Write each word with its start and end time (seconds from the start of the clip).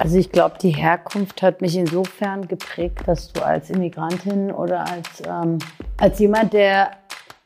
Also 0.00 0.16
ich 0.16 0.32
glaube, 0.32 0.56
die 0.62 0.70
Herkunft 0.70 1.42
hat 1.42 1.60
mich 1.60 1.76
insofern 1.76 2.48
geprägt, 2.48 3.00
dass 3.06 3.32
du 3.34 3.44
als 3.44 3.68
Immigrantin 3.68 4.50
oder 4.50 4.86
als, 4.88 5.22
ähm, 5.28 5.58
als 5.98 6.18
jemand, 6.18 6.54
der 6.54 6.92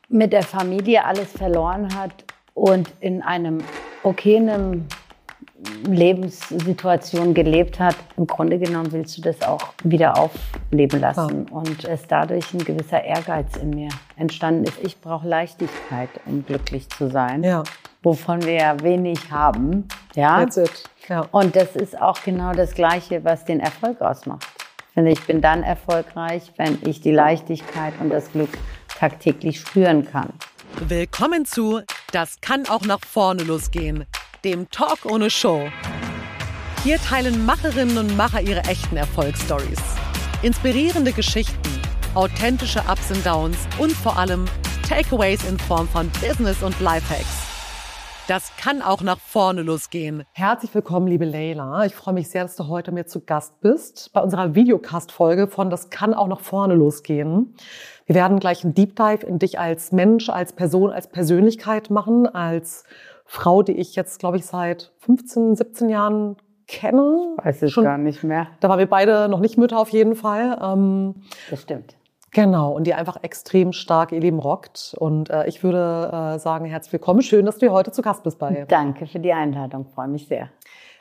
mit 0.07 0.31
der 0.31 0.43
Familie 0.43 1.03
alles 1.03 1.33
verloren 1.33 1.93
hat 1.93 2.13
und 2.53 2.89
in 3.01 3.21
einem 3.21 3.57
okayen 4.03 4.87
Lebenssituation 5.85 7.33
gelebt 7.33 7.77
hat, 7.79 7.97
im 8.15 8.25
Grunde 8.25 8.57
genommen 8.57 8.89
willst 8.93 9.17
du 9.17 9.21
das 9.21 9.41
auch 9.41 9.73
wieder 9.83 10.17
aufleben 10.17 11.01
lassen. 11.01 11.47
Ja. 11.49 11.57
Und 11.57 11.83
es 11.83 12.07
dadurch 12.07 12.53
ein 12.53 12.63
gewisser 12.63 13.03
Ehrgeiz 13.03 13.57
in 13.57 13.71
mir 13.71 13.89
entstanden 14.15 14.63
ist. 14.63 14.77
Ich 14.81 15.01
brauche 15.01 15.27
Leichtigkeit, 15.27 16.09
um 16.25 16.45
glücklich 16.45 16.87
zu 16.89 17.09
sein. 17.09 17.43
Ja. 17.43 17.63
Wovon 18.01 18.43
wir 18.45 18.53
ja 18.53 18.79
wenig 18.81 19.29
haben. 19.29 19.89
Ja. 20.15 20.39
That's 20.39 20.57
it. 20.57 20.83
Ja. 21.09 21.27
Und 21.31 21.55
das 21.55 21.75
ist 21.75 21.99
auch 22.01 22.21
genau 22.23 22.53
das 22.53 22.73
Gleiche, 22.73 23.23
was 23.23 23.45
den 23.45 23.59
Erfolg 23.59 24.01
ausmacht. 24.01 24.45
Ich 24.87 24.93
finde, 24.93 25.11
ich 25.11 25.21
bin 25.25 25.41
dann 25.41 25.63
erfolgreich, 25.63 26.51
wenn 26.57 26.79
ich 26.85 27.01
die 27.01 27.11
Leichtigkeit 27.11 27.93
und 27.99 28.09
das 28.09 28.31
Glück 28.31 28.49
tagtäglich 28.97 29.59
spüren 29.59 30.05
kann. 30.05 30.33
Willkommen 30.87 31.45
zu 31.45 31.81
Das 32.11 32.39
kann 32.41 32.67
auch 32.67 32.81
nach 32.81 33.01
vorne 33.01 33.43
losgehen 33.43 34.05
dem 34.45 34.69
Talk 34.69 35.05
ohne 35.05 35.29
Show. 35.29 35.67
Hier 36.83 36.99
teilen 36.99 37.45
Macherinnen 37.45 37.97
und 37.97 38.15
Macher 38.15 38.41
ihre 38.41 38.61
echten 38.65 38.95
Erfolgsstories. 38.95 39.81
Inspirierende 40.43 41.11
Geschichten, 41.11 41.81
authentische 42.13 42.81
Ups 42.81 43.09
und 43.09 43.25
Downs 43.25 43.57
und 43.79 43.91
vor 43.91 44.17
allem 44.17 44.45
Takeaways 44.87 45.43
in 45.49 45.57
Form 45.57 45.87
von 45.87 46.11
Business 46.21 46.61
und 46.61 46.79
Lifehacks. 46.79 47.44
Das 48.27 48.51
kann 48.57 48.81
auch 48.81 49.03
nach 49.03 49.19
vorne 49.19 49.61
losgehen. 49.61 50.23
Herzlich 50.31 50.73
willkommen, 50.73 51.05
liebe 51.05 51.25
Leila. 51.25 51.85
Ich 51.85 51.93
freue 51.93 52.15
mich 52.15 52.27
sehr, 52.27 52.41
dass 52.41 52.55
du 52.55 52.67
heute 52.67 52.91
mir 52.91 53.05
zu 53.05 53.19
Gast 53.19 53.61
bist 53.61 54.11
bei 54.13 54.21
unserer 54.21 54.55
Videocast-Folge 54.55 55.45
von 55.45 55.69
Das 55.69 55.91
kann 55.91 56.15
auch 56.15 56.27
nach 56.27 56.39
vorne 56.39 56.73
losgehen. 56.73 57.53
Wir 58.07 58.15
werden 58.15 58.39
gleich 58.39 58.63
einen 58.63 58.73
Deep 58.73 58.95
Dive 58.95 59.23
in 59.27 59.37
dich 59.37 59.59
als 59.59 59.91
Mensch, 59.91 60.29
als 60.29 60.53
Person, 60.53 60.89
als 60.89 61.07
Persönlichkeit 61.07 61.91
machen, 61.91 62.25
als 62.25 62.83
Frau, 63.25 63.61
die 63.61 63.73
ich 63.73 63.95
jetzt, 63.95 64.17
glaube 64.17 64.37
ich, 64.37 64.47
seit 64.47 64.91
15, 65.01 65.55
17 65.55 65.89
Jahren 65.89 66.37
kenne. 66.67 67.35
Weiß 67.37 67.61
ich 67.61 67.73
Schon, 67.73 67.83
gar 67.83 67.99
nicht 67.99 68.23
mehr. 68.23 68.47
Da 68.59 68.69
waren 68.69 68.79
wir 68.79 68.89
beide 68.89 69.29
noch 69.29 69.39
nicht 69.39 69.59
Mütter 69.59 69.77
auf 69.77 69.89
jeden 69.89 70.15
Fall. 70.15 70.57
Ähm, 70.63 71.13
das 71.51 71.61
stimmt. 71.61 71.95
Genau, 72.35 72.73
und 72.73 72.83
die 72.83 72.93
einfach 72.93 73.15
extrem 73.21 73.71
stark 73.71 74.11
ihr 74.11 74.19
Leben 74.19 74.39
rockt. 74.39 74.93
Und 74.99 75.29
äh, 75.29 75.47
ich 75.47 75.63
würde 75.63 76.33
äh, 76.35 76.37
sagen, 76.37 76.65
herzlich 76.65 76.91
willkommen. 76.91 77.21
Schön, 77.21 77.45
dass 77.45 77.59
du 77.59 77.67
hier 77.67 77.71
heute 77.71 77.93
zu 77.93 78.01
Gast 78.01 78.23
bist 78.23 78.39
bei. 78.39 78.65
Danke 78.67 79.07
für 79.07 79.19
die 79.19 79.31
Einladung, 79.31 79.85
freue 79.85 80.09
mich 80.09 80.27
sehr. 80.27 80.49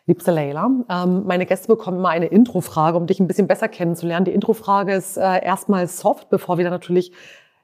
Liebste 0.06 0.30
Leila, 0.30 0.70
ähm, 0.88 1.24
meine 1.26 1.44
Gäste 1.44 1.66
bekommen 1.66 1.98
immer 1.98 2.10
eine 2.10 2.26
Introfrage, 2.26 2.96
um 2.96 3.08
dich 3.08 3.18
ein 3.18 3.26
bisschen 3.26 3.48
besser 3.48 3.66
kennenzulernen. 3.66 4.26
Die 4.26 4.30
Introfrage 4.30 4.94
ist 4.94 5.16
äh, 5.16 5.44
erstmal 5.44 5.88
soft, 5.88 6.30
bevor 6.30 6.56
wir 6.56 6.64
dann 6.64 6.72
natürlich 6.72 7.10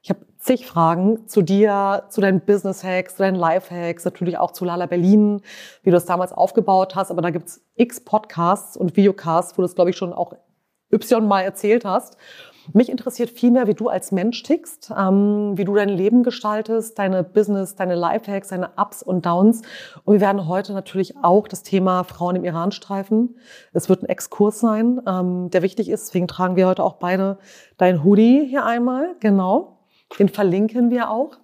ich 0.03 0.09
habe 0.09 0.19
zig 0.37 0.65
Fragen 0.65 1.27
zu 1.27 1.41
dir, 1.41 2.03
zu 2.09 2.19
deinen 2.19 2.41
Business-Hacks, 2.41 3.15
zu 3.15 3.23
deinen 3.23 3.35
Life-Hacks, 3.35 4.03
natürlich 4.03 4.37
auch 4.37 4.51
zu 4.51 4.65
Lala 4.65 4.87
Berlin, 4.87 5.43
wie 5.83 5.91
du 5.91 5.95
das 5.95 6.05
damals 6.05 6.33
aufgebaut 6.33 6.95
hast. 6.95 7.09
Aber 7.11 7.21
da 7.21 7.29
gibt's 7.29 7.61
x 7.75 8.03
Podcasts 8.03 8.75
und 8.75 8.97
Videocasts, 8.97 9.53
wo 9.53 9.61
du 9.61 9.67
das, 9.67 9.75
glaube 9.75 9.91
ich, 9.91 9.95
schon 9.95 10.11
auch 10.11 10.33
Y 10.91 11.25
mal 11.25 11.41
erzählt 11.41 11.85
hast. 11.85 12.17
Mich 12.73 12.89
interessiert 12.89 13.29
vielmehr, 13.29 13.67
wie 13.67 13.73
du 13.73 13.89
als 13.89 14.11
Mensch 14.11 14.43
tickst, 14.43 14.91
ähm, 14.97 15.57
wie 15.57 15.65
du 15.65 15.75
dein 15.75 15.89
Leben 15.89 16.23
gestaltest, 16.23 16.97
deine 16.99 17.23
Business, 17.23 17.75
deine 17.75 17.95
Lifehacks, 17.95 18.49
deine 18.49 18.71
Ups 18.77 19.03
und 19.03 19.25
Downs. 19.25 19.61
Und 20.03 20.13
wir 20.13 20.21
werden 20.21 20.47
heute 20.47 20.73
natürlich 20.73 21.17
auch 21.17 21.47
das 21.47 21.63
Thema 21.63 22.03
Frauen 22.03 22.35
im 22.35 22.43
Iran 22.43 22.71
streifen. 22.71 23.37
Es 23.73 23.89
wird 23.89 24.03
ein 24.03 24.09
Exkurs 24.09 24.59
sein, 24.59 25.01
ähm, 25.07 25.49
der 25.49 25.61
wichtig 25.61 25.89
ist. 25.89 26.07
Deswegen 26.07 26.27
tragen 26.27 26.55
wir 26.55 26.67
heute 26.67 26.83
auch 26.83 26.95
beide 26.95 27.37
dein 27.77 28.03
Hoodie 28.03 28.45
hier 28.47 28.65
einmal. 28.65 29.15
Genau. 29.19 29.79
Den 30.19 30.29
verlinken 30.29 30.89
wir 30.89 31.09
auch. 31.09 31.37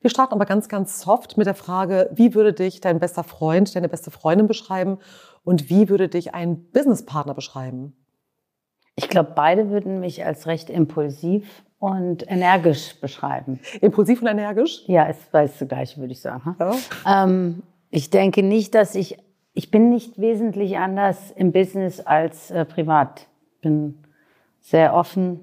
Wir 0.00 0.10
starten 0.10 0.34
aber 0.34 0.46
ganz, 0.46 0.68
ganz 0.68 1.00
soft 1.00 1.36
mit 1.36 1.46
der 1.46 1.54
Frage, 1.54 2.08
wie 2.12 2.34
würde 2.34 2.52
dich 2.52 2.80
dein 2.80 3.00
bester 3.00 3.24
Freund, 3.24 3.74
deine 3.74 3.88
beste 3.88 4.10
Freundin 4.10 4.46
beschreiben 4.46 4.98
und 5.42 5.70
wie 5.70 5.88
würde 5.88 6.08
dich 6.08 6.34
ein 6.34 6.70
Businesspartner 6.70 7.34
beschreiben? 7.34 7.96
Ich 8.98 9.08
glaube, 9.08 9.32
beide 9.34 9.70
würden 9.70 10.00
mich 10.00 10.24
als 10.24 10.46
recht 10.46 10.70
impulsiv 10.70 11.62
und 11.78 12.30
energisch 12.30 13.00
beschreiben. 13.00 13.60
Impulsiv 13.80 14.20
und 14.20 14.28
energisch? 14.28 14.82
Ja, 14.86 15.06
es 15.08 15.16
weißt 15.32 15.60
du 15.60 15.66
gleich, 15.66 15.96
würde 15.98 16.12
ich 16.12 16.20
sagen. 16.20 16.56
Ja. 16.58 17.24
Ähm, 17.24 17.62
ich 17.90 18.10
denke 18.10 18.42
nicht, 18.42 18.74
dass 18.74 18.94
ich, 18.94 19.18
ich 19.54 19.70
bin 19.70 19.88
nicht 19.88 20.20
wesentlich 20.20 20.76
anders 20.78 21.30
im 21.30 21.52
Business 21.52 22.00
als 22.00 22.50
äh, 22.50 22.64
privat. 22.64 23.26
Bin 23.62 23.98
sehr 24.60 24.94
offen, 24.94 25.40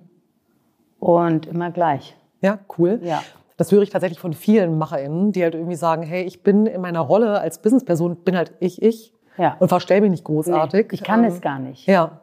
und 1.05 1.45
immer 1.45 1.71
gleich. 1.71 2.15
Ja, 2.41 2.59
cool. 2.77 2.99
Ja. 3.03 3.21
Das 3.57 3.71
höre 3.71 3.83
ich 3.83 3.89
tatsächlich 3.91 4.19
von 4.19 4.33
vielen 4.33 4.77
MacherInnen, 4.77 5.31
die 5.31 5.43
halt 5.43 5.53
irgendwie 5.53 5.75
sagen, 5.75 6.03
hey, 6.03 6.23
ich 6.23 6.43
bin 6.43 6.65
in 6.65 6.81
meiner 6.81 6.99
Rolle 6.99 7.39
als 7.39 7.61
Businessperson, 7.61 8.17
bin 8.17 8.35
halt 8.35 8.53
ich, 8.59 8.81
ich. 8.81 9.13
Ja. 9.37 9.55
Und 9.59 9.69
verstell 9.69 10.01
mich 10.01 10.11
nicht 10.11 10.23
großartig. 10.23 10.87
Nee, 10.87 10.95
ich 10.95 11.03
kann 11.03 11.23
ähm, 11.23 11.29
es 11.29 11.41
gar 11.41 11.59
nicht. 11.59 11.85
Ja. 11.87 12.21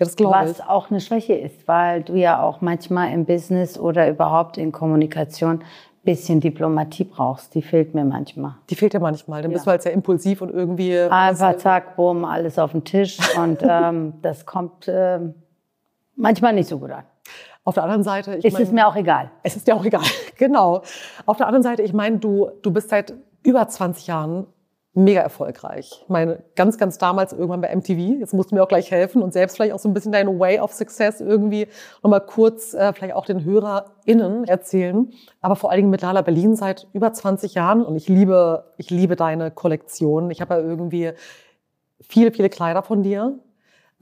Ja, 0.00 0.06
das 0.06 0.16
glaube 0.16 0.34
ich. 0.44 0.58
Was 0.58 0.60
auch 0.66 0.90
eine 0.90 1.00
Schwäche 1.00 1.34
ist, 1.34 1.68
weil 1.68 2.02
du 2.02 2.14
ja 2.14 2.42
auch 2.42 2.60
manchmal 2.60 3.12
im 3.12 3.26
Business 3.26 3.78
oder 3.78 4.08
überhaupt 4.08 4.56
in 4.58 4.72
Kommunikation 4.72 5.62
bisschen 6.02 6.40
Diplomatie 6.40 7.04
brauchst. 7.04 7.54
Die 7.54 7.60
fehlt 7.60 7.94
mir 7.94 8.06
manchmal. 8.06 8.54
Die 8.70 8.74
fehlt 8.74 8.94
dir 8.94 9.00
manchmal. 9.00 9.42
Dann 9.42 9.50
ja. 9.50 9.56
bist 9.56 9.66
du 9.66 9.70
halt 9.70 9.82
sehr 9.82 9.92
impulsiv 9.92 10.40
und 10.40 10.50
irgendwie. 10.50 10.98
Einfach 10.98 11.56
zack, 11.58 11.96
bumm, 11.96 12.24
alles 12.24 12.58
auf 12.58 12.72
den 12.72 12.84
Tisch. 12.84 13.18
und 13.36 13.58
ähm, 13.68 14.14
das 14.22 14.46
kommt 14.46 14.88
äh, 14.88 15.20
manchmal 16.16 16.54
nicht 16.54 16.68
so 16.68 16.78
gut 16.78 16.90
an. 16.90 17.04
Auf 17.64 17.74
der 17.74 17.84
anderen 17.84 18.02
Seite, 18.02 18.32
ist 18.32 18.52
mein, 18.52 18.62
es 18.62 18.72
mir 18.72 18.86
auch 18.88 18.96
egal. 18.96 19.30
Es 19.42 19.54
ist 19.54 19.68
dir 19.68 19.76
auch 19.76 19.84
egal, 19.84 20.02
genau. 20.38 20.82
Auf 21.26 21.36
der 21.36 21.46
anderen 21.46 21.62
Seite, 21.62 21.82
ich 21.82 21.92
meine, 21.92 22.18
du, 22.18 22.50
du 22.62 22.70
bist 22.70 22.88
seit 22.88 23.12
über 23.42 23.68
20 23.68 24.06
Jahren 24.06 24.46
mega 24.92 25.20
erfolgreich. 25.20 26.00
Ich 26.02 26.08
meine, 26.08 26.42
ganz, 26.56 26.76
ganz 26.76 26.98
damals 26.98 27.32
irgendwann 27.32 27.60
bei 27.60 27.74
MTV. 27.74 28.18
Jetzt 28.18 28.34
musst 28.34 28.50
du 28.50 28.56
mir 28.56 28.62
auch 28.62 28.68
gleich 28.68 28.90
helfen 28.90 29.22
und 29.22 29.32
selbst 29.32 29.56
vielleicht 29.56 29.72
auch 29.72 29.78
so 29.78 29.88
ein 29.88 29.94
bisschen 29.94 30.10
deine 30.10 30.36
Way 30.38 30.60
of 30.60 30.72
Success 30.72 31.20
irgendwie 31.20 31.68
nochmal 32.02 32.24
kurz 32.24 32.74
äh, 32.74 32.92
vielleicht 32.92 33.14
auch 33.14 33.24
den 33.24 33.44
HörerInnen 33.44 34.44
erzählen. 34.44 35.12
Aber 35.40 35.54
vor 35.54 35.70
allen 35.70 35.78
Dingen 35.78 35.90
mit 35.90 36.02
Lala 36.02 36.22
Berlin 36.22 36.56
seit 36.56 36.88
über 36.92 37.12
20 37.12 37.54
Jahren 37.54 37.84
und 37.84 37.94
ich 37.94 38.08
liebe, 38.08 38.64
ich 38.78 38.90
liebe 38.90 39.14
deine 39.14 39.52
Kollektion. 39.52 40.30
Ich 40.30 40.40
habe 40.40 40.54
ja 40.54 40.60
irgendwie 40.60 41.12
viele, 42.00 42.32
viele 42.32 42.50
Kleider 42.50 42.82
von 42.82 43.02
dir. 43.02 43.38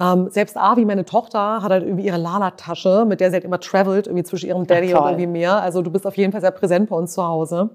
Ähm, 0.01 0.29
selbst 0.31 0.57
Avi, 0.57 0.85
meine 0.85 1.05
Tochter, 1.05 1.63
hat 1.63 1.71
halt 1.71 1.83
irgendwie 1.85 2.07
ihre 2.07 2.19
Lala-Tasche, 2.19 3.05
mit 3.07 3.21
der 3.21 3.31
sie 3.31 3.35
halt 3.35 3.45
immer 3.45 3.59
travelt, 3.59 4.07
irgendwie 4.07 4.25
zwischen 4.25 4.49
ihrem 4.49 4.67
Daddy 4.67 4.95
und 4.95 5.05
irgendwie 5.05 5.27
mehr. 5.27 5.61
Also 5.61 5.83
du 5.83 5.91
bist 5.91 6.07
auf 6.07 6.17
jeden 6.17 6.33
Fall 6.33 6.41
sehr 6.41 6.53
präsent 6.53 6.89
bei 6.89 6.97
uns 6.97 7.15
zu 7.15 7.25
Hause. 7.25 7.71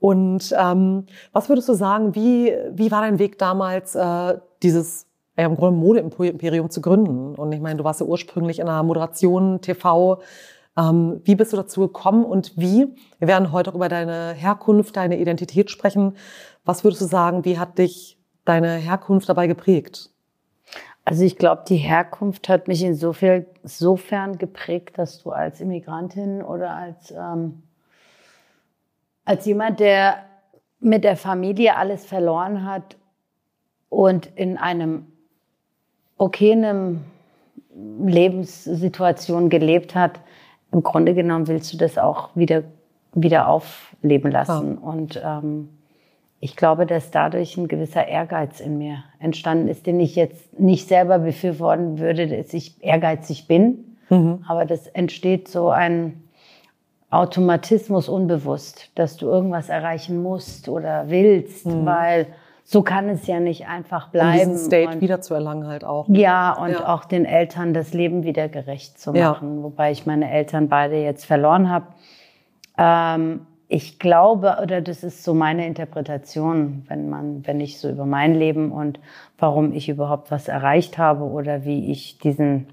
Und 0.00 0.54
ähm, 0.58 1.06
was 1.32 1.48
würdest 1.48 1.68
du 1.68 1.74
sagen, 1.74 2.14
wie, 2.14 2.54
wie 2.72 2.90
war 2.90 3.02
dein 3.02 3.18
Weg 3.18 3.38
damals, 3.38 3.94
äh, 3.94 4.38
dieses 4.62 5.06
ja, 5.36 5.46
im 5.46 5.56
Grunde 5.56 5.78
Modeimperium 5.78 6.70
zu 6.70 6.80
gründen? 6.80 7.34
Und 7.34 7.52
ich 7.52 7.60
meine, 7.60 7.76
du 7.76 7.84
warst 7.84 8.00
ja 8.00 8.06
ursprünglich 8.06 8.58
in 8.58 8.68
einer 8.68 8.82
Moderation, 8.82 9.60
TV. 9.60 10.22
Ähm, 10.78 11.20
wie 11.24 11.34
bist 11.34 11.52
du 11.52 11.56
dazu 11.56 11.80
gekommen 11.80 12.24
und 12.24 12.56
wie? 12.56 12.94
Wir 13.18 13.28
werden 13.28 13.52
heute 13.52 13.70
auch 13.70 13.74
über 13.74 13.88
deine 13.88 14.32
Herkunft, 14.32 14.96
deine 14.96 15.18
Identität 15.18 15.70
sprechen. 15.70 16.16
Was 16.64 16.84
würdest 16.84 17.02
du 17.02 17.06
sagen, 17.06 17.44
wie 17.44 17.58
hat 17.58 17.78
dich 17.78 18.18
deine 18.44 18.76
Herkunft 18.76 19.28
dabei 19.28 19.46
geprägt? 19.46 20.13
Also 21.04 21.24
ich 21.24 21.36
glaube, 21.36 21.64
die 21.68 21.76
Herkunft 21.76 22.48
hat 22.48 22.66
mich 22.66 22.82
insofern, 22.82 23.44
insofern 23.62 24.38
geprägt, 24.38 24.96
dass 24.98 25.22
du 25.22 25.30
als 25.30 25.60
Immigrantin 25.60 26.42
oder 26.42 26.70
als, 26.70 27.10
ähm, 27.10 27.62
als 29.24 29.44
jemand, 29.44 29.80
der 29.80 30.24
mit 30.80 31.04
der 31.04 31.16
Familie 31.16 31.76
alles 31.76 32.06
verloren 32.06 32.64
hat 32.64 32.96
und 33.90 34.26
in 34.34 34.56
einem 34.56 35.06
okayen 36.16 37.04
Lebenssituation 37.74 39.50
gelebt 39.50 39.94
hat, 39.94 40.20
im 40.72 40.82
Grunde 40.82 41.14
genommen 41.14 41.48
willst 41.48 41.72
du 41.72 41.76
das 41.76 41.98
auch 41.98 42.34
wieder, 42.34 42.64
wieder 43.12 43.48
aufleben 43.48 44.30
lassen. 44.30 44.78
Ja. 44.80 44.88
Und 44.88 45.22
ähm, 45.22 45.68
ich 46.44 46.56
glaube, 46.56 46.84
dass 46.84 47.10
dadurch 47.10 47.56
ein 47.56 47.68
gewisser 47.68 48.06
Ehrgeiz 48.06 48.60
in 48.60 48.76
mir 48.76 49.02
entstanden 49.18 49.66
ist, 49.66 49.86
den 49.86 49.98
ich 49.98 50.14
jetzt 50.14 50.60
nicht 50.60 50.88
selber 50.88 51.18
befürworten 51.18 51.98
würde, 51.98 52.28
dass 52.28 52.52
ich 52.52 52.84
ehrgeizig 52.84 53.48
bin. 53.48 53.96
Mhm. 54.10 54.44
Aber 54.46 54.66
das 54.66 54.86
entsteht 54.88 55.48
so 55.48 55.70
ein 55.70 56.22
Automatismus 57.08 58.10
unbewusst, 58.10 58.90
dass 58.94 59.16
du 59.16 59.24
irgendwas 59.24 59.70
erreichen 59.70 60.22
musst 60.22 60.68
oder 60.68 61.08
willst, 61.08 61.64
mhm. 61.64 61.86
weil 61.86 62.26
so 62.62 62.82
kann 62.82 63.08
es 63.08 63.26
ja 63.26 63.40
nicht 63.40 63.66
einfach 63.66 64.08
bleiben. 64.08 64.50
Um 64.50 64.52
diesen 64.52 64.66
State 64.66 64.96
und, 64.96 65.00
wieder 65.00 65.22
zu 65.22 65.32
erlangen 65.32 65.66
halt 65.66 65.82
auch. 65.82 66.06
Ja, 66.10 66.52
und 66.52 66.72
ja. 66.72 66.94
auch 66.94 67.06
den 67.06 67.24
Eltern 67.24 67.72
das 67.72 67.94
Leben 67.94 68.22
wieder 68.22 68.50
gerecht 68.50 69.00
zu 69.00 69.14
machen. 69.14 69.56
Ja. 69.56 69.62
Wobei 69.62 69.92
ich 69.92 70.04
meine 70.04 70.30
Eltern 70.30 70.68
beide 70.68 70.96
jetzt 70.96 71.24
verloren 71.24 71.70
habe. 71.70 71.86
Ähm, 72.76 73.46
ich 73.68 73.98
glaube, 73.98 74.58
oder 74.62 74.80
das 74.80 75.02
ist 75.02 75.24
so 75.24 75.34
meine 75.34 75.66
Interpretation, 75.66 76.84
wenn 76.88 77.08
man, 77.08 77.46
wenn 77.46 77.60
ich 77.60 77.78
so 77.78 77.88
über 77.88 78.06
mein 78.06 78.34
Leben 78.34 78.72
und 78.72 79.00
warum 79.38 79.72
ich 79.72 79.88
überhaupt 79.88 80.30
was 80.30 80.48
erreicht 80.48 80.98
habe 80.98 81.24
oder 81.24 81.64
wie 81.64 81.90
ich 81.90 82.18
diesen 82.18 82.66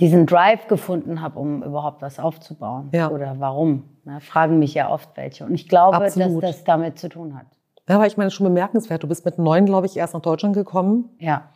diesen 0.00 0.26
Drive 0.26 0.66
gefunden 0.68 1.22
habe, 1.22 1.38
um 1.38 1.62
überhaupt 1.62 2.02
was 2.02 2.18
aufzubauen. 2.18 2.90
Ja. 2.92 3.10
Oder 3.10 3.36
warum. 3.38 3.84
Ne, 4.04 4.20
fragen 4.20 4.58
mich 4.58 4.74
ja 4.74 4.90
oft 4.90 5.16
welche. 5.16 5.44
Und 5.44 5.54
ich 5.54 5.68
glaube, 5.68 5.96
Absolut. 5.96 6.42
dass 6.42 6.56
das 6.56 6.64
damit 6.64 6.98
zu 6.98 7.08
tun 7.08 7.34
hat. 7.36 7.46
Ja, 7.88 7.96
aber 7.96 8.06
ich 8.06 8.16
meine, 8.16 8.30
schon 8.30 8.44
bemerkenswert. 8.44 9.02
Du 9.02 9.08
bist 9.08 9.24
mit 9.24 9.38
neun, 9.38 9.64
glaube 9.64 9.86
ich, 9.86 9.96
erst 9.96 10.14
nach 10.14 10.20
Deutschland 10.20 10.54
gekommen. 10.54 11.10
Ja. 11.18 11.48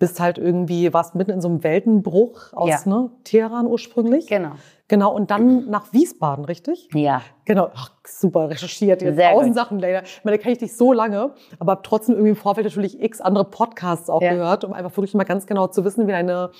Bist 0.00 0.18
halt 0.18 0.38
irgendwie, 0.38 0.92
warst 0.92 1.14
mitten 1.14 1.30
in 1.30 1.40
so 1.40 1.46
einem 1.48 1.62
Weltenbruch 1.62 2.52
aus 2.54 2.70
Ja. 2.70 2.80
ne, 2.86 3.10
Teheran 3.22 3.66
ursprünglich. 3.66 4.26
Genau. 4.26 4.52
Genau, 4.88 5.14
und 5.14 5.30
dann 5.30 5.70
nach 5.70 5.92
Wiesbaden, 5.92 6.44
richtig? 6.46 6.88
Ja. 6.94 7.20
Genau, 7.44 7.68
Ach, 7.76 7.90
super 8.04 8.50
recherchiert, 8.50 9.02
jetzt 9.02 9.14
Sehr 9.16 9.30
tausend. 9.34 9.54
Sachen 9.54 9.78
leider. 9.78 10.02
Ich 10.02 10.20
meine, 10.24 10.36
da 10.38 10.42
kenne 10.42 10.54
ich 10.54 10.58
dich 10.58 10.74
so 10.76 10.92
lange, 10.92 11.34
aber 11.60 11.72
habe 11.72 11.82
trotzdem 11.84 12.14
irgendwie 12.16 12.30
im 12.30 12.36
Vorfeld 12.36 12.64
natürlich 12.66 13.00
x 13.00 13.20
andere 13.20 13.44
Podcasts 13.44 14.10
auch 14.10 14.22
Ja. 14.22 14.32
gehört, 14.32 14.64
um 14.64 14.72
einfach 14.72 14.96
wirklich 14.96 15.14
mal 15.14 15.22
ganz 15.24 15.46
genau 15.46 15.66
zu 15.68 15.84
wissen, 15.84 16.08
wie 16.08 16.12
deine 16.12 16.50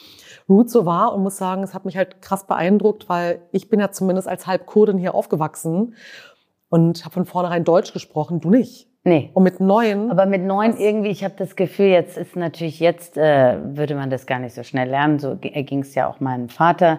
Route 0.48 0.68
so 0.68 0.84
war 0.86 1.12
und 1.14 1.22
muss 1.22 1.38
sagen, 1.38 1.62
es 1.64 1.72
hat 1.74 1.86
mich 1.86 1.96
halt 1.96 2.20
krass 2.22 2.46
beeindruckt, 2.46 3.08
weil 3.08 3.40
ich 3.52 3.68
bin 3.70 3.80
ja 3.80 3.90
zumindest 3.90 4.28
als 4.28 4.46
Halbkurdin 4.46 4.98
hier 4.98 5.14
aufgewachsen 5.14 5.94
und 6.68 7.04
habe 7.04 7.14
von 7.14 7.24
vornherein 7.24 7.64
Deutsch 7.64 7.92
gesprochen, 7.94 8.40
du 8.40 8.50
nicht. 8.50 8.86
Nee. 9.02 9.30
Und 9.32 9.44
mit 9.44 9.60
neun, 9.60 10.10
Aber 10.10 10.26
mit 10.26 10.42
neun 10.42 10.76
irgendwie, 10.76 11.08
ich 11.08 11.24
habe 11.24 11.34
das 11.38 11.56
Gefühl, 11.56 11.86
jetzt 11.86 12.18
ist 12.18 12.36
natürlich, 12.36 12.80
jetzt 12.80 13.16
äh, 13.16 13.56
würde 13.62 13.94
man 13.94 14.10
das 14.10 14.26
gar 14.26 14.38
nicht 14.38 14.54
so 14.54 14.62
schnell 14.62 14.88
lernen. 14.90 15.18
So 15.18 15.36
ging 15.36 15.80
es 15.80 15.94
ja 15.94 16.06
auch 16.06 16.20
meinem 16.20 16.50
Vater, 16.50 16.98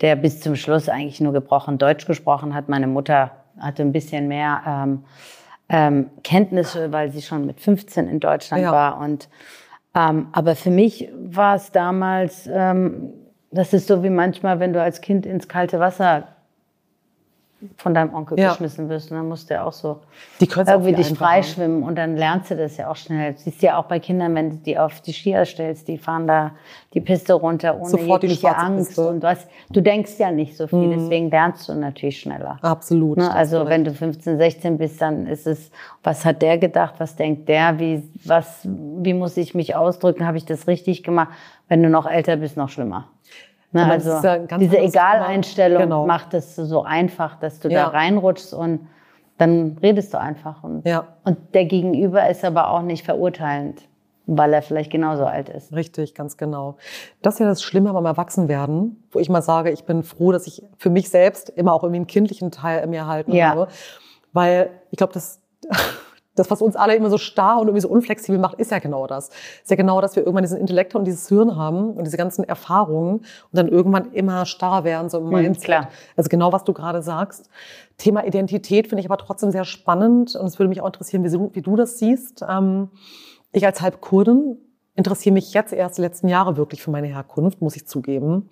der 0.00 0.16
bis 0.16 0.40
zum 0.40 0.56
Schluss 0.56 0.88
eigentlich 0.88 1.20
nur 1.20 1.32
gebrochen 1.34 1.76
Deutsch 1.76 2.06
gesprochen 2.06 2.54
hat. 2.54 2.68
Meine 2.68 2.86
Mutter 2.86 3.32
hatte 3.58 3.82
ein 3.82 3.92
bisschen 3.92 4.28
mehr 4.28 4.62
ähm, 4.66 5.04
ähm, 5.68 6.10
Kenntnisse, 6.24 6.90
weil 6.90 7.12
sie 7.12 7.20
schon 7.20 7.44
mit 7.46 7.60
15 7.60 8.08
in 8.08 8.18
Deutschland 8.18 8.62
Ja. 8.62 8.72
war. 8.72 8.98
Und 8.98 9.28
ähm, 9.94 10.28
aber 10.32 10.56
für 10.56 10.70
mich 10.70 11.10
war 11.22 11.56
es 11.56 11.70
damals, 11.70 12.48
ähm, 12.50 13.12
das 13.50 13.74
ist 13.74 13.88
so 13.88 14.02
wie 14.02 14.08
manchmal, 14.08 14.58
wenn 14.58 14.72
du 14.72 14.80
als 14.82 15.02
Kind 15.02 15.26
ins 15.26 15.48
kalte 15.48 15.78
Wasser 15.80 16.28
von 17.76 17.94
deinem 17.94 18.14
Onkel 18.14 18.38
Ja. 18.38 18.50
geschmissen 18.50 18.88
wirst, 18.88 19.10
und 19.10 19.16
dann 19.18 19.28
musst 19.28 19.50
du 19.50 19.54
ja 19.54 19.64
auch 19.64 19.72
so 19.72 20.00
die 20.40 20.50
auch 20.50 20.56
irgendwie 20.66 20.92
dich 20.94 21.08
freischwimmen 21.16 21.82
und 21.82 21.96
dann 21.96 22.16
lernst 22.16 22.50
du 22.50 22.56
das 22.56 22.76
ja 22.76 22.90
auch 22.90 22.96
schnell. 22.96 23.36
Siehst 23.36 23.62
ja 23.62 23.78
auch 23.78 23.84
bei 23.84 24.00
Kindern, 24.00 24.34
wenn 24.34 24.50
du 24.50 24.56
die 24.56 24.78
auf 24.78 25.00
die 25.00 25.12
Skier 25.12 25.44
stellst, 25.44 25.88
die 25.88 25.98
fahren 25.98 26.26
da 26.26 26.52
die 26.94 27.00
Piste 27.00 27.34
runter 27.34 27.76
ohne 27.78 27.88
Sofort 27.88 28.22
die 28.22 28.28
jegliche 28.28 28.56
Angst. 28.56 28.88
Piste. 28.88 29.02
Mhm. 29.02 29.08
Und 29.08 29.20
du, 29.22 29.28
hast, 29.28 29.48
du 29.70 29.80
denkst 29.80 30.12
ja 30.18 30.30
nicht 30.30 30.56
so 30.56 30.66
viel, 30.66 30.90
deswegen 30.90 31.30
lernst 31.30 31.68
du 31.68 31.74
natürlich 31.74 32.20
schneller. 32.20 32.58
Absolut. 32.62 33.18
Ne? 33.18 33.32
Also 33.32 33.64
du 33.64 33.68
wenn 33.68 33.84
du 33.84 33.92
15, 33.92 34.38
16 34.38 34.78
bist, 34.78 35.00
dann 35.00 35.26
ist 35.26 35.46
es, 35.46 35.70
was 36.02 36.24
hat 36.24 36.42
der 36.42 36.58
gedacht, 36.58 36.94
was 36.98 37.16
denkt 37.16 37.48
der, 37.48 37.78
wie, 37.78 38.02
was, 38.24 38.60
wie 38.64 39.14
muss 39.14 39.36
ich 39.36 39.54
mich 39.54 39.74
ausdrücken, 39.74 40.26
habe 40.26 40.36
ich 40.36 40.44
das 40.44 40.66
richtig 40.66 41.02
gemacht? 41.02 41.28
Wenn 41.68 41.82
du 41.82 41.88
noch 41.88 42.06
älter 42.06 42.36
bist, 42.36 42.56
noch 42.56 42.68
schlimmer. 42.68 43.08
Ne? 43.72 43.86
Also 43.86 44.10
ja 44.10 44.38
diese. 44.58 44.78
Egaleinstellung 44.78 45.82
Genau. 45.82 46.06
macht 46.06 46.34
es 46.34 46.56
so 46.56 46.82
einfach, 46.82 47.36
dass 47.36 47.58
du 47.60 47.68
Ja. 47.68 47.84
da 47.84 47.88
reinrutschst 47.88 48.52
und 48.54 48.88
dann 49.38 49.78
redest 49.82 50.12
du 50.14 50.20
einfach. 50.20 50.62
Und, 50.62 50.86
Ja. 50.86 51.08
und 51.24 51.38
der 51.54 51.64
Gegenüber 51.64 52.28
ist 52.28 52.44
aber 52.44 52.70
auch 52.70 52.82
nicht 52.82 53.04
verurteilend, 53.04 53.82
weil 54.26 54.52
er 54.52 54.62
vielleicht 54.62 54.92
genauso 54.92 55.24
alt 55.24 55.48
ist. 55.48 55.72
Richtig, 55.72 56.14
ganz 56.14 56.36
genau. 56.36 56.76
Das 57.22 57.34
ist 57.34 57.40
ja 57.40 57.46
das 57.46 57.62
Schlimme 57.62 57.92
beim 57.92 58.04
Erwachsenwerden, 58.04 59.02
wo 59.10 59.18
ich 59.18 59.28
mal 59.30 59.42
sage, 59.42 59.70
ich 59.70 59.84
bin 59.84 60.02
froh, 60.02 60.32
dass 60.32 60.46
ich 60.46 60.62
für 60.76 60.90
mich 60.90 61.08
selbst 61.08 61.48
immer 61.48 61.72
auch 61.72 61.82
irgendwie 61.82 61.96
einen 61.98 62.06
kindlichen 62.06 62.50
Teil 62.50 62.84
in 62.84 62.90
mir 62.90 62.98
erhalten 63.00 63.32
Ja. 63.32 63.48
habe. 63.48 63.68
Weil 64.34 64.70
ich 64.90 64.98
glaube, 64.98 65.12
das, 65.14 65.40
das, 66.34 66.50
was 66.50 66.62
uns 66.62 66.76
alle 66.76 66.94
immer 66.94 67.10
so 67.10 67.18
starr 67.18 67.60
und 67.60 67.66
irgendwie 67.68 67.82
so 67.82 67.88
unflexibel 67.88 68.38
macht, 68.40 68.58
ist 68.58 68.70
ja 68.70 68.78
genau 68.78 69.06
das. 69.06 69.28
Ist 69.62 69.70
ja 69.70 69.76
genau, 69.76 70.00
dass 70.00 70.16
wir 70.16 70.22
irgendwann 70.22 70.44
diesen 70.44 70.58
Intellekt 70.58 70.94
und 70.94 71.04
dieses 71.04 71.28
Hirn 71.28 71.56
haben 71.56 71.90
und 71.92 72.04
diese 72.04 72.16
ganzen 72.16 72.42
Erfahrungen 72.44 73.16
und 73.18 73.24
dann 73.52 73.68
irgendwann 73.68 74.12
immer 74.12 74.46
starr 74.46 74.84
werden, 74.84 75.10
so 75.10 75.18
im 75.18 75.28
Mindset. 75.28 75.64
klar. 75.64 75.88
Also 76.16 76.28
genau, 76.28 76.52
was 76.52 76.64
du 76.64 76.72
gerade 76.72 77.02
sagst. 77.02 77.50
Thema 77.98 78.24
Identität 78.26 78.88
finde 78.88 79.00
ich 79.00 79.06
aber 79.06 79.18
trotzdem 79.18 79.50
sehr 79.50 79.64
spannend 79.64 80.34
und 80.34 80.46
es 80.46 80.58
würde 80.58 80.68
mich 80.70 80.80
auch 80.80 80.86
interessieren, 80.86 81.22
wie, 81.24 81.30
du- 81.30 81.50
wie 81.52 81.62
du 81.62 81.76
das 81.76 81.98
siehst. 81.98 82.42
Ähm, 82.48 82.88
ich 83.52 83.66
als 83.66 83.82
Halbkurdin 83.82 84.56
interessiere 84.94 85.32
mich 85.34 85.52
jetzt 85.54 85.72
erst 85.72 85.98
die 85.98 86.02
letzten 86.02 86.28
Jahre 86.28 86.56
wirklich 86.56 86.82
für 86.82 86.90
meine 86.90 87.06
Herkunft, 87.06 87.60
muss 87.62 87.76
ich 87.76 87.86
zugeben. 87.86 88.48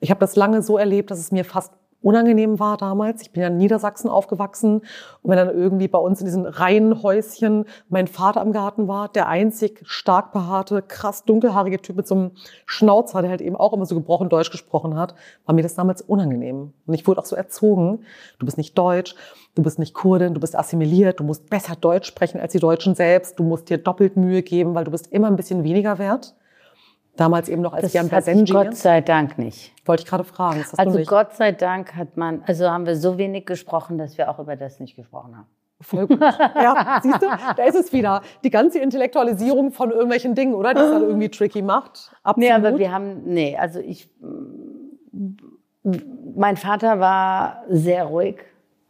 Ich 0.00 0.10
habe 0.10 0.20
das 0.20 0.36
lange 0.36 0.62
so 0.62 0.78
erlebt, 0.78 1.10
dass 1.10 1.18
es 1.18 1.30
mir 1.32 1.44
fast 1.44 1.72
unangenehm 2.04 2.60
war 2.60 2.76
damals. 2.76 3.22
Ich 3.22 3.32
bin 3.32 3.42
ja 3.42 3.48
in 3.48 3.56
Niedersachsen 3.56 4.10
aufgewachsen 4.10 4.82
und 5.22 5.30
wenn 5.30 5.36
dann 5.36 5.48
irgendwie 5.48 5.88
bei 5.88 5.98
uns 5.98 6.20
in 6.20 6.26
diesen 6.26 6.44
Reihenhäuschen 6.44 7.64
mein 7.88 8.06
Vater 8.06 8.42
im 8.42 8.52
Garten 8.52 8.86
war, 8.88 9.08
der 9.08 9.26
einzig 9.26 9.80
stark 9.84 10.32
behaarte, 10.32 10.82
krass 10.82 11.24
dunkelhaarige 11.24 11.80
Typ 11.80 11.96
mit 11.96 12.06
so 12.06 12.14
einem 12.14 12.30
Schnauzer, 12.66 13.22
der 13.22 13.30
halt 13.30 13.40
eben 13.40 13.56
auch 13.56 13.72
immer 13.72 13.86
so 13.86 13.94
gebrochen 13.94 14.28
Deutsch 14.28 14.50
gesprochen 14.50 14.96
hat, 14.96 15.14
war 15.46 15.54
mir 15.54 15.62
das 15.62 15.74
damals 15.74 16.02
unangenehm. 16.02 16.74
Und 16.86 16.94
ich 16.94 17.06
wurde 17.06 17.20
auch 17.20 17.26
so 17.26 17.36
erzogen, 17.36 18.04
du 18.38 18.44
bist 18.44 18.58
nicht 18.58 18.76
Deutsch, 18.76 19.14
du 19.54 19.62
bist 19.62 19.78
nicht 19.78 19.94
Kurdin, 19.94 20.34
du 20.34 20.40
bist 20.40 20.56
assimiliert, 20.56 21.20
du 21.20 21.24
musst 21.24 21.48
besser 21.48 21.74
Deutsch 21.74 22.06
sprechen 22.06 22.38
als 22.40 22.52
die 22.52 22.60
Deutschen 22.60 22.94
selbst, 22.94 23.38
du 23.38 23.44
musst 23.44 23.70
dir 23.70 23.78
doppelt 23.78 24.16
Mühe 24.16 24.42
geben, 24.42 24.74
weil 24.74 24.84
du 24.84 24.90
bist 24.90 25.10
immer 25.10 25.28
ein 25.28 25.36
bisschen 25.36 25.64
weniger 25.64 25.98
wert. 25.98 26.34
Damals 27.16 27.48
eben 27.48 27.62
noch 27.62 27.72
als 27.72 27.82
Das 27.82 27.92
Jan 27.92 28.08
Basenji. 28.08 28.52
Gott 28.52 28.74
sei 28.74 29.00
Dank 29.00 29.38
nicht. 29.38 29.72
Wollte 29.86 30.02
ich 30.02 30.08
gerade 30.08 30.24
fragen. 30.24 30.58
Das 30.58 30.76
Also. 30.78 31.00
Gott 31.04 31.34
sei 31.34 31.52
Dank 31.52 31.94
hat 31.94 32.16
man, 32.16 32.42
also 32.46 32.68
haben 32.68 32.86
wir 32.86 32.96
so 32.96 33.18
wenig 33.18 33.46
gesprochen, 33.46 33.98
dass 33.98 34.18
wir 34.18 34.28
auch 34.30 34.38
über 34.40 34.56
das 34.56 34.80
nicht 34.80 34.96
gesprochen 34.96 35.36
haben. 35.36 35.46
Voll 35.80 36.06
gut. 36.06 36.20
Ja, 36.20 37.00
siehst 37.02 37.20
du, 37.22 37.26
da 37.56 37.62
ist 37.64 37.74
es 37.76 37.92
wieder. 37.92 38.22
Die 38.42 38.50
ganze 38.50 38.78
Intellektualisierung 38.78 39.70
von 39.70 39.90
irgendwelchen 39.90 40.34
Dingen, 40.34 40.54
oder? 40.54 40.72
Die 40.74 40.80
es 40.80 40.90
dann 40.90 41.02
irgendwie 41.02 41.28
tricky 41.28 41.62
macht. 41.62 42.12
Absolut. 42.22 42.38
Nee, 42.48 42.52
aber 42.54 42.78
wir 42.78 42.90
haben, 42.92 43.22
nee, 43.26 43.56
also 43.56 43.80
ich, 43.80 44.08
mein 46.36 46.56
Vater 46.56 47.00
war 47.00 47.64
sehr 47.68 48.04
ruhig, 48.04 48.36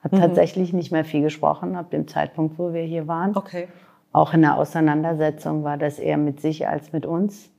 hat 0.03 0.12
Mhm. 0.12 0.19
tatsächlich 0.20 0.73
nicht 0.73 0.93
mehr 0.93 1.05
viel 1.05 1.23
gesprochen 1.23 1.75
ab 1.77 1.91
dem 1.91 2.06
Zeitpunkt, 2.06 2.59
wo 2.59 2.73
wir 2.73 2.82
hier 2.82 3.09
waren. 3.09 3.37
okay. 3.37 3.69
Auch 4.12 4.32
in 4.32 4.43
der 4.43 4.56
Auseinandersetzung 4.56 5.65
war 5.65 5.77
das 5.77 5.99
eher 5.99 6.17
mit 6.19 6.41
sich 6.41 6.69
als 6.69 6.93
mit 6.93 7.05
uns. 7.05 7.50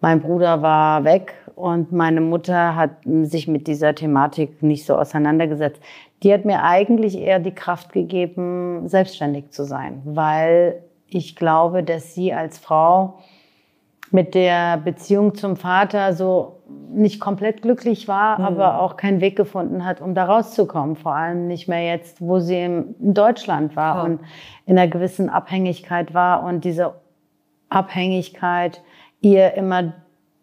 Mein 0.00 0.20
Bruder 0.20 0.62
war 0.62 1.04
weg 1.04 1.34
und 1.56 1.90
meine 1.92 2.20
Mutter 2.20 2.76
hat 2.76 2.90
sich 3.04 3.48
mit 3.48 3.66
dieser 3.66 3.94
Thematik 3.94 4.62
nicht 4.62 4.86
so 4.86 4.94
auseinandergesetzt. 4.94 5.82
Die 6.22 6.32
hat 6.32 6.44
mir 6.44 6.62
eigentlich 6.62 7.18
eher 7.18 7.40
die 7.40 7.54
Kraft 7.54 7.92
gegeben, 7.92 8.88
selbstständig 8.88 9.50
zu 9.50 9.64
sein, 9.64 10.00
weil 10.04 10.82
ich 11.08 11.34
glaube, 11.34 11.82
dass 11.82 12.14
sie 12.14 12.32
als 12.32 12.58
Frau 12.58 13.18
mit 14.10 14.34
der 14.34 14.78
Beziehung 14.78 15.34
zum 15.34 15.56
Vater 15.56 16.14
so 16.14 16.60
nicht 16.90 17.20
komplett 17.20 17.62
glücklich 17.62 18.08
war, 18.08 18.38
aber 18.40 18.80
auch 18.80 18.96
keinen 18.96 19.20
Weg 19.20 19.36
gefunden 19.36 19.84
hat, 19.84 20.00
um 20.00 20.14
da 20.14 20.24
rauszukommen. 20.24 20.96
Vor 20.96 21.14
allem 21.14 21.46
nicht 21.46 21.68
mehr 21.68 21.84
jetzt, 21.84 22.20
wo 22.20 22.38
sie 22.38 22.60
in 22.60 22.94
Deutschland 23.14 23.76
war 23.76 23.94
Klar. 23.94 24.04
und 24.04 24.20
in 24.66 24.78
einer 24.78 24.88
gewissen 24.88 25.28
Abhängigkeit 25.28 26.14
war 26.14 26.42
und 26.42 26.64
diese 26.64 26.94
Abhängigkeit 27.68 28.82
ihr 29.20 29.54
immer 29.54 29.92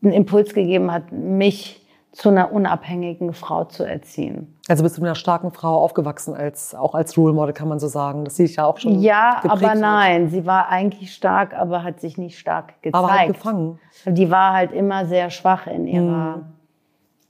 einen 0.04 0.14
Impuls 0.14 0.54
gegeben 0.54 0.92
hat, 0.92 1.12
mich 1.12 1.82
zu 2.12 2.30
einer 2.30 2.54
unabhängigen 2.54 3.34
Frau 3.34 3.66
zu 3.66 3.84
erziehen. 3.84 4.56
Also 4.70 4.84
bist 4.84 4.98
du 4.98 5.02
mit 5.02 5.10
einer 5.10 5.16
starken 5.16 5.52
Frau 5.52 5.76
aufgewachsen, 5.82 6.34
als, 6.34 6.74
auch 6.74 6.96
als 6.96 7.18
Role 7.18 7.34
Model, 7.34 7.54
kann 7.54 7.68
man 7.68 7.80
so 7.80 7.88
sagen. 7.88 8.24
Das 8.24 8.38
sehe 8.38 8.46
ich 8.46 8.56
ja 8.56 8.66
auch 8.66 8.78
schon. 8.78 9.02
Ja, 9.02 9.42
aber 9.46 9.76
nein, 9.76 10.30
sie 10.30 10.46
war 10.46 10.70
eigentlich 10.70 11.14
stark, 11.14 11.54
aber 11.54 11.84
hat 11.84 12.00
sich 12.00 12.18
nicht 12.18 12.40
stark 12.40 12.82
gezeigt. 12.82 12.96
Aber 12.96 13.12
halt 13.12 13.34
gefangen. 13.34 13.80
Die 14.06 14.32
war 14.32 14.54
halt 14.54 14.72
immer 14.72 15.06
sehr 15.08 15.30
schwach 15.30 15.68
in 15.68 15.88
ihrer 15.88 16.38
Mhm. 16.38 16.46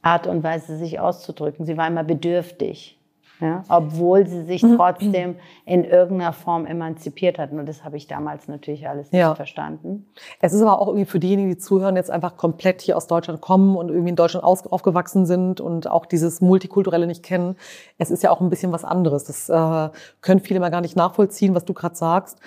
Art 0.04 0.28
und 0.28 0.44
Weise, 0.44 0.78
sich 0.78 1.00
auszudrücken. 1.00 1.66
Sie 1.66 1.78
war 1.78 1.88
immer 1.88 2.04
bedürftig. 2.04 3.00
Ja? 3.42 3.64
Obwohl 3.70 4.26
sie 4.28 4.44
sich 4.46 4.64
Mhm. 4.64 4.78
trotzdem 4.78 5.36
in 5.66 5.84
irgendeiner 5.84 6.32
Form 6.34 6.66
emanzipiert 6.66 7.38
hat. 7.38 7.52
Nur 7.52 7.64
das 7.66 7.84
habe 7.84 7.98
ich 7.98 8.08
damals 8.08 8.48
natürlich 8.48 8.88
alles 8.88 9.12
nicht 9.12 9.20
Ja. 9.20 9.36
verstanden. 9.36 10.08
Es 10.40 10.54
ist 10.54 10.62
aber 10.62 10.80
auch 10.82 10.88
irgendwie 10.88 11.06
für 11.06 11.20
diejenigen, 11.20 11.50
die 11.50 11.58
zuhören, 11.58 11.96
jetzt 11.98 12.10
einfach 12.12 12.38
komplett 12.38 12.82
hier 12.82 12.96
aus 12.96 13.08
Deutschland 13.08 13.42
kommen 13.42 13.76
und 13.76 13.90
irgendwie 13.90 14.10
in 14.12 14.16
Deutschland 14.16 14.46
aufgewachsen 14.46 15.26
sind 15.26 15.60
und 15.60 15.90
auch 15.90 16.06
dieses 16.06 16.40
Multikulturelle 16.42 17.08
nicht 17.08 17.24
kennen. 17.24 17.56
Es 17.98 18.10
ist 18.12 18.24
ja 18.24 18.32
auch 18.32 18.40
ein 18.42 18.50
bisschen 18.50 18.72
was 18.72 18.86
anderes. 18.86 19.26
Das 19.26 19.50
äh, 19.50 19.90
können 20.22 20.40
viele 20.40 20.60
mal 20.60 20.72
gar 20.72 20.82
nicht 20.82 20.96
nachvollziehen, 20.96 21.56
was 21.56 21.66
du 21.66 21.74
gerade 21.74 21.96
sagst. 21.96 22.40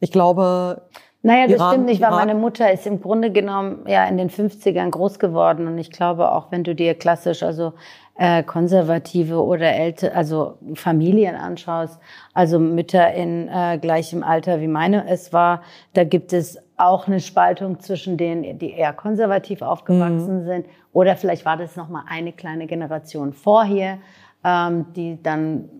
Ich 0.00 0.10
glaube, 0.10 0.82
Naja, 1.24 1.46
das 1.46 1.56
Iran, 1.56 1.72
stimmt 1.72 1.86
nicht, 1.86 2.02
weil 2.02 2.10
Irak. 2.10 2.26
meine 2.26 2.38
Mutter 2.38 2.70
ist 2.70 2.86
im 2.86 3.00
Grunde 3.00 3.32
genommen 3.32 3.86
ja 3.88 4.06
in 4.06 4.18
den 4.18 4.28
50ern 4.28 4.90
groß 4.90 5.18
geworden. 5.18 5.66
Und 5.66 5.78
ich 5.78 5.90
glaube 5.90 6.30
auch, 6.30 6.52
wenn 6.52 6.64
du 6.64 6.74
dir 6.74 6.94
klassisch, 6.94 7.42
also 7.42 7.72
äh, 8.18 8.42
konservative 8.42 9.42
oder 9.42 9.72
ältere, 9.72 10.14
also 10.14 10.58
Familien 10.74 11.34
anschaust, 11.34 11.98
also 12.34 12.58
Mütter 12.58 13.14
in 13.14 13.48
äh, 13.48 13.78
gleichem 13.80 14.22
Alter 14.22 14.60
wie 14.60 14.68
meine 14.68 15.08
es 15.08 15.32
war, 15.32 15.62
da 15.94 16.04
gibt 16.04 16.34
es 16.34 16.58
auch 16.76 17.06
eine 17.06 17.20
Spaltung 17.20 17.80
zwischen 17.80 18.18
denen, 18.18 18.58
die 18.58 18.72
eher 18.72 18.92
konservativ 18.92 19.62
aufgewachsen 19.62 20.44
sind. 20.44 20.66
Oder 20.92 21.16
vielleicht 21.16 21.46
war 21.46 21.56
das 21.56 21.74
noch 21.74 21.88
mal 21.88 22.04
eine 22.06 22.32
kleine 22.32 22.66
Generation 22.66 23.32
vorher, 23.32 23.96
ähm, 24.44 24.84
die 24.94 25.18
dann 25.22 25.70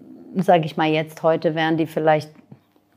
sage 0.43 0.65
ich 0.65 0.77
mal 0.77 0.89
jetzt, 0.89 1.23
heute 1.23 1.55
wären 1.55 1.77
die 1.77 1.87
vielleicht 1.87 2.31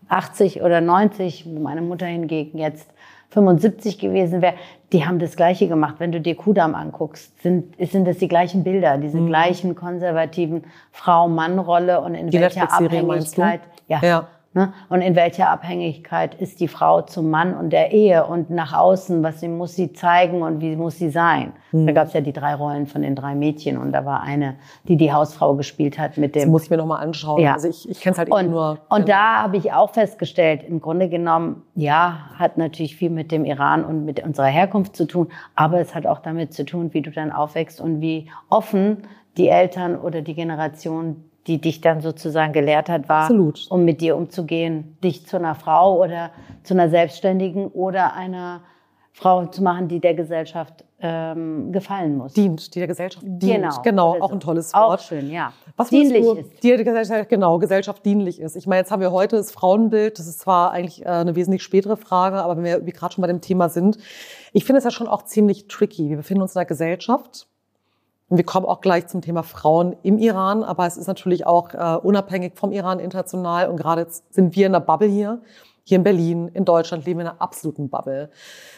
80 0.09 0.61
oder 0.61 0.81
90, 0.81 1.45
wo 1.47 1.59
meine 1.59 1.81
Mutter 1.81 2.05
hingegen 2.05 2.57
jetzt 2.57 2.89
75 3.29 3.99
gewesen 3.99 4.41
wäre, 4.41 4.53
die 4.93 5.05
haben 5.05 5.19
das 5.19 5.35
Gleiche 5.35 5.67
gemacht. 5.67 5.95
Wenn 5.99 6.11
du 6.11 6.21
dir 6.21 6.35
Kudam 6.35 6.75
anguckst, 6.75 7.41
sind, 7.41 7.75
sind 7.79 8.07
das 8.07 8.17
die 8.17 8.27
gleichen 8.27 8.63
Bilder, 8.63 8.97
diese 8.97 9.19
mhm. 9.19 9.27
gleichen 9.27 9.75
konservativen 9.75 10.63
Frau-Mann-Rolle 10.91 12.01
und 12.01 12.15
in 12.15 12.29
die 12.29 12.39
welcher 12.39 12.71
Abhängigkeit. 12.71 13.61
Ja. 13.87 13.99
ja. 14.01 14.27
Ne? 14.57 14.73
Und 14.89 15.01
in 15.01 15.15
welcher 15.15 15.51
Abhängigkeit 15.51 16.33
ist 16.33 16.59
die 16.59 16.67
Frau 16.67 17.03
zum 17.03 17.29
Mann 17.29 17.55
und 17.55 17.69
der 17.69 17.91
Ehe 17.91 18.25
und 18.25 18.49
nach 18.49 18.73
außen, 18.73 19.21
was 19.21 19.39
sie 19.39 19.49
muss 19.49 19.75
sie 19.75 19.93
zeigen 19.93 20.41
und 20.41 20.61
wie 20.61 20.75
muss 20.75 20.97
sie 20.97 21.11
sein? 21.11 21.53
Mhm. 21.71 21.85
Da 21.85 21.93
gab 21.93 22.07
es 22.07 22.13
ja 22.13 22.21
die 22.21 22.33
drei 22.33 22.55
Rollen 22.55 22.87
von 22.87 23.03
den 23.03 23.13
drei 23.13 23.35
Mädchen 23.35 23.77
und 23.77 23.91
da 23.91 24.03
war 24.03 24.23
eine, 24.23 24.55
die 24.87 24.97
die 24.97 25.13
Hausfrau 25.13 25.53
gespielt 25.53 25.99
hat 25.99 26.17
mit 26.17 26.33
dem. 26.33 26.41
Das 26.41 26.49
muss 26.49 26.63
ich 26.63 26.69
mir 26.71 26.77
nochmal 26.77 27.03
anschauen. 27.03 27.39
Ja. 27.39 27.53
Also 27.53 27.67
ich, 27.67 27.87
ich 27.87 28.01
kenne 28.01 28.13
es 28.13 28.17
halt 28.17 28.31
und, 28.31 28.49
nur. 28.49 28.79
Und 28.89 29.07
da 29.07 29.43
habe 29.43 29.57
ich 29.57 29.71
auch 29.73 29.91
festgestellt, 29.91 30.63
im 30.63 30.81
Grunde 30.81 31.07
genommen, 31.07 31.61
ja, 31.75 32.31
hat 32.33 32.57
natürlich 32.57 32.95
viel 32.95 33.11
mit 33.11 33.31
dem 33.31 33.45
Iran 33.45 33.85
und 33.85 34.05
mit 34.05 34.23
unserer 34.23 34.47
Herkunft 34.47 34.95
zu 34.95 35.05
tun, 35.05 35.27
aber 35.53 35.79
es 35.79 35.93
hat 35.93 36.07
auch 36.07 36.17
damit 36.17 36.55
zu 36.55 36.65
tun, 36.65 36.95
wie 36.95 37.03
du 37.03 37.11
dann 37.11 37.31
aufwächst 37.31 37.79
und 37.79 38.01
wie 38.01 38.31
offen 38.49 39.03
die 39.37 39.49
Eltern 39.49 39.95
oder 39.99 40.23
die 40.23 40.33
Generation 40.33 41.26
die 41.47 41.59
dich 41.59 41.81
dann 41.81 42.01
sozusagen 42.01 42.53
gelehrt 42.53 42.89
hat, 42.89 43.09
war, 43.09 43.23
Absolut. 43.23 43.65
um 43.69 43.85
mit 43.85 44.01
dir 44.01 44.15
umzugehen, 44.15 44.97
dich 45.03 45.25
zu 45.25 45.37
einer 45.37 45.55
Frau 45.55 46.01
oder 46.01 46.31
zu 46.63 46.73
einer 46.73 46.89
Selbstständigen 46.89 47.67
oder 47.67 48.13
einer 48.13 48.61
Frau 49.13 49.45
zu 49.47 49.63
machen, 49.63 49.87
die 49.87 49.99
der 49.99 50.13
Gesellschaft 50.13 50.85
ähm, 50.99 51.71
gefallen 51.71 52.17
muss. 52.17 52.33
Dient, 52.33 52.75
die 52.75 52.79
der 52.79 52.87
Gesellschaft 52.87 53.23
dient. 53.25 53.61
Genau, 53.61 53.81
genau 53.81 54.21
auch 54.21 54.31
ein 54.31 54.39
tolles 54.39 54.73
Wort. 54.73 54.99
Auch 54.99 55.03
schön, 55.03 55.31
ja. 55.31 55.53
Was 55.75 55.89
dienlich 55.89 56.23
du, 56.23 56.33
ist. 56.33 56.63
Die, 56.63 56.77
die 56.77 56.83
Gesellschaft, 56.83 57.29
genau, 57.29 57.57
Gesellschaft 57.57 58.05
dienlich 58.05 58.39
ist. 58.39 58.55
Ich 58.55 58.67
meine, 58.67 58.81
jetzt 58.81 58.91
haben 58.91 59.01
wir 59.01 59.11
heute 59.11 59.37
das 59.37 59.51
Frauenbild. 59.51 60.19
Das 60.19 60.27
ist 60.27 60.39
zwar 60.39 60.71
eigentlich 60.71 61.03
äh, 61.03 61.09
eine 61.09 61.35
wesentlich 61.35 61.63
spätere 61.63 61.97
Frage, 61.97 62.37
aber 62.37 62.57
wenn 62.57 62.63
wir 62.63 62.79
gerade 62.93 63.13
schon 63.13 63.23
bei 63.23 63.27
dem 63.27 63.41
Thema 63.41 63.69
sind, 63.69 63.97
ich 64.53 64.65
finde 64.65 64.79
es 64.79 64.83
ja 64.83 64.91
schon 64.91 65.07
auch 65.07 65.23
ziemlich 65.23 65.67
tricky. 65.67 66.09
Wir 66.09 66.17
befinden 66.17 66.43
uns 66.43 66.53
in 66.53 66.59
einer 66.59 66.67
Gesellschaft, 66.67 67.47
wir 68.29 68.43
kommen 68.43 68.65
auch 68.65 68.81
gleich 68.81 69.07
zum 69.07 69.21
Thema 69.21 69.43
Frauen 69.43 69.95
im 70.03 70.17
Iran, 70.17 70.63
aber 70.63 70.85
es 70.85 70.97
ist 70.97 71.07
natürlich 71.07 71.45
auch 71.45 71.73
äh, 71.73 71.97
unabhängig 72.01 72.53
vom 72.55 72.73
Iran 72.73 72.99
international. 72.99 73.69
Und 73.69 73.77
gerade 73.77 74.05
sind 74.29 74.55
wir 74.55 74.65
in 74.65 74.73
der 74.73 74.81
Bubble 74.81 75.07
hier. 75.07 75.41
Hier 75.83 75.95
in 75.95 76.03
Berlin, 76.03 76.49
in 76.49 76.65
Deutschland 76.65 77.05
leben 77.05 77.19
wir 77.19 77.25
in 77.25 77.29
einer 77.29 77.41
absoluten 77.41 77.89
Bubble. 77.89 78.29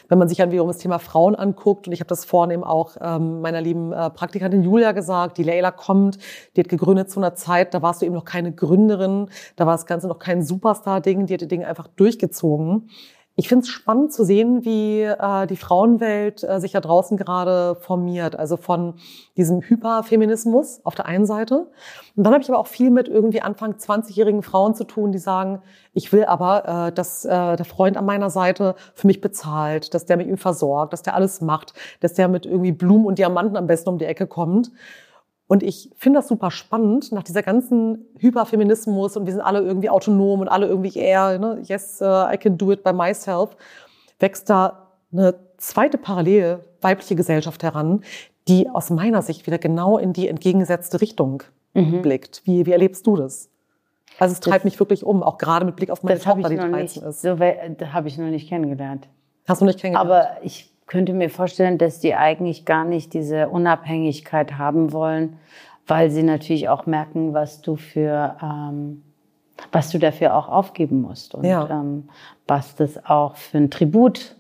Wenn 0.10 0.20
man 0.20 0.30
sich 0.30 0.38
dann 0.38 0.52
wiederum 0.52 0.68
das 0.68 0.78
Thema 0.78 1.00
Frauen 1.00 1.34
anguckt, 1.34 1.88
und 1.88 1.94
ich 1.94 2.02
habe 2.02 2.08
das 2.08 2.24
vorhin 2.24 2.52
eben 2.52 2.64
auch 2.64 2.98
ähm, 3.02 3.42
meiner 3.42 3.62
lieben 3.62 3.92
äh, 3.92 4.12
Praktikantin 4.12 4.62
Julia 4.62 4.92
gesagt, 4.92 5.40
die 5.40 5.44
Leila 5.44 5.72
kommt, 5.72 6.20
die 6.56 6.62
hat 6.62 6.70
gegründet 6.70 7.10
zu 7.10 7.20
einer 7.20 7.34
Zeit, 7.34 7.74
da 7.74 7.82
warst 7.82 8.04
du 8.04 8.06
eben 8.06 8.14
noch 8.14 8.26
keine 8.26 8.52
Gründerin, 8.52 9.32
da 9.56 9.66
war 9.66 9.74
das 9.74 9.88
Ganze 9.88 10.08
noch 10.08 10.20
kein 10.20 10.44
Superstar-Ding, 10.44 11.26
die 11.26 11.34
hat 11.34 11.42
die 11.42 11.48
Dinge 11.48 11.66
einfach 11.66 11.88
durchgezogen. 11.88 12.92
Ich 13.40 13.48
finde 13.48 13.64
es 13.64 13.70
spannend 13.70 14.12
zu 14.12 14.26
sehen, 14.26 14.66
wie 14.66 15.04
äh, 15.04 15.48
die 15.48 15.56
Frauenwelt 15.56 16.44
äh, 16.44 16.60
sich 16.60 16.74
da 16.74 16.82
draußen 16.82 17.16
gerade 17.16 17.78
formiert. 17.80 18.38
Also 18.38 18.58
von 18.58 18.96
diesem 19.38 19.62
Hyperfeminismus 19.62 20.82
auf 20.84 20.94
der 20.94 21.06
einen 21.06 21.26
Seite. 21.26 21.68
Und 22.18 22.26
dann 22.26 22.34
habe 22.34 22.44
ich 22.44 22.50
aber 22.50 22.60
auch 22.60 22.68
viel 22.68 22.90
mit 22.90 23.08
irgendwie 23.08 23.42
Anfang 23.42 23.76
20-jährigen 23.76 24.44
Frauen 24.44 24.76
zu 24.76 24.84
tun, 24.84 25.14
die 25.14 25.20
sagen, 25.20 25.62
ich 25.94 26.12
will 26.12 26.26
aber, 26.26 26.88
äh, 26.88 26.92
dass 26.92 27.24
äh, 27.24 27.56
der 27.56 27.64
Freund 27.64 27.96
an 27.96 28.06
meiner 28.06 28.30
Seite 28.30 28.76
für 28.94 29.08
mich 29.08 29.22
bezahlt, 29.22 29.94
dass 29.94 30.06
der 30.06 30.18
mich 30.18 30.28
ihm 30.28 30.38
versorgt, 30.38 30.92
dass 30.92 31.04
der 31.04 31.16
alles 31.16 31.40
macht, 31.40 31.74
dass 32.02 32.16
der 32.16 32.28
mit 32.28 32.46
irgendwie 32.46 32.74
Blumen 32.74 33.06
und 33.06 33.20
Diamanten 33.20 33.56
am 33.56 33.68
besten 33.68 33.88
um 33.88 34.00
die 34.00 34.06
Ecke 34.06 34.28
kommt. 34.28 34.70
Und 35.50 35.64
ich 35.64 35.90
finde 35.98 36.20
das 36.20 36.28
super 36.28 36.52
spannend, 36.52 37.12
nach 37.12 37.24
dieser 37.24 37.42
ganzen 37.42 38.06
Hyperfeminismus 38.20 39.18
und 39.18 39.26
wir 39.26 39.34
sind 39.34 39.42
alle 39.42 39.62
irgendwie 39.62 39.90
autonom 39.90 40.42
und 40.42 40.48
alle 40.48 40.68
irgendwie 40.68 40.96
eher, 40.96 41.40
ne, 41.40 41.60
yes, 41.64 42.00
uh, 42.04 42.32
I 42.32 42.38
can 42.38 42.56
do 42.56 42.72
it 42.72 42.84
by 42.84 42.94
myself, 42.94 43.58
wächst 44.20 44.48
da 44.52 44.90
eine 45.12 45.34
zweite 45.58 45.98
parallele 45.98 46.64
weibliche 46.82 47.16
Gesellschaft 47.16 47.64
heran, 47.64 48.04
die 48.48 48.70
aus 48.70 48.92
meiner 48.92 49.24
Sicht 49.24 49.48
wieder 49.48 49.58
genau 49.58 49.98
in 49.98 50.14
die 50.14 50.28
entgegengesetzte 50.28 51.02
Richtung 51.02 51.42
mhm. 51.74 52.04
blickt. 52.04 52.44
Wie, 52.46 52.68
wie 52.68 52.72
erlebst 52.72 53.08
du 53.08 53.16
das? 53.16 53.50
Also 54.20 54.34
es 54.34 54.42
treibt 54.42 54.58
das, 54.58 54.66
mich 54.66 54.80
wirklich 54.80 55.04
um, 55.04 55.24
auch 55.24 55.40
gerade 55.40 55.66
mit 55.66 55.76
Blick 55.78 55.90
auf 55.90 56.04
meine 56.04 56.20
Tochter, 56.20 56.50
die 56.50 56.58
13 56.58 57.02
ist. 57.02 57.22
So 57.24 57.40
habe 57.40 58.08
ich 58.08 58.20
noch 58.20 58.28
nicht 58.28 58.50
kennengelernt. 58.50 59.10
Hast 59.48 59.62
du 59.62 59.66
nicht 59.66 59.80
kennengelernt? 59.80 60.12
Aber 60.12 60.46
ich 60.46 60.72
könnte 60.90 61.14
mir 61.14 61.30
vorstellen, 61.30 61.78
dass 61.78 62.00
die 62.00 62.16
eigentlich 62.16 62.66
gar 62.66 62.84
nicht 62.84 63.14
diese 63.14 63.48
Unabhängigkeit 63.48 64.58
haben 64.58 64.92
wollen, 64.92 65.38
weil 65.88 66.10
sie 66.10 66.24
natürlich 66.24 66.68
auch 66.68 66.86
merken, 66.86 67.34
was 67.34 67.62
du 67.62 67.76
für 67.78 68.36
ähm, 68.42 69.04
was 69.72 69.92
du 69.92 70.00
dafür 70.00 70.36
auch 70.36 70.48
aufgeben 70.48 71.02
musst 71.02 71.36
und 71.36 71.44
ja. 71.44 71.70
ähm, 71.70 72.10
was 72.48 72.76
das 72.76 73.06
auch 73.06 73.36
für 73.36 73.58
ein 73.58 73.70
Tribut 73.70 74.36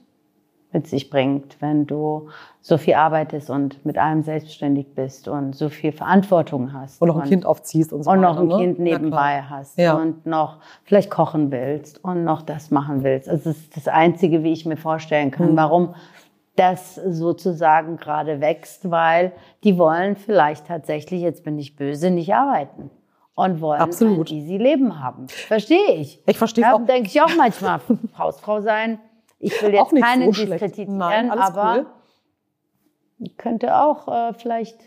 mit 0.72 0.88
sich 0.88 1.10
bringt, 1.10 1.58
wenn 1.62 1.88
du 1.88 2.30
so 2.62 2.78
viel 2.78 2.94
arbeitest 2.94 3.50
und 3.50 3.84
mit 3.86 3.98
allem 3.98 4.22
selbstständig 4.22 4.94
bist 4.94 5.28
und 5.28 5.56
so 5.56 5.70
viel 5.70 5.92
Verantwortung 5.92 6.74
hast. 6.74 7.02
Und 7.02 7.08
noch 7.08 7.20
ein 7.20 7.28
Kind 7.28 7.46
aufziehst 7.46 7.92
und 7.92 8.04
so. 8.04 8.12
Und 8.12 8.22
noch 8.22 8.38
ein 8.38 8.48
ne? 8.48 8.58
Kind 8.58 8.80
nebenbei 8.80 9.42
hast 9.42 9.78
ja. 9.80 9.96
und 9.96 10.26
noch 10.28 10.60
vielleicht 10.84 11.10
kochen 11.10 11.52
willst 11.52 12.04
und 12.04 12.24
noch 12.24 12.44
das 12.44 12.70
machen 12.70 13.04
willst. 13.04 13.28
Also 13.28 13.50
das 13.50 13.58
ist 13.58 13.76
das 13.76 13.88
Einzige, 13.88 14.44
wie 14.44 14.52
ich 14.52 14.66
mir 14.66 14.78
vorstellen 14.78 15.32
kann, 15.32 15.54
mhm. 15.54 15.58
warum 15.58 15.96
das 16.60 16.96
sozusagen 16.96 17.96
gerade 17.96 18.42
wächst, 18.42 18.92
weil 18.92 19.32
die 19.64 19.78
wollen 19.78 20.18
vielleicht 20.18 20.68
tatsächlich, 20.68 21.22
jetzt 21.22 21.44
bin 21.46 21.58
ich 21.58 21.78
böse, 21.78 22.12
nicht 22.12 22.34
arbeiten 22.34 22.92
und 23.34 23.62
wollen 23.62 23.80
Absolut. 23.80 24.30
ein 24.30 24.36
easy 24.36 24.58
Leben 24.58 25.02
haben. 25.02 25.30
Verstehe 25.30 25.94
ich. 25.94 26.22
Ich 26.28 26.38
verstehe 26.38 26.74
auch. 26.74 26.86
denke 26.86 27.08
ich 27.08 27.22
auch 27.22 27.34
manchmal, 27.38 27.80
Hausfrau 28.18 28.60
sein. 28.60 29.00
Ich 29.40 29.62
will 29.64 29.74
jetzt 29.74 29.96
keine 29.96 30.34
so 30.34 30.46
diskreditieren, 30.46 31.02
aber 31.32 31.86
cool. 33.20 33.30
könnte 33.38 33.78
auch 33.78 34.08
äh, 34.10 34.34
vielleicht 34.34 34.80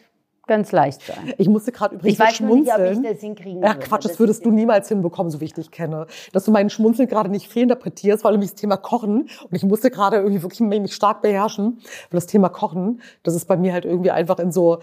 ganz 0.52 0.71
leicht 0.73 1.02
sein. 1.02 1.32
Ich 1.38 1.49
musste 1.49 1.73
gerade 1.73 1.94
übrigens 1.94 2.14
ich 2.14 2.21
weiß 2.21 2.37
schmunzeln. 2.37 2.80
Nicht, 2.90 2.99
ob 2.99 3.04
ich 3.04 3.11
das 3.12 3.21
hinkriegen 3.21 3.62
Ja, 3.62 3.75
Quatsch, 3.75 4.04
das, 4.04 4.18
würdest 4.18 4.44
du 4.44 4.50
niemals 4.50 4.88
hinbekommen, 4.88 5.30
so 5.30 5.40
wie 5.40 5.47
ich 5.47 5.54
dich 5.54 5.71
kenne. 5.71 6.06
Dass 6.32 6.44
du 6.44 6.50
meinen 6.50 6.68
Schmunzeln 6.68 7.09
gerade 7.09 7.30
nicht 7.30 7.49
fehlinterpretierst, 7.49 8.23
weil 8.23 8.32
nämlich 8.32 8.50
das 8.50 8.61
Thema 8.61 8.76
Kochen 8.76 9.23
und 9.23 9.52
ich 9.52 9.64
musste 9.64 9.90
gerade 9.90 10.16
irgendwie 10.16 10.42
wirklich 10.42 10.61
mich 10.61 10.94
stark 10.94 11.23
beherrschen, 11.23 11.78
weil 11.78 12.18
das 12.18 12.26
Thema 12.26 12.50
Kochen, 12.50 13.00
das 13.23 13.35
ist 13.35 13.47
bei 13.47 13.56
mir 13.56 13.73
halt 13.73 13.85
irgendwie 13.85 14.11
einfach 14.11 14.38
in 14.38 14.52
so 14.52 14.80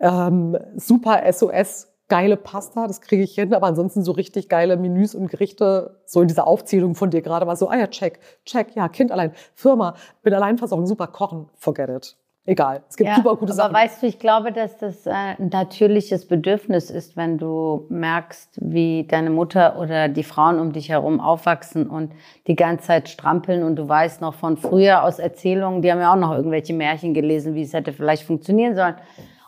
ähm, 0.00 0.58
super 0.76 1.22
SOS 1.32 1.92
geile 2.08 2.36
Pasta, 2.36 2.86
das 2.86 3.00
kriege 3.00 3.22
ich 3.22 3.34
hin, 3.34 3.52
aber 3.52 3.66
ansonsten 3.66 4.04
so 4.04 4.12
richtig 4.12 4.48
geile 4.48 4.76
Menüs 4.76 5.14
und 5.14 5.28
Gerichte, 5.28 6.00
so 6.06 6.20
in 6.20 6.28
dieser 6.28 6.46
Aufzählung 6.46 6.94
von 6.94 7.10
dir 7.10 7.22
gerade 7.22 7.46
war 7.46 7.56
so, 7.56 7.68
ah 7.68 7.76
ja, 7.76 7.88
check, 7.88 8.20
check, 8.44 8.76
ja, 8.76 8.88
Kind 8.88 9.10
allein, 9.10 9.32
Firma, 9.54 9.96
bin 10.22 10.32
allein 10.32 10.58
versorgen, 10.58 10.86
super 10.86 11.08
kochen, 11.08 11.48
forget 11.56 11.88
it 11.88 12.16
egal. 12.46 12.82
Es 12.88 12.96
gibt 12.96 13.10
ja, 13.10 13.16
super 13.16 13.36
gute 13.36 13.52
Sachen. 13.52 13.74
Aber 13.74 13.84
weißt 13.84 14.02
du, 14.02 14.06
ich 14.06 14.18
glaube, 14.18 14.52
dass 14.52 14.78
das 14.78 15.06
ein 15.06 15.50
natürliches 15.50 16.26
Bedürfnis 16.26 16.90
ist, 16.90 17.16
wenn 17.16 17.38
du 17.38 17.86
merkst, 17.88 18.58
wie 18.62 19.04
deine 19.06 19.30
Mutter 19.30 19.78
oder 19.78 20.08
die 20.08 20.22
Frauen 20.22 20.58
um 20.58 20.72
dich 20.72 20.88
herum 20.88 21.20
aufwachsen 21.20 21.88
und 21.88 22.12
die 22.46 22.56
ganze 22.56 22.86
Zeit 22.86 23.08
strampeln 23.08 23.62
und 23.62 23.76
du 23.76 23.88
weißt 23.88 24.20
noch 24.20 24.34
von 24.34 24.56
früher 24.56 25.02
aus 25.02 25.18
Erzählungen, 25.18 25.82
die 25.82 25.90
haben 25.90 26.00
ja 26.00 26.12
auch 26.12 26.18
noch 26.18 26.32
irgendwelche 26.32 26.72
Märchen 26.72 27.14
gelesen, 27.14 27.54
wie 27.54 27.62
es 27.62 27.72
hätte 27.72 27.92
vielleicht 27.92 28.22
funktionieren 28.22 28.74
sollen 28.74 28.94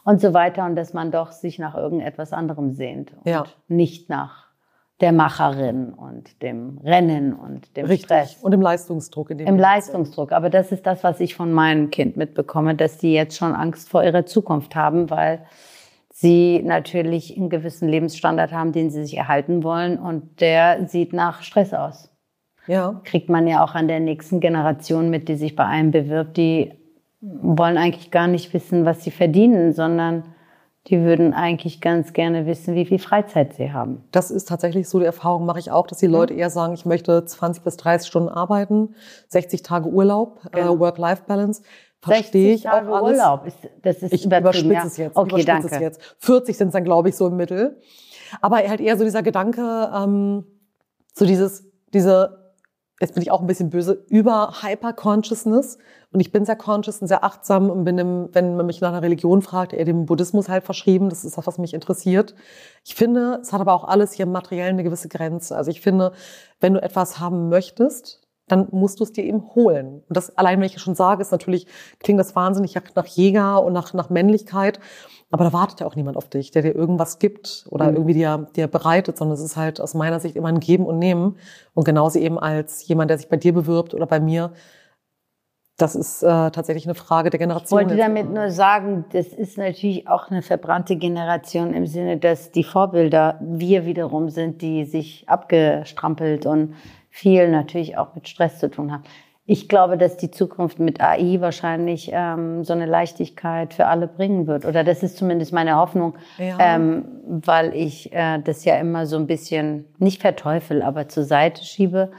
und 0.04 0.20
so 0.20 0.34
weiter 0.34 0.64
und 0.64 0.74
dass 0.76 0.92
man 0.92 1.10
doch 1.10 1.32
sich 1.32 1.58
nach 1.58 1.74
irgendetwas 1.74 2.32
anderem 2.32 2.72
sehnt 2.72 3.12
und 3.12 3.30
ja. 3.30 3.44
nicht 3.68 4.08
nach 4.08 4.47
der 5.00 5.12
Macherin 5.12 5.92
und 5.92 6.42
dem 6.42 6.78
Rennen 6.84 7.32
und 7.32 7.76
dem 7.76 7.86
Richtig. 7.86 8.06
Stress. 8.06 8.36
Und 8.42 8.52
im 8.52 8.60
Leistungsdruck. 8.60 9.30
In 9.30 9.38
dem 9.38 9.46
Im 9.46 9.58
Leistungsdruck. 9.58 10.32
Aber 10.32 10.50
das 10.50 10.72
ist 10.72 10.86
das, 10.86 11.04
was 11.04 11.20
ich 11.20 11.36
von 11.36 11.52
meinem 11.52 11.90
Kind 11.90 12.16
mitbekomme, 12.16 12.74
dass 12.74 12.98
die 12.98 13.12
jetzt 13.12 13.36
schon 13.36 13.54
Angst 13.54 13.88
vor 13.88 14.02
ihrer 14.02 14.26
Zukunft 14.26 14.74
haben, 14.74 15.08
weil 15.10 15.44
sie 16.12 16.62
natürlich 16.64 17.36
einen 17.36 17.48
gewissen 17.48 17.88
Lebensstandard 17.88 18.52
haben, 18.52 18.72
den 18.72 18.90
sie 18.90 19.02
sich 19.02 19.16
erhalten 19.16 19.62
wollen. 19.62 19.98
Und 19.98 20.40
der 20.40 20.88
sieht 20.88 21.12
nach 21.12 21.42
Stress 21.42 21.72
aus. 21.72 22.10
Ja. 22.66 23.00
Kriegt 23.04 23.28
man 23.28 23.46
ja 23.46 23.64
auch 23.64 23.74
an 23.74 23.86
der 23.86 24.00
nächsten 24.00 24.40
Generation 24.40 25.10
mit, 25.10 25.28
die 25.28 25.36
sich 25.36 25.54
bei 25.54 25.64
einem 25.64 25.92
bewirbt, 25.92 26.36
die 26.36 26.72
wollen 27.20 27.78
eigentlich 27.78 28.10
gar 28.10 28.26
nicht 28.26 28.52
wissen, 28.52 28.84
was 28.84 29.02
sie 29.02 29.10
verdienen, 29.10 29.72
sondern 29.72 30.24
die 30.86 31.00
würden 31.00 31.34
eigentlich 31.34 31.80
ganz 31.80 32.12
gerne 32.12 32.46
wissen, 32.46 32.74
wie 32.74 32.86
viel 32.86 32.98
Freizeit 32.98 33.54
sie 33.54 33.72
haben. 33.72 34.04
Das 34.10 34.30
ist 34.30 34.48
tatsächlich 34.48 34.88
so, 34.88 34.98
die 34.98 35.04
Erfahrung 35.04 35.44
mache 35.44 35.58
ich 35.58 35.70
auch, 35.70 35.86
dass 35.86 35.98
die 35.98 36.06
Leute 36.06 36.32
eher 36.34 36.50
sagen, 36.50 36.72
ich 36.72 36.86
möchte 36.86 37.24
20 37.24 37.62
bis 37.62 37.76
30 37.76 38.08
Stunden 38.08 38.28
arbeiten, 38.28 38.94
60 39.28 39.62
Tage 39.62 39.88
Urlaub, 39.88 40.40
äh, 40.46 40.60
genau. 40.60 40.76
äh, 40.76 40.80
Work-Life-Balance. 40.80 41.62
Verstehe 42.00 42.54
ich 42.54 42.62
Tage 42.62 42.90
auch 42.90 43.04
alles. 43.04 43.18
Urlaub, 43.18 43.46
ist, 43.46 43.58
das 43.82 44.02
ist 44.02 44.12
ich 44.12 44.24
überspitze 44.24 44.72
ja. 44.72 44.84
es 44.86 44.96
jetzt. 44.96 45.16
Okay, 45.16 45.44
danke. 45.44 45.68
Es 45.68 45.80
jetzt. 45.80 46.16
40 46.20 46.56
sind 46.56 46.68
es 46.68 46.72
dann, 46.72 46.84
glaube 46.84 47.08
ich, 47.08 47.16
so 47.16 47.26
im 47.26 47.36
Mittel. 47.36 47.80
Aber 48.40 48.56
halt 48.56 48.80
eher 48.80 48.96
so 48.96 49.04
dieser 49.04 49.22
Gedanke, 49.22 49.90
ähm, 49.94 50.44
so 51.12 51.26
dieses, 51.26 51.64
diese 51.92 52.37
jetzt 53.00 53.14
bin 53.14 53.22
ich 53.22 53.30
auch 53.30 53.40
ein 53.40 53.46
bisschen 53.46 53.70
böse, 53.70 54.04
über 54.08 54.54
Hyper-Consciousness. 54.62 55.78
Und 56.10 56.20
ich 56.20 56.32
bin 56.32 56.44
sehr 56.44 56.56
conscious 56.56 57.00
und 57.00 57.08
sehr 57.08 57.22
achtsam 57.22 57.70
und 57.70 57.84
bin, 57.84 57.98
im, 57.98 58.28
wenn 58.32 58.56
man 58.56 58.66
mich 58.66 58.80
nach 58.80 58.90
einer 58.90 59.02
Religion 59.02 59.42
fragt, 59.42 59.72
eher 59.72 59.84
dem 59.84 60.06
Buddhismus 60.06 60.48
halt 60.48 60.64
verschrieben. 60.64 61.10
Das 61.10 61.24
ist 61.24 61.36
das, 61.36 61.46
was 61.46 61.58
mich 61.58 61.74
interessiert. 61.74 62.34
Ich 62.84 62.94
finde, 62.94 63.38
es 63.42 63.52
hat 63.52 63.60
aber 63.60 63.74
auch 63.74 63.84
alles 63.84 64.12
hier 64.12 64.24
im 64.24 64.32
Materiellen 64.32 64.74
eine 64.74 64.84
gewisse 64.84 65.08
Grenze. 65.08 65.56
Also 65.56 65.70
ich 65.70 65.80
finde, 65.80 66.12
wenn 66.60 66.74
du 66.74 66.82
etwas 66.82 67.20
haben 67.20 67.48
möchtest, 67.48 68.22
dann 68.48 68.68
musst 68.70 69.00
du 69.00 69.04
es 69.04 69.12
dir 69.12 69.24
eben 69.24 69.54
holen. 69.54 70.02
Und 70.08 70.16
das 70.16 70.36
allein, 70.36 70.58
wenn 70.58 70.66
ich 70.66 70.80
schon 70.80 70.94
sage, 70.94 71.20
ist 71.20 71.32
natürlich, 71.32 71.66
klingt 72.00 72.18
das 72.18 72.34
wahnsinnig 72.34 72.74
nach 72.94 73.06
Jäger 73.06 73.62
und 73.62 73.74
nach, 73.74 73.92
nach 73.92 74.10
Männlichkeit. 74.10 74.80
Aber 75.30 75.44
da 75.44 75.52
wartet 75.52 75.80
ja 75.80 75.86
auch 75.86 75.94
niemand 75.94 76.16
auf 76.16 76.28
dich, 76.28 76.50
der 76.52 76.62
dir 76.62 76.74
irgendwas 76.74 77.18
gibt 77.18 77.66
oder 77.70 77.90
mhm. 77.90 77.96
irgendwie 77.96 78.14
dir, 78.14 78.48
dir 78.56 78.66
bereitet, 78.66 79.18
sondern 79.18 79.34
es 79.36 79.42
ist 79.42 79.56
halt 79.56 79.80
aus 79.80 79.94
meiner 79.94 80.20
Sicht 80.20 80.36
immer 80.36 80.48
ein 80.48 80.60
Geben 80.60 80.86
und 80.86 80.98
Nehmen. 80.98 81.36
Und 81.74 81.84
genauso 81.84 82.18
eben 82.18 82.38
als 82.38 82.86
jemand, 82.88 83.10
der 83.10 83.18
sich 83.18 83.28
bei 83.28 83.36
dir 83.36 83.52
bewirbt 83.52 83.92
oder 83.92 84.06
bei 84.06 84.20
mir, 84.20 84.52
das 85.76 85.94
ist 85.94 86.22
äh, 86.22 86.26
tatsächlich 86.26 86.86
eine 86.86 86.96
Frage 86.96 87.30
der 87.30 87.38
Generation. 87.38 87.80
Ich 87.80 87.86
wollte 87.86 87.96
damit 87.96 88.32
nur 88.32 88.50
sagen, 88.50 89.04
das 89.12 89.28
ist 89.28 89.58
natürlich 89.58 90.08
auch 90.08 90.28
eine 90.28 90.42
verbrannte 90.42 90.96
Generation 90.96 91.72
im 91.72 91.86
Sinne, 91.86 92.16
dass 92.16 92.50
die 92.50 92.64
Vorbilder 92.64 93.38
wir 93.40 93.86
wiederum 93.86 94.28
sind, 94.28 94.60
die 94.60 94.84
sich 94.84 95.28
abgestrampelt 95.28 96.46
und 96.46 96.74
viel 97.10 97.48
natürlich 97.50 97.96
auch 97.96 98.14
mit 98.14 98.28
Stress 98.28 98.58
zu 98.58 98.70
tun 98.70 98.92
haben. 98.92 99.04
Ich 99.50 99.66
glaube, 99.66 99.96
dass 99.96 100.18
die 100.18 100.30
Zukunft 100.30 100.78
mit 100.78 101.00
AI 101.00 101.40
wahrscheinlich 101.40 102.10
ähm, 102.12 102.64
so 102.64 102.74
eine 102.74 102.84
Leichtigkeit 102.84 103.72
für 103.72 103.86
alle 103.86 104.06
bringen 104.06 104.46
wird. 104.46 104.66
Oder 104.66 104.84
das 104.84 105.02
ist 105.02 105.16
zumindest 105.16 105.54
meine 105.54 105.76
Hoffnung, 105.76 106.16
ja. 106.36 106.58
ähm, 106.60 107.06
weil 107.26 107.74
ich 107.74 108.12
äh, 108.12 108.40
das 108.40 108.66
ja 108.66 108.76
immer 108.76 109.06
so 109.06 109.16
ein 109.16 109.26
bisschen 109.26 109.86
nicht 109.96 110.20
verteufel, 110.20 110.82
aber 110.82 111.08
zur 111.08 111.24
Seite 111.24 111.64
schiebe 111.64 112.12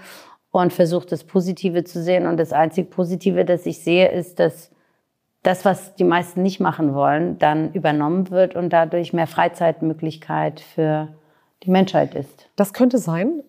und 0.50 0.74
versuche 0.74 1.06
das 1.06 1.24
Positive 1.24 1.84
zu 1.84 2.02
sehen. 2.02 2.26
Und 2.26 2.38
das 2.38 2.52
einzig 2.52 2.90
Positive, 2.90 3.46
das 3.46 3.68
ich 3.68 3.84
sehe, 3.84 4.08
ist, 4.08 4.40
dass 4.40 4.72
das, 5.44 5.66
was 5.66 5.94
die 5.94 6.06
meisten 6.06 6.42
nicht 6.42 6.60
machen 6.60 6.96
wollen, 6.96 7.38
dann 7.38 7.74
übernommen 7.74 8.32
wird 8.32 8.56
und 8.56 8.74
dadurch 8.74 9.14
mehr 9.14 9.28
Freizeitmöglichkeit 9.28 10.62
für 10.62 11.10
die 11.62 11.70
Menschheit 11.70 12.16
ist. 12.16 12.50
Das 12.56 12.74
könnte 12.74 12.98
sein 12.98 13.44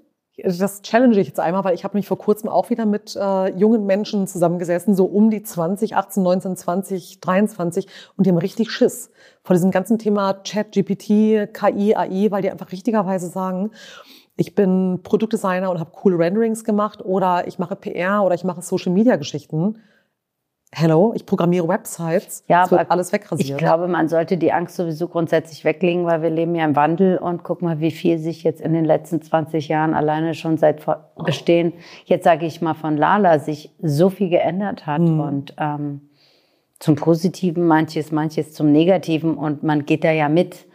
das 0.44 0.82
challenge 0.82 1.18
ich 1.18 1.26
jetzt 1.26 1.40
einmal, 1.40 1.64
weil 1.64 1.74
ich 1.74 1.84
habe 1.84 1.96
mich 1.96 2.06
vor 2.06 2.18
kurzem 2.18 2.48
auch 2.48 2.70
wieder 2.70 2.86
mit 2.86 3.16
äh, 3.16 3.50
jungen 3.56 3.86
Menschen 3.86 4.26
zusammengesessen, 4.26 4.94
so 4.94 5.04
um 5.04 5.30
die 5.30 5.42
20, 5.42 5.96
18, 5.96 6.22
19, 6.22 6.56
20, 6.56 7.20
23 7.20 7.86
und 8.16 8.26
die 8.26 8.30
haben 8.30 8.38
richtig 8.38 8.70
Schiss 8.70 9.10
vor 9.42 9.54
diesem 9.54 9.70
ganzen 9.70 9.98
Thema 9.98 10.42
Chat, 10.42 10.72
GPT, 10.72 11.52
KI, 11.52 11.94
AI, 11.94 12.30
weil 12.30 12.42
die 12.42 12.50
einfach 12.50 12.72
richtigerweise 12.72 13.28
sagen, 13.28 13.70
ich 14.36 14.54
bin 14.54 15.00
Produktdesigner 15.02 15.70
und 15.70 15.80
habe 15.80 15.90
coole 15.92 16.18
Renderings 16.18 16.64
gemacht 16.64 17.04
oder 17.04 17.46
ich 17.46 17.58
mache 17.58 17.76
PR 17.76 18.22
oder 18.22 18.34
ich 18.34 18.44
mache 18.44 18.62
Social-Media-Geschichten 18.62 19.76
Hello, 20.72 21.12
ich 21.16 21.26
programmiere 21.26 21.66
Websites. 21.66 22.44
Ja, 22.46 22.64
es 22.64 22.70
wird 22.70 22.90
alles 22.92 23.12
wegrasiert. 23.12 23.50
Ich 23.50 23.56
glaube, 23.56 23.88
man 23.88 24.08
sollte 24.08 24.36
die 24.36 24.52
Angst 24.52 24.76
sowieso 24.76 25.08
grundsätzlich 25.08 25.64
weglegen, 25.64 26.06
weil 26.06 26.22
wir 26.22 26.30
leben 26.30 26.54
ja 26.54 26.64
im 26.64 26.76
Wandel 26.76 27.18
und 27.18 27.42
guck 27.42 27.60
mal, 27.60 27.80
wie 27.80 27.90
viel 27.90 28.18
sich 28.18 28.44
jetzt 28.44 28.60
in 28.60 28.72
den 28.72 28.84
letzten 28.84 29.20
20 29.20 29.66
Jahren 29.66 29.94
alleine 29.94 30.34
schon 30.34 30.58
seit 30.58 30.86
Bestehen, 31.24 31.72
jetzt 32.04 32.22
sage 32.22 32.46
ich 32.46 32.62
mal 32.62 32.74
von 32.74 32.96
Lala, 32.96 33.40
sich 33.40 33.74
so 33.82 34.10
viel 34.10 34.28
geändert 34.28 34.86
hat 34.86 35.00
mhm. 35.00 35.20
und 35.20 35.54
ähm, 35.58 36.02
zum 36.78 36.94
Positiven 36.94 37.66
manches, 37.66 38.12
manches 38.12 38.54
zum 38.54 38.70
Negativen 38.70 39.36
und 39.36 39.64
man 39.64 39.86
geht 39.86 40.04
da 40.04 40.12
ja 40.12 40.28
mit 40.28 40.66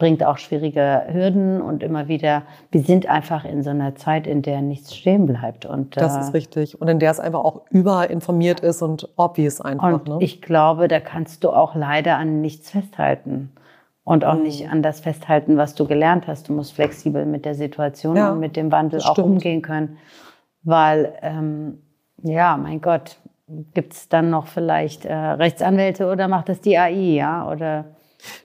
bringt 0.00 0.24
auch 0.24 0.38
schwierige 0.38 1.02
Hürden 1.12 1.60
und 1.60 1.82
immer 1.84 2.08
wieder, 2.08 2.42
wir 2.72 2.80
sind 2.80 3.06
einfach 3.06 3.44
in 3.44 3.62
so 3.62 3.70
einer 3.70 3.94
Zeit, 3.94 4.26
in 4.26 4.40
der 4.40 4.62
nichts 4.62 4.96
stehen 4.96 5.26
bleibt. 5.26 5.66
Und, 5.66 5.96
das 5.96 6.16
äh, 6.16 6.20
ist 6.20 6.34
richtig. 6.34 6.80
Und 6.80 6.88
in 6.88 6.98
der 6.98 7.10
es 7.10 7.20
einfach 7.20 7.44
auch 7.44 7.60
überinformiert 7.70 8.60
ist 8.60 8.82
und 8.82 9.08
obvious 9.16 9.60
einfach. 9.60 9.92
Und 9.92 10.08
ne? 10.08 10.16
ich 10.20 10.40
glaube, 10.40 10.88
da 10.88 11.00
kannst 11.00 11.44
du 11.44 11.50
auch 11.50 11.74
leider 11.74 12.16
an 12.16 12.40
nichts 12.40 12.70
festhalten. 12.70 13.52
Und 14.02 14.24
auch 14.24 14.34
mhm. 14.34 14.42
nicht 14.44 14.70
an 14.70 14.82
das 14.82 15.00
festhalten, 15.00 15.58
was 15.58 15.74
du 15.74 15.86
gelernt 15.86 16.26
hast. 16.26 16.48
Du 16.48 16.54
musst 16.54 16.72
flexibel 16.72 17.26
mit 17.26 17.44
der 17.44 17.54
Situation 17.54 18.16
ja, 18.16 18.32
und 18.32 18.40
mit 18.40 18.56
dem 18.56 18.72
Wandel 18.72 19.02
auch 19.02 19.18
umgehen 19.18 19.60
können. 19.60 19.98
Weil, 20.62 21.12
ähm, 21.20 21.82
ja, 22.22 22.56
mein 22.56 22.80
Gott, 22.80 23.18
gibt 23.74 23.92
es 23.92 24.08
dann 24.08 24.30
noch 24.30 24.46
vielleicht 24.46 25.04
äh, 25.04 25.12
Rechtsanwälte 25.12 26.10
oder 26.10 26.26
macht 26.26 26.48
das 26.48 26.60
die 26.60 26.78
AI, 26.78 27.16
ja? 27.16 27.46
Oder 27.50 27.84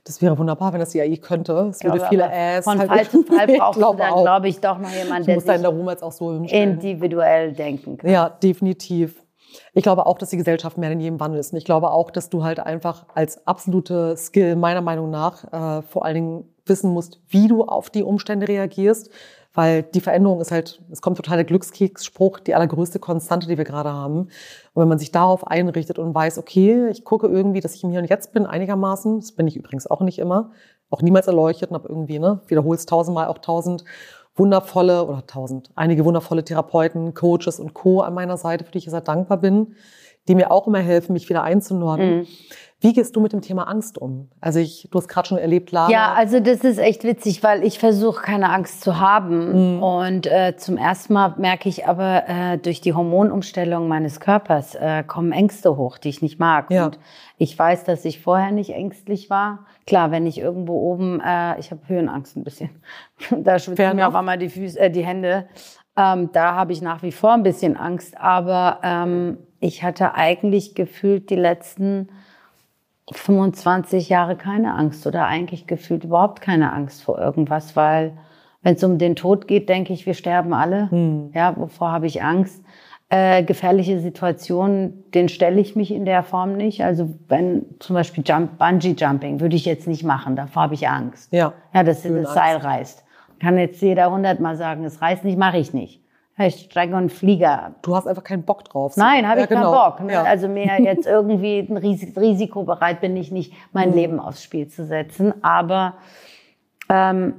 das 0.04 0.22
wäre 0.22 0.38
wunderbar, 0.38 0.74
wenn 0.74 0.80
das 0.80 0.90
die 0.90 1.02
AI 1.02 1.18
könnte. 1.18 1.54
Es 1.70 1.84
würde 1.84 2.06
viele 2.10 2.30
Äs. 2.32 2.64
Von 2.64 2.80
halt 2.80 2.90
Fall 2.90 3.10
zu 3.10 3.24
Fall 3.24 3.48
brauchst 3.58 3.82
du 3.82 3.94
dann, 3.94 4.22
glaube 4.22 4.48
ich, 4.48 4.60
doch 4.60 4.78
noch 4.78 4.92
jemanden, 4.92 5.26
der 5.26 5.40
sich 5.40 5.50
jetzt 5.50 6.04
auch 6.04 6.12
so 6.12 6.32
individuell 6.32 7.54
denken 7.54 7.98
kann. 7.98 8.10
Ja, 8.10 8.30
definitiv. 8.30 9.22
Ich 9.74 9.84
glaube 9.84 10.06
auch, 10.06 10.18
dass 10.18 10.30
die 10.30 10.38
Gesellschaft 10.38 10.78
mehr 10.78 10.90
denn 10.90 11.00
je 11.00 11.08
im 11.08 11.20
Wandel 11.20 11.40
ist. 11.40 11.54
Und 11.54 11.58
ich 11.58 11.66
glaube 11.66 11.92
auch, 11.92 12.12
dass 12.12 12.30
du 12.30 12.44
halt 12.44 12.60
einfach 12.60 13.06
als 13.14 13.46
absolute 13.48 14.18
Skill 14.18 14.56
meiner 14.56 14.82
Meinung 14.82 15.10
nach 15.10 15.44
äh, 15.46 15.82
vor 15.84 16.06
allen 16.06 16.16
Dingen 16.16 16.56
wissen 16.66 16.92
musst, 16.92 17.22
wie 17.30 17.48
du 17.48 17.64
auf 17.64 17.90
die 17.90 18.04
Umstände 18.04 18.48
reagierst, 18.48 19.10
weil 19.56 19.84
die 19.84 20.02
Veränderung 20.02 20.42
ist 20.42 20.52
halt, 20.52 20.82
es 20.92 21.02
kommt 21.02 21.18
total 21.18 21.38
der 21.38 21.46
Glückskeksspruch, 21.46 22.40
die 22.42 22.54
allergrößte 22.54 23.00
Konstante, 23.00 23.48
die 23.48 23.58
wir 23.58 23.64
gerade 23.64 23.92
haben. 23.92 24.28
Und 24.74 24.82
wenn 24.82 24.90
man 24.90 25.00
sich 25.00 25.12
darauf 25.12 25.48
einrichtet 25.48 25.98
und 25.98 26.14
weiß, 26.14 26.38
okay, 26.38 26.90
ich 26.90 27.06
gucke 27.06 27.28
irgendwie, 27.28 27.62
dass 27.62 27.74
ich 27.74 27.84
im 27.84 27.90
Hier 27.90 28.02
und 28.02 28.10
Jetzt 28.10 28.34
bin, 28.34 28.46
einigermaßen, 28.46 29.22
das 29.22 29.32
bin 29.32 29.48
ich 29.48 29.56
übrigens 29.56 29.88
auch 29.88 30.02
nicht 30.02 30.20
immer, 30.20 30.52
auch 30.90 31.02
niemals 31.02 31.28
erleuchtet 31.28 31.72
und 31.72 31.76
habe 31.76 31.88
irgendwie, 31.88 32.20
ne, 32.20 32.42
wiederholst 32.48 32.90
tausendmal 32.90 33.28
auch 33.28 33.40
tausend 33.40 33.86
wundervolle 34.36 35.06
oder 35.06 35.26
tausend, 35.26 35.70
einige 35.76 36.04
wundervolle 36.04 36.44
Therapeuten, 36.44 37.14
Coaches 37.14 37.60
und 37.60 37.74
Co. 37.74 38.02
an 38.02 38.14
meiner 38.14 38.36
Seite, 38.36 38.66
für 38.66 38.72
die 38.72 38.80
ich 38.80 38.86
sehr 38.86 39.00
dankbar 39.00 39.38
bin, 39.38 39.76
die 40.28 40.36
mir 40.36 40.52
auch 40.52 40.68
immer 40.68 40.80
helfen, 40.80 41.14
mich 41.14 41.30
wieder 41.30 41.44
einzunorden. 41.44 42.18
Mhm. 42.18 42.28
Wie 42.82 42.92
gehst 42.92 43.16
du 43.16 43.22
mit 43.22 43.32
dem 43.32 43.42
Thema 43.42 43.64
Angst 43.70 43.98
um? 43.98 44.30
Also 44.42 44.60
ich, 44.60 44.90
du 44.92 44.98
hast 45.00 45.08
gerade 45.08 45.28
schon 45.28 45.38
erlebt, 45.38 45.72
Lara. 45.72 45.90
Ja, 45.90 46.14
also 46.14 46.40
das 46.42 46.60
ist 46.60 46.78
echt 46.78 47.04
witzig, 47.04 47.42
weil 47.42 47.64
ich 47.64 47.80
versuche 47.80 48.22
keine 48.22 48.50
Angst 48.50 48.82
zu 48.82 49.00
haben. 49.00 49.78
Mhm. 49.78 49.84
Und 49.84 50.28
äh, 50.28 50.56
zum 50.58 50.78
ersten 50.78 51.14
Mal 51.14 51.36
merke 51.38 51.70
ich 51.70 51.88
aber 51.88 52.28
äh, 52.28 52.58
durch 52.58 52.82
die 52.82 52.94
Hormonumstellung 52.94 53.88
meines 53.88 54.20
Körpers 54.20 54.76
äh, 54.76 55.04
kommen 55.04 55.32
Ängste 55.32 55.78
hoch, 55.78 55.98
die 55.98 56.10
ich 56.10 56.22
nicht 56.22 56.38
mag. 56.38 56.70
Ja. 56.70 56.86
Und 56.86 57.00
ich 57.38 57.58
weiß, 57.58 57.86
dass 57.86 58.04
ich 58.04 58.22
vorher 58.22 58.52
nicht 58.52 58.72
ängstlich 58.72 59.30
war. 59.30 59.66
Klar, 59.88 60.12
wenn 60.12 60.28
ich 60.28 60.38
irgendwo 60.38 60.74
oben, 60.74 61.22
äh, 61.22 61.58
ich 61.60 61.72
habe 61.72 61.82
Höhenangst 61.88 62.36
ein 62.36 62.44
bisschen. 62.44 62.70
da 63.32 63.58
schwitzen 63.58 63.96
mir 63.96 64.08
auf 64.08 64.16
einmal 64.16 64.38
die 64.38 64.50
Füße, 64.50 64.80
äh, 64.80 64.92
die 64.92 65.06
Hände. 65.06 65.48
Ähm, 65.98 66.30
da 66.34 66.56
habe 66.56 66.74
ich 66.74 66.82
nach 66.82 67.04
wie 67.04 67.14
vor 67.14 67.32
ein 67.32 67.44
bisschen 67.44 67.78
Angst. 67.78 68.18
Aber 68.18 68.80
ähm, 68.84 69.38
ich 69.62 69.82
hatte 69.82 70.14
eigentlich 70.14 70.76
gefühlt 70.76 71.30
die 71.30 71.38
letzten 71.38 72.10
25 73.12 74.10
Jahre 74.10 74.36
keine 74.36 74.74
Angst 74.74 75.06
oder 75.06 75.26
eigentlich 75.28 75.68
gefühlt 75.68 76.04
überhaupt 76.04 76.42
keine 76.42 76.74
Angst 76.74 77.04
vor 77.04 77.20
irgendwas, 77.20 77.76
weil 77.76 78.18
wenn 78.64 78.76
es 78.76 78.84
um 78.84 78.98
den 78.98 79.16
Tod 79.16 79.48
geht, 79.48 79.70
denke 79.70 79.94
ich, 79.94 80.08
wir 80.08 80.16
sterben 80.16 80.54
alle. 80.54 80.90
Hm. 80.90 81.30
Ja, 81.34 81.56
wovor 81.56 81.92
habe 81.92 82.08
ich 82.08 82.24
Angst? 82.24 82.64
Äh, 83.10 83.44
gefährliche 83.44 84.00
Situationen, 84.00 85.04
den 85.12 85.30
stelle 85.30 85.62
ich 85.62 85.76
mich 85.76 85.92
in 85.92 86.06
der 86.06 86.24
Form 86.24 86.58
nicht. 86.58 86.84
Also 86.84 87.14
wenn 87.28 87.66
zum 87.80 87.94
Beispiel 87.94 88.24
Jump, 88.26 88.58
Bungee 88.58 88.96
Jumping 88.98 89.40
würde 89.40 89.56
ich 89.56 89.66
jetzt 89.66 89.88
nicht 89.88 90.04
machen, 90.04 90.36
davor 90.36 90.64
habe 90.64 90.74
ich 90.74 90.88
Angst. 90.88 91.32
Ja, 91.32 91.54
ja 91.74 91.84
dass 91.84 92.02
das 92.02 92.34
Seil 92.34 92.58
reißt. 92.58 93.04
Kann 93.40 93.60
jetzt 93.60 93.82
jeder 93.82 94.10
hundertmal 94.10 94.56
sagen, 94.56 94.84
es 94.84 95.02
reißt 95.02 95.24
nicht, 95.24 95.38
mache 95.38 95.60
ich 95.60 95.74
nicht 95.74 96.05
ich 96.38 96.68
steige 96.70 96.96
einen 96.96 97.10
Flieger 97.10 97.64
ab. 97.64 97.76
Du 97.82 97.96
hast 97.96 98.08
einfach 98.08 98.24
keinen 98.24 98.44
Bock 98.44 98.66
drauf. 98.66 98.98
Nein, 98.98 99.28
habe 99.28 99.40
ja, 99.40 99.44
ich 99.44 99.50
genau. 99.50 99.72
keinen 99.72 99.92
Bock. 99.92 100.06
Ne? 100.06 100.14
Ja. 100.14 100.24
Also 100.24 100.48
mehr 100.48 100.80
jetzt 100.82 101.08
irgendwie 101.08 101.60
ein 101.60 101.78
risikobereit 101.78 103.02
bin 103.02 103.16
ich 103.16 103.32
nicht, 103.32 103.54
mein 103.72 103.92
mhm. 103.92 103.96
Leben 103.96 104.20
aufs 104.20 104.44
Spiel 104.44 104.68
zu 104.68 104.86
setzen. 104.86 105.34
Aber 105.44 105.94
ähm, 106.90 107.36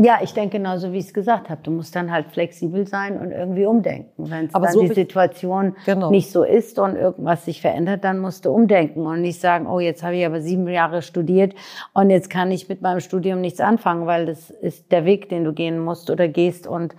ja, 0.00 0.18
ich 0.22 0.32
denke 0.32 0.58
genauso, 0.58 0.92
wie 0.92 0.98
ich 0.98 1.06
es 1.06 1.14
gesagt 1.14 1.50
habe. 1.50 1.60
Du 1.62 1.70
musst 1.70 1.94
dann 1.96 2.12
halt 2.12 2.26
flexibel 2.30 2.86
sein 2.86 3.18
und 3.18 3.32
irgendwie 3.32 3.66
umdenken. 3.66 4.30
Wenn 4.30 4.46
es 4.46 4.52
dann 4.52 4.72
so 4.72 4.80
die 4.80 4.94
Situation 4.94 5.74
genau. 5.84 6.10
nicht 6.10 6.30
so 6.30 6.44
ist 6.44 6.78
und 6.78 6.94
irgendwas 6.96 7.44
sich 7.44 7.60
verändert, 7.60 8.04
dann 8.04 8.18
musst 8.18 8.44
du 8.44 8.50
umdenken 8.50 9.06
und 9.06 9.20
nicht 9.20 9.40
sagen, 9.40 9.66
oh, 9.66 9.80
jetzt 9.80 10.02
habe 10.02 10.16
ich 10.16 10.24
aber 10.24 10.40
sieben 10.40 10.68
Jahre 10.68 11.02
studiert 11.02 11.54
und 11.94 12.10
jetzt 12.10 12.30
kann 12.30 12.52
ich 12.52 12.68
mit 12.68 12.80
meinem 12.80 13.00
Studium 13.00 13.40
nichts 13.40 13.60
anfangen, 13.60 14.06
weil 14.06 14.26
das 14.26 14.50
ist 14.50 14.92
der 14.92 15.04
Weg, 15.04 15.28
den 15.28 15.44
du 15.44 15.52
gehen 15.52 15.78
musst 15.80 16.10
oder 16.10 16.28
gehst 16.28 16.66
und 16.66 16.94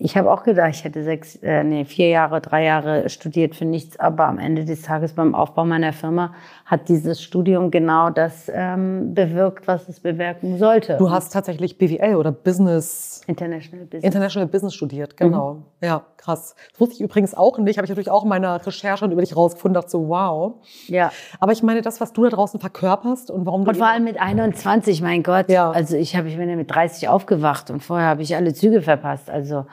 ich 0.00 0.16
habe 0.16 0.30
auch 0.30 0.42
gedacht, 0.42 0.70
ich 0.70 0.84
hätte 0.84 1.02
sechs, 1.02 1.36
äh, 1.36 1.64
nee, 1.64 1.84
vier 1.84 2.08
Jahre, 2.08 2.40
drei 2.40 2.64
Jahre 2.64 3.08
studiert 3.08 3.54
für 3.54 3.64
nichts, 3.64 3.98
aber 3.98 4.26
am 4.26 4.38
Ende 4.38 4.64
des 4.64 4.82
Tages 4.82 5.12
beim 5.12 5.34
Aufbau 5.34 5.64
meiner 5.64 5.92
Firma 5.92 6.34
hat 6.64 6.88
dieses 6.88 7.22
Studium 7.22 7.70
genau 7.70 8.10
das 8.10 8.50
ähm, 8.54 9.14
bewirkt, 9.14 9.66
was 9.66 9.88
es 9.88 10.00
bewirken 10.00 10.58
sollte. 10.58 10.96
Du 10.98 11.10
hast 11.10 11.32
tatsächlich 11.32 11.78
BWL 11.78 12.16
oder 12.16 12.32
Business 12.32 13.22
International 13.26 13.86
Business, 13.86 14.04
International 14.04 14.48
Business 14.48 14.74
studiert, 14.74 15.16
genau. 15.16 15.54
Mhm. 15.54 15.64
Ja, 15.80 16.02
krass. 16.16 16.54
Das 16.72 16.80
wusste 16.80 16.94
ich 16.96 17.00
übrigens 17.00 17.34
auch 17.34 17.58
nicht, 17.58 17.78
habe 17.78 17.84
ich 17.84 17.90
natürlich 17.90 18.10
auch 18.10 18.22
in 18.22 18.28
meiner 18.28 18.64
Recherche 18.64 19.06
über 19.06 19.20
dich 19.20 19.36
rausgefunden, 19.36 19.74
dachte 19.74 19.90
so, 19.90 20.08
wow. 20.08 20.54
Ja. 20.86 21.10
Aber 21.40 21.52
ich 21.52 21.62
meine, 21.62 21.82
das, 21.82 22.00
was 22.00 22.12
du 22.12 22.24
da 22.24 22.30
draußen 22.30 22.60
verkörperst 22.60 23.30
und 23.30 23.46
warum 23.46 23.64
du 23.64 23.70
und 23.70 23.76
vor 23.76 23.86
allem 23.86 24.04
mit 24.04 24.20
21, 24.20 25.02
mein 25.02 25.22
Gott. 25.22 25.48
Ja. 25.48 25.70
Also 25.70 25.96
ich 25.96 26.16
habe 26.16 26.28
ich 26.28 26.36
bin 26.36 26.48
ja 26.48 26.56
mit 26.56 26.70
30 26.70 27.08
aufgewacht 27.08 27.70
und 27.70 27.82
vorher 27.82 28.08
habe 28.08 28.22
ich 28.22 28.34
alle 28.36 28.54
Züge 28.54 28.82
verpasst. 28.82 29.30
Also 29.30 29.66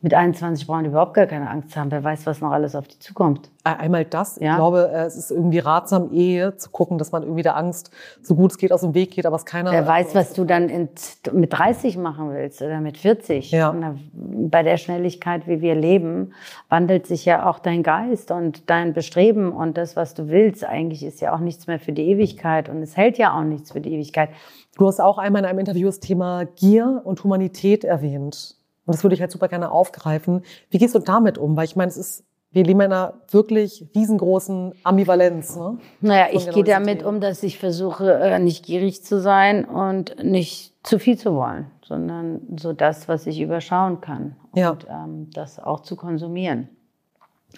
mit 0.00 0.14
21 0.14 0.66
brauchen 0.66 0.84
die 0.84 0.90
überhaupt 0.90 1.14
gar 1.14 1.26
keine 1.26 1.50
Angst 1.50 1.76
haben. 1.76 1.90
Wer 1.90 2.04
weiß, 2.04 2.24
was 2.24 2.40
noch 2.40 2.52
alles 2.52 2.76
auf 2.76 2.86
die 2.86 2.98
zukommt. 3.00 3.50
Einmal 3.64 4.04
das. 4.04 4.38
Ja. 4.40 4.52
Ich 4.52 4.56
glaube, 4.56 4.90
äh, 4.94 5.04
es 5.04 5.16
ist 5.16 5.30
irgendwie 5.30 5.58
ratsam, 5.58 6.10
eh 6.12 6.52
zu 6.56 6.70
gucken, 6.70 6.98
dass 6.98 7.10
man 7.10 7.22
irgendwie 7.22 7.42
der 7.42 7.56
Angst 7.56 7.90
so 8.22 8.36
gut 8.36 8.52
es 8.52 8.58
geht 8.58 8.72
aus 8.72 8.82
dem 8.82 8.94
Weg 8.94 9.10
geht, 9.10 9.26
aber 9.26 9.36
es 9.36 9.44
keiner. 9.44 9.72
Wer 9.72 9.86
weiß, 9.86 10.14
was 10.14 10.32
du 10.32 10.44
dann 10.44 10.68
in, 10.68 10.88
mit 11.32 11.52
30 11.52 11.98
machen 11.98 12.30
willst 12.32 12.62
oder 12.62 12.80
mit 12.80 12.96
40. 12.96 13.50
Ja. 13.50 13.74
Bei 14.12 14.62
der 14.62 14.76
Schnelligkeit, 14.76 15.48
wie 15.48 15.60
wir 15.60 15.74
leben, 15.74 16.32
wandelt 16.68 17.06
sich 17.06 17.24
ja 17.24 17.48
auch 17.48 17.58
dein 17.58 17.82
Geist 17.82 18.30
und 18.30 18.70
dein 18.70 18.92
Bestreben 18.92 19.52
und 19.52 19.76
das, 19.76 19.96
was 19.96 20.14
du 20.14 20.28
willst. 20.28 20.64
Eigentlich 20.64 21.02
ist 21.02 21.20
ja 21.20 21.34
auch 21.34 21.40
nichts 21.40 21.66
mehr 21.66 21.80
für 21.80 21.92
die 21.92 22.08
Ewigkeit 22.08 22.68
und 22.68 22.82
es 22.82 22.96
hält 22.96 23.18
ja 23.18 23.36
auch 23.36 23.44
nichts 23.44 23.72
für 23.72 23.80
die 23.80 23.92
Ewigkeit. 23.94 24.30
Du 24.78 24.86
hast 24.86 25.00
auch 25.00 25.18
einmal 25.18 25.42
in 25.42 25.48
einem 25.48 25.58
Interview 25.58 25.88
das 25.88 25.98
Thema 25.98 26.44
Gier 26.44 27.02
und 27.04 27.24
Humanität 27.24 27.82
erwähnt. 27.82 28.57
Und 28.88 28.94
das 28.94 29.04
würde 29.04 29.14
ich 29.14 29.20
halt 29.20 29.30
super 29.30 29.48
gerne 29.48 29.70
aufgreifen. 29.70 30.42
Wie 30.70 30.78
gehst 30.78 30.94
du 30.94 30.98
damit 30.98 31.36
um? 31.36 31.58
Weil 31.58 31.66
ich 31.66 31.76
meine, 31.76 31.90
es 31.90 31.98
ist, 31.98 32.24
wir 32.52 32.64
leben 32.64 32.80
in 32.80 32.90
einer 32.90 33.12
wirklich 33.30 33.86
riesengroßen 33.94 34.72
Ambivalenz. 34.82 35.56
Ne? 35.56 35.76
Naja, 36.00 36.28
Von 36.28 36.36
ich 36.36 36.44
genau 36.46 36.54
gehe 36.54 36.64
damit 36.64 37.02
um, 37.02 37.20
dass 37.20 37.42
ich 37.42 37.58
versuche, 37.58 38.14
äh, 38.14 38.38
nicht 38.38 38.64
gierig 38.64 39.04
zu 39.04 39.20
sein 39.20 39.66
und 39.66 40.24
nicht 40.24 40.72
zu 40.86 40.98
viel 40.98 41.18
zu 41.18 41.34
wollen, 41.34 41.66
sondern 41.84 42.40
so 42.58 42.72
das, 42.72 43.08
was 43.08 43.26
ich 43.26 43.42
überschauen 43.42 44.00
kann. 44.00 44.36
Ja. 44.54 44.70
Und 44.70 44.86
ähm, 44.88 45.28
das 45.34 45.62
auch 45.62 45.80
zu 45.80 45.94
konsumieren. 45.94 46.70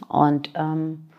Und 0.09 0.51
ähm, 0.57 1.11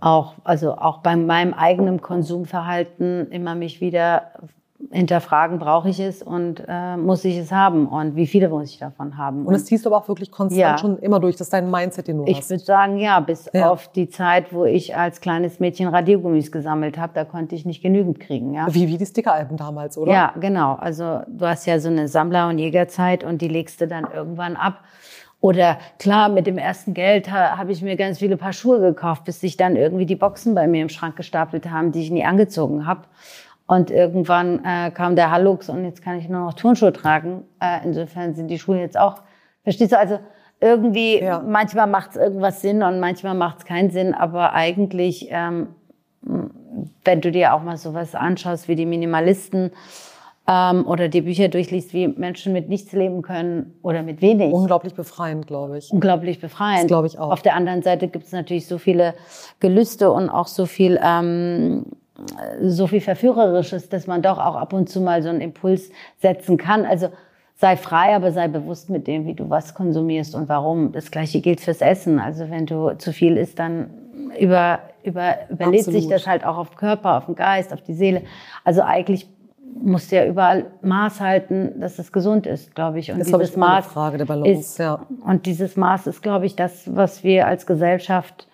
auch, 0.00 0.34
also 0.44 0.76
auch 0.76 0.98
bei 0.98 1.16
meinem 1.16 1.54
eigenen 1.54 2.02
Konsumverhalten 2.02 3.30
immer 3.30 3.54
mich 3.54 3.80
wieder 3.80 4.32
hinterfragen, 4.90 5.58
brauche 5.58 5.88
ich 5.88 6.00
es 6.00 6.22
und 6.22 6.62
äh, 6.66 6.96
muss 6.96 7.24
ich 7.24 7.36
es 7.38 7.52
haben 7.52 7.86
und 7.86 8.16
wie 8.16 8.26
viele 8.26 8.48
muss 8.48 8.70
ich 8.70 8.78
davon 8.78 9.16
haben. 9.16 9.46
Und 9.46 9.52
das 9.54 9.64
ziehst 9.64 9.84
du 9.84 9.90
aber 9.90 9.98
auch 9.98 10.08
wirklich 10.08 10.30
konstant 10.30 10.60
Ja. 10.60 10.76
schon 10.78 10.98
immer 10.98 11.20
durch. 11.20 11.36
Das 11.36 11.46
ist 11.46 11.52
dein 11.52 11.70
Mindset, 11.70 12.08
den 12.08 12.18
du 12.18 12.24
Ich 12.26 12.38
hast. 12.38 12.50
würde 12.50 12.64
sagen, 12.64 12.98
ja, 12.98 13.20
bis 13.20 13.48
Ja. 13.52 13.70
auf 13.70 13.88
die 13.92 14.08
Zeit, 14.08 14.52
wo 14.52 14.64
ich 14.64 14.96
als 14.96 15.20
kleines 15.20 15.60
Mädchen 15.60 15.88
Radiergummis 15.88 16.50
gesammelt 16.50 16.98
habe, 16.98 17.12
da 17.14 17.24
konnte 17.24 17.54
ich 17.54 17.64
nicht 17.64 17.82
genügend 17.82 18.18
kriegen, 18.20 18.54
ja. 18.54 18.66
Wie, 18.74 18.88
wie 18.88 18.98
die 18.98 19.06
Stickeralben 19.06 19.56
damals, 19.56 19.96
oder? 19.96 20.12
Ja, 20.12 20.34
genau. 20.40 20.74
Also 20.74 21.20
du 21.28 21.46
hast 21.46 21.64
ja 21.66 21.78
so 21.78 21.88
eine 21.88 22.08
Sammler- 22.08 22.48
und 22.48 22.58
Jägerzeit 22.58 23.22
und 23.24 23.40
die 23.40 23.48
legst 23.48 23.80
du 23.80 23.86
dann 23.86 24.06
irgendwann 24.12 24.56
ab. 24.56 24.80
Oder 25.40 25.78
klar, 25.98 26.28
mit 26.28 26.46
dem 26.46 26.56
ersten 26.56 26.94
Geld 26.94 27.30
ha, 27.32 27.56
habe 27.56 27.72
ich 27.72 27.82
mir 27.82 27.96
ganz 27.96 28.18
viele 28.20 28.36
Paar 28.36 28.52
Schuhe 28.52 28.78
gekauft, 28.80 29.24
bis 29.24 29.40
sich 29.40 29.56
dann 29.56 29.74
irgendwie 29.74 30.06
die 30.06 30.14
Boxen 30.14 30.54
bei 30.54 30.68
mir 30.68 30.82
im 30.82 30.88
Schrank 30.88 31.16
gestapelt 31.16 31.68
haben, 31.68 31.90
die 31.90 32.00
ich 32.02 32.10
nie 32.12 32.24
angezogen 32.24 32.86
habe. 32.86 33.02
Und 33.74 33.90
irgendwann 33.90 34.62
äh, 34.66 34.90
kam 34.90 35.16
der 35.16 35.30
Hallux 35.30 35.70
und 35.70 35.84
jetzt 35.86 36.02
kann 36.02 36.18
ich 36.18 36.28
nur 36.28 36.40
noch 36.44 36.52
Turnschuhe 36.52 36.92
tragen. 36.92 37.44
Äh, 37.58 37.78
insofern 37.84 38.34
sind 38.34 38.48
die 38.48 38.58
Schuhe 38.58 38.78
jetzt 38.78 38.98
auch, 38.98 39.22
verstehst 39.64 39.92
du, 39.92 39.98
also 39.98 40.18
irgendwie, 40.60 41.18
Ja. 41.22 41.40
manchmal 41.40 41.86
macht 41.86 42.10
es 42.10 42.16
irgendwas 42.16 42.60
Sinn 42.60 42.82
und 42.82 43.00
manchmal 43.00 43.34
macht 43.34 43.60
es 43.60 43.64
keinen 43.64 43.90
Sinn, 43.90 44.12
aber 44.12 44.52
eigentlich, 44.52 45.28
ähm, 45.30 45.68
wenn 47.04 47.20
du 47.22 47.32
dir 47.32 47.54
auch 47.54 47.62
mal 47.62 47.78
sowas 47.78 48.14
anschaust 48.14 48.68
wie 48.68 48.76
die 48.76 48.84
Minimalisten 48.84 49.70
ähm, 50.46 50.86
oder 50.86 51.08
die 51.08 51.22
Bücher 51.22 51.48
durchliest, 51.48 51.94
wie 51.94 52.08
Menschen 52.08 52.52
mit 52.52 52.68
nichts 52.68 52.92
leben 52.92 53.22
können 53.22 53.72
oder 53.82 54.02
mit 54.02 54.20
wenig, 54.20 54.52
Unglaublich 54.52 54.94
befreiend, 54.94 55.46
glaube 55.46 55.78
ich. 55.78 55.90
unglaublich 55.90 56.40
befreiend. 56.40 56.88
Glaube 56.88 57.06
ich 57.06 57.18
auch. 57.18 57.32
Auf 57.32 57.40
der 57.42 57.54
anderen 57.56 57.80
Seite 57.82 58.08
gibt 58.08 58.26
es 58.26 58.32
natürlich 58.32 58.66
so 58.66 58.76
viele 58.76 59.14
Gelüste 59.60 60.10
und 60.12 60.28
auch 60.28 60.46
so 60.46 60.66
viel, 60.66 61.00
ähm, 61.02 61.86
so 62.60 62.86
viel 62.86 63.00
Verführerisches, 63.00 63.88
dass 63.88 64.06
man 64.06 64.22
doch 64.22 64.38
auch 64.38 64.56
ab 64.56 64.72
und 64.72 64.88
zu 64.88 65.00
mal 65.00 65.22
so 65.22 65.28
einen 65.28 65.40
Impuls 65.40 65.90
setzen 66.20 66.56
kann. 66.56 66.84
Also 66.84 67.08
sei 67.54 67.76
frei, 67.76 68.14
aber 68.14 68.32
sei 68.32 68.48
bewusst 68.48 68.90
mit 68.90 69.06
dem, 69.06 69.26
wie 69.26 69.34
du 69.34 69.48
was 69.48 69.74
konsumierst 69.74 70.34
und 70.34 70.48
warum. 70.48 70.92
Das 70.92 71.10
Gleiche 71.10 71.40
gilt 71.40 71.60
fürs 71.60 71.80
Essen. 71.80 72.18
Also 72.18 72.50
wenn 72.50 72.66
du 72.66 72.96
zu 72.98 73.12
viel 73.12 73.36
isst, 73.36 73.58
dann 73.58 73.90
über, 74.38 74.80
über, 75.04 75.36
überlädt 75.48 75.84
sich 75.84 75.94
Absolut. 75.94 76.12
das 76.12 76.26
halt 76.26 76.44
auch 76.44 76.58
auf 76.58 76.70
den 76.70 76.76
Körper, 76.76 77.16
auf 77.16 77.26
den 77.26 77.34
Geist, 77.34 77.72
auf 77.72 77.82
die 77.82 77.94
Seele. 77.94 78.22
Also 78.64 78.82
eigentlich 78.82 79.28
musst 79.80 80.12
du 80.12 80.16
ja 80.16 80.26
überall 80.26 80.66
Maß 80.82 81.20
halten, 81.20 81.80
dass 81.80 81.98
es 81.98 82.12
gesund 82.12 82.46
ist, 82.46 82.74
glaube 82.74 82.98
ich. 82.98 83.10
Und 83.10 83.18
Das 83.18 83.28
dieses 83.28 83.50
ich, 83.50 83.56
Maß 83.56 83.86
Frage 83.86 84.18
der 84.18 84.26
Balance, 84.26 84.50
ist, 84.50 84.78
ja. 84.78 85.06
und 85.24 85.46
dieses 85.46 85.76
Maß 85.76 86.06
ist, 86.08 86.22
glaube 86.22 86.46
ich, 86.46 86.56
das, 86.56 86.94
was 86.94 87.24
wir 87.24 87.46
als 87.46 87.66
Gesellschaft 87.66 88.48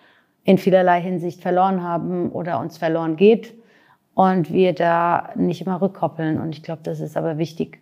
in 0.49 0.57
vielerlei 0.57 0.99
Hinsicht 0.99 1.41
verloren 1.41 1.83
haben 1.83 2.31
oder 2.31 2.59
uns 2.59 2.79
verloren 2.79 3.17
geht. 3.17 3.53
Und 4.15 4.51
wir 4.51 4.73
da 4.73 5.29
nicht 5.35 5.61
immer 5.61 5.79
rückkoppeln. 5.79 6.41
Und 6.41 6.55
ich 6.55 6.63
glaube, 6.63 6.81
das 6.81 7.01
ist 7.01 7.15
aber 7.15 7.37
wichtig, 7.37 7.79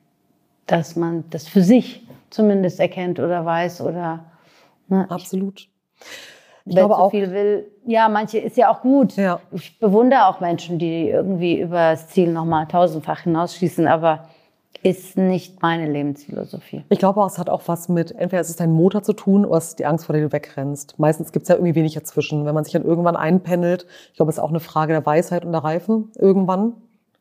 dass 0.66 0.98
man 0.98 1.24
das 1.30 1.48
für 1.48 1.62
sich 1.62 2.06
zumindest 2.30 2.82
erkennt 2.82 3.22
oder 3.22 3.46
weiß 3.46 3.80
oder 3.80 4.26
ne, 4.90 5.10
Absolut. 5.10 5.62
Ich 5.62 6.76
wer 6.76 6.84
glaube 6.84 6.96
zu 6.96 7.00
auch, 7.00 7.12
viel 7.12 7.32
will. 7.32 7.72
Ja, 7.86 8.10
manche 8.10 8.40
ist 8.40 8.58
ja 8.58 8.70
auch 8.70 8.82
gut. 8.82 9.16
Ja. 9.16 9.40
Ich 9.54 9.80
bewundere 9.80 10.28
auch 10.28 10.42
Menschen, 10.42 10.78
die 10.78 11.08
irgendwie 11.08 11.62
über 11.62 11.92
das 11.92 12.10
Ziel 12.10 12.34
nochmal 12.34 12.68
tausendfach 12.68 13.22
hinausschießen, 13.22 13.88
aber 13.88 14.28
ist 14.84 15.18
nicht 15.18 15.62
meine 15.62 15.90
Lebensphilosophie. 15.92 16.84
ich 16.90 17.00
glaube 17.00 17.22
es 17.26 17.38
hat 17.38 17.50
auch 17.50 17.62
was 17.68 17.90
mit, 17.90 18.12
entweder 18.12 18.42
es 18.42 18.50
ist 18.50 18.60
dein 18.60 18.72
Motor 18.72 19.04
zu 19.04 19.14
tun 19.14 19.46
oder 19.46 19.58
es 19.58 19.70
ist 19.70 19.80
die 19.80 19.86
Angst, 19.86 20.06
vor 20.06 20.14
der 20.14 20.24
du 20.26 20.32
wegrennst. 20.32 20.98
Meistens 21.00 21.32
gibt 21.32 21.44
es 21.44 21.50
ja 21.50 21.56
irgendwie 21.56 21.76
wenig 21.76 21.94
dazwischen. 21.94 22.46
Wenn 22.46 22.54
man 22.54 22.64
sich 22.64 22.74
dann 22.74 22.84
irgendwann 22.84 23.16
einpendelt, 23.16 23.86
ich 24.12 24.18
glaube, 24.18 24.30
es 24.30 24.38
ist 24.38 24.44
auch 24.44 24.50
eine 24.50 24.60
Frage 24.60 24.94
der 24.94 25.06
Weisheit 25.06 25.46
und 25.46 25.52
der 25.52 25.64
Reife 25.64 26.04
irgendwann. 26.16 26.74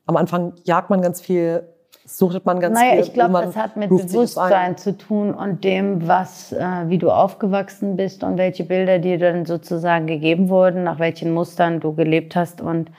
Am 0.07 0.17
Anfang 0.17 0.53
jagt 0.65 0.91
man 0.91 1.03
ganz 1.03 1.21
viel, 1.21 1.63
suchtet 2.05 2.47
man 2.47 2.61
ganz 2.61 2.79
Naja, 2.79 2.93
viel. 2.93 3.01
ich 3.01 3.13
glaube, 3.13 3.33
das 3.45 3.57
hat 3.57 3.77
mit. 3.77 3.89
Bewusstsein 3.89 4.77
zu 4.77 4.97
tun 4.97 5.35
und 5.35 5.65
dem, 5.65 6.07
was, 6.07 6.53
äh, 6.53 6.65
wie 6.87 6.99
du 6.99 7.11
aufgewachsen 7.11 7.97
bist 7.97 8.23
und 8.23 8.39
welche 8.39 8.63
Bilder 8.65 9.01
dir 9.01 9.19
dann 9.19 9.45
sozusagen 9.47 10.07
gegeben 10.07 10.49
wurden, 10.49 10.85
nach 10.85 10.99
welchen 11.01 11.33
Mustern 11.33 11.81
du 11.81 11.95
gelebt 11.95 12.37
hast 12.37 12.61
und 12.61 12.91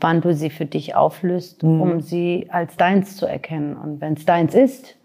wann 0.00 0.20
du 0.20 0.34
sie 0.34 0.50
für 0.50 0.66
dich 0.66 0.94
auflöst, 0.94 1.62
Mhm. 1.62 1.80
um 1.80 2.00
sie 2.00 2.46
als 2.50 2.76
deins 2.76 3.16
zu 3.16 3.26
erkennen. 3.26 3.76
Und 3.76 4.00
wenn 4.00 4.14
es 4.14 4.24
deins 4.24 4.54
ist 4.54 4.96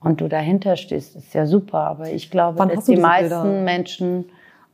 und 0.00 0.20
du 0.20 0.28
dahinter 0.28 0.76
stehst, 0.76 1.16
ist 1.16 1.34
ja 1.34 1.46
super. 1.46 1.78
Aber 1.80 2.10
ich 2.10 2.30
glaube, 2.30 2.58
Wann 2.58 2.68
dass 2.68 2.84
die 2.84 2.96
meisten 2.96 3.42
Bilder? 3.42 3.62
Menschen 3.62 4.24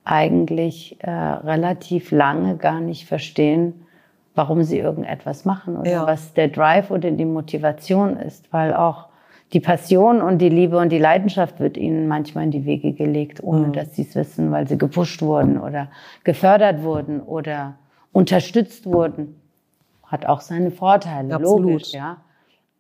eigentlich 0.05 0.99
äh, 1.03 1.11
relativ 1.11 2.11
lange 2.11 2.57
gar 2.57 2.81
nicht 2.81 3.07
verstehen, 3.07 3.87
warum 4.35 4.63
sie 4.63 4.79
irgendetwas 4.79 5.45
machen 5.45 5.77
oder 5.77 5.91
Ja. 5.91 6.07
was 6.07 6.35
der 6.35 6.49
Drive 6.49 6.91
oder 6.91 7.11
die 7.11 7.25
Motivation 7.25 8.17
ist, 8.17 8.53
weil 8.53 8.75
auch 8.75 9.07
die 9.53 9.61
Passion 9.61 10.21
und 10.21 10.39
die 10.39 10.49
Liebe 10.49 10.77
und 10.79 10.91
die 10.91 10.99
Leidenschaft 10.99 11.61
wird 11.61 11.77
ihnen 11.77 12.09
manchmal 12.09 12.45
in 12.45 12.51
die 12.51 12.65
Wege 12.65 12.93
gelegt, 12.93 13.43
ohne 13.43 13.69
Mhm. 13.69 13.73
dass 13.73 13.95
sie 13.95 14.03
es 14.03 14.15
wissen, 14.17 14.51
weil 14.51 14.67
sie 14.67 14.77
gepusht 14.77 15.23
wurden 15.23 15.59
oder 15.61 15.89
gefördert 16.25 16.83
wurden 16.83 17.21
oder 17.21 17.75
unterstützt 18.13 18.87
wurden. 18.87 19.37
Hat 20.07 20.27
auch 20.27 20.41
seine 20.41 20.71
Vorteile, 20.71 21.35
Absolut. 21.35 21.63
logisch, 21.73 21.93
ja. 21.93 22.19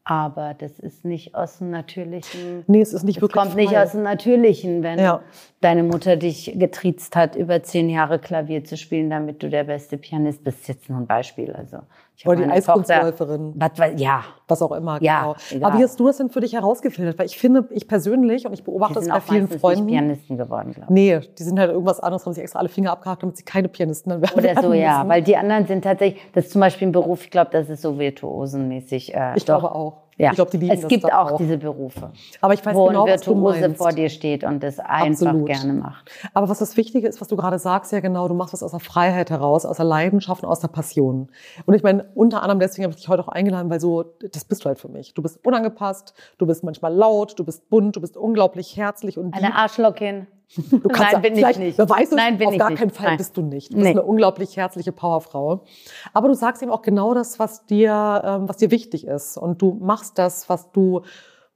Aber 0.06 0.52
das 0.52 0.78
ist 0.78 1.06
nicht 1.06 1.34
aus 1.34 1.58
dem 1.58 1.70
natürlichen. 1.70 2.62
Nee, 2.66 2.82
es 2.82 2.92
ist 2.92 3.04
nicht 3.04 3.16
Es 3.16 3.22
wirklich 3.22 3.42
kommt 3.42 3.56
nicht 3.56 3.70
frei. 3.72 3.82
aus 3.82 3.92
dem 3.92 4.02
Natürlichen, 4.02 4.82
wenn 4.82 4.98
Ja. 4.98 5.22
deine 5.62 5.82
Mutter 5.82 6.16
dich 6.16 6.52
getriezt 6.58 7.16
hat, 7.16 7.36
über 7.36 7.62
zehn 7.62 7.88
Jahre 7.88 8.18
Klavier 8.18 8.64
zu 8.64 8.76
spielen, 8.76 9.08
damit 9.08 9.42
du 9.42 9.48
der 9.48 9.64
beste 9.64 9.96
Pianist 9.96 10.44
bist. 10.44 10.68
Jetzt 10.68 10.90
nur 10.90 10.98
ein 10.98 11.06
Beispiel. 11.06 11.52
Also 11.54 11.78
ich 12.16 12.26
Oder 12.26 12.44
die 12.44 12.50
Eiskunstläuferin. 12.50 13.54
Was, 13.56 13.72
ja, 13.96 14.22
was 14.46 14.62
auch 14.62 14.70
immer. 14.72 15.02
Ja, 15.02 15.20
genau. 15.22 15.36
egal. 15.50 15.70
Aber 15.70 15.78
wie 15.78 15.82
hast 15.82 15.98
du 15.98 16.06
das 16.06 16.18
denn 16.18 16.30
für 16.30 16.40
dich 16.40 16.52
herausgefiltert? 16.52 17.18
Weil 17.18 17.26
ich 17.26 17.36
finde, 17.38 17.66
ich 17.70 17.88
persönlich, 17.88 18.46
und 18.46 18.52
ich 18.52 18.60
die 18.60 18.64
beobachte 18.64 19.00
es 19.00 19.06
sind 19.06 19.14
bei 19.14 19.20
vielen 19.20 19.48
Freunden. 19.48 19.86
nicht 19.86 19.94
Pianisten 19.94 20.36
geworden, 20.38 20.72
glaube 20.72 20.86
ich. 20.88 20.94
Nee, 20.94 21.20
die 21.38 21.42
sind 21.42 21.58
halt 21.58 21.72
irgendwas 21.72 21.98
anderes, 21.98 22.24
haben 22.24 22.32
sich 22.32 22.42
extra 22.42 22.60
alle 22.60 22.68
Finger 22.68 22.92
abgehakt, 22.92 23.22
damit 23.22 23.36
sie 23.36 23.42
keine 23.42 23.68
Pianisten 23.68 24.10
dann 24.10 24.22
werden 24.22 24.38
Oder 24.38 24.62
so, 24.62 24.72
ja. 24.72 24.98
müssen. 24.98 25.08
Weil 25.08 25.22
die 25.22 25.36
anderen 25.36 25.66
sind 25.66 25.82
tatsächlich, 25.82 26.22
das 26.32 26.44
ist 26.44 26.52
zum 26.52 26.60
Beispiel 26.60 26.88
ein 26.88 26.92
Beruf, 26.92 27.24
ich 27.24 27.30
glaube, 27.30 27.50
das 27.52 27.68
ist 27.68 27.82
so 27.82 27.98
virtuosenmäßig. 27.98 29.14
Äh, 29.14 29.32
Ich 29.36 29.44
doch. 29.44 29.58
glaube 29.60 29.74
auch. 29.74 30.03
Ja. 30.16 30.30
Ich 30.30 30.36
glaube, 30.36 30.50
die 30.50 30.58
lieben 30.58 30.72
es 30.72 30.80
das 30.82 30.88
gibt 30.88 31.04
auch, 31.12 31.32
auch. 31.32 31.36
diese 31.36 31.58
Berufe, 31.58 32.12
Aber 32.40 32.54
ich 32.54 32.64
weiß 32.64 32.74
wo 32.74 32.86
genau, 32.86 33.04
ein 33.04 33.12
was 33.12 33.26
Virtuose 33.26 33.74
vor 33.74 33.92
dir 33.92 34.08
steht 34.08 34.44
und 34.44 34.62
das 34.62 34.78
einfach 34.78 35.26
Absolut. 35.26 35.46
gerne 35.46 35.72
macht. 35.72 36.10
Aber 36.32 36.48
was 36.48 36.58
das 36.58 36.76
Wichtige 36.76 37.08
ist, 37.08 37.20
was 37.20 37.28
du 37.28 37.36
gerade 37.36 37.58
sagst, 37.58 37.92
ja 37.92 38.00
genau, 38.00 38.28
du 38.28 38.34
machst 38.34 38.52
das 38.52 38.62
aus 38.62 38.70
der 38.70 38.80
Freiheit 38.80 39.30
heraus, 39.30 39.64
aus 39.64 39.76
der 39.76 39.86
Leidenschaft 39.86 40.42
und 40.44 40.48
aus 40.48 40.60
der 40.60 40.68
Passion. 40.68 41.30
Und 41.66 41.74
ich 41.74 41.82
meine, 41.82 42.06
unter 42.14 42.42
anderem 42.42 42.60
deswegen 42.60 42.84
habe 42.84 42.92
ich 42.92 42.96
dich 42.96 43.08
heute 43.08 43.22
auch 43.22 43.28
eingeladen, 43.28 43.70
weil 43.70 43.80
so, 43.80 44.04
das 44.32 44.44
bist 44.44 44.64
du 44.64 44.66
halt 44.66 44.78
für 44.78 44.88
mich. 44.88 45.14
Du 45.14 45.22
bist 45.22 45.44
unangepasst, 45.44 46.14
du 46.38 46.46
bist 46.46 46.62
manchmal 46.64 46.94
laut, 46.94 47.38
du 47.38 47.44
bist 47.44 47.68
bunt, 47.68 47.96
du 47.96 48.00
bist 48.00 48.16
unglaublich 48.16 48.76
herzlich 48.76 49.18
und. 49.18 49.34
Eine 49.34 49.54
Arschlockin. 49.54 50.26
Du 50.56 50.88
kannst 50.88 51.12
Nein, 51.14 51.22
bin 51.22 51.36
ich 51.36 51.58
nicht. 51.58 51.78
Wer 51.78 51.88
weiß 51.88 52.10
es, 52.10 52.14
Nein, 52.16 52.38
bin 52.38 52.48
auf 52.48 52.52
ich 52.54 52.58
gar 52.60 52.70
nicht. 52.70 52.78
keinen 52.78 52.90
Fall 52.90 53.06
Nein. 53.08 53.16
bist 53.16 53.36
du 53.36 53.42
nicht. 53.42 53.70
Du 53.72 53.74
bist 53.76 53.84
Nee. 53.84 53.90
eine 53.90 54.02
unglaublich 54.02 54.56
herzliche 54.56 54.92
Powerfrau. 54.92 55.64
Aber 56.12 56.28
du 56.28 56.34
sagst 56.34 56.62
eben 56.62 56.70
auch 56.70 56.82
genau 56.82 57.14
das, 57.14 57.38
was 57.38 57.66
dir, 57.66 58.22
ähm, 58.24 58.48
was 58.48 58.58
dir 58.58 58.70
wichtig 58.70 59.06
ist. 59.06 59.36
Und 59.36 59.60
du 59.62 59.78
machst 59.80 60.18
das, 60.18 60.48
was 60.48 60.70
du 60.72 61.02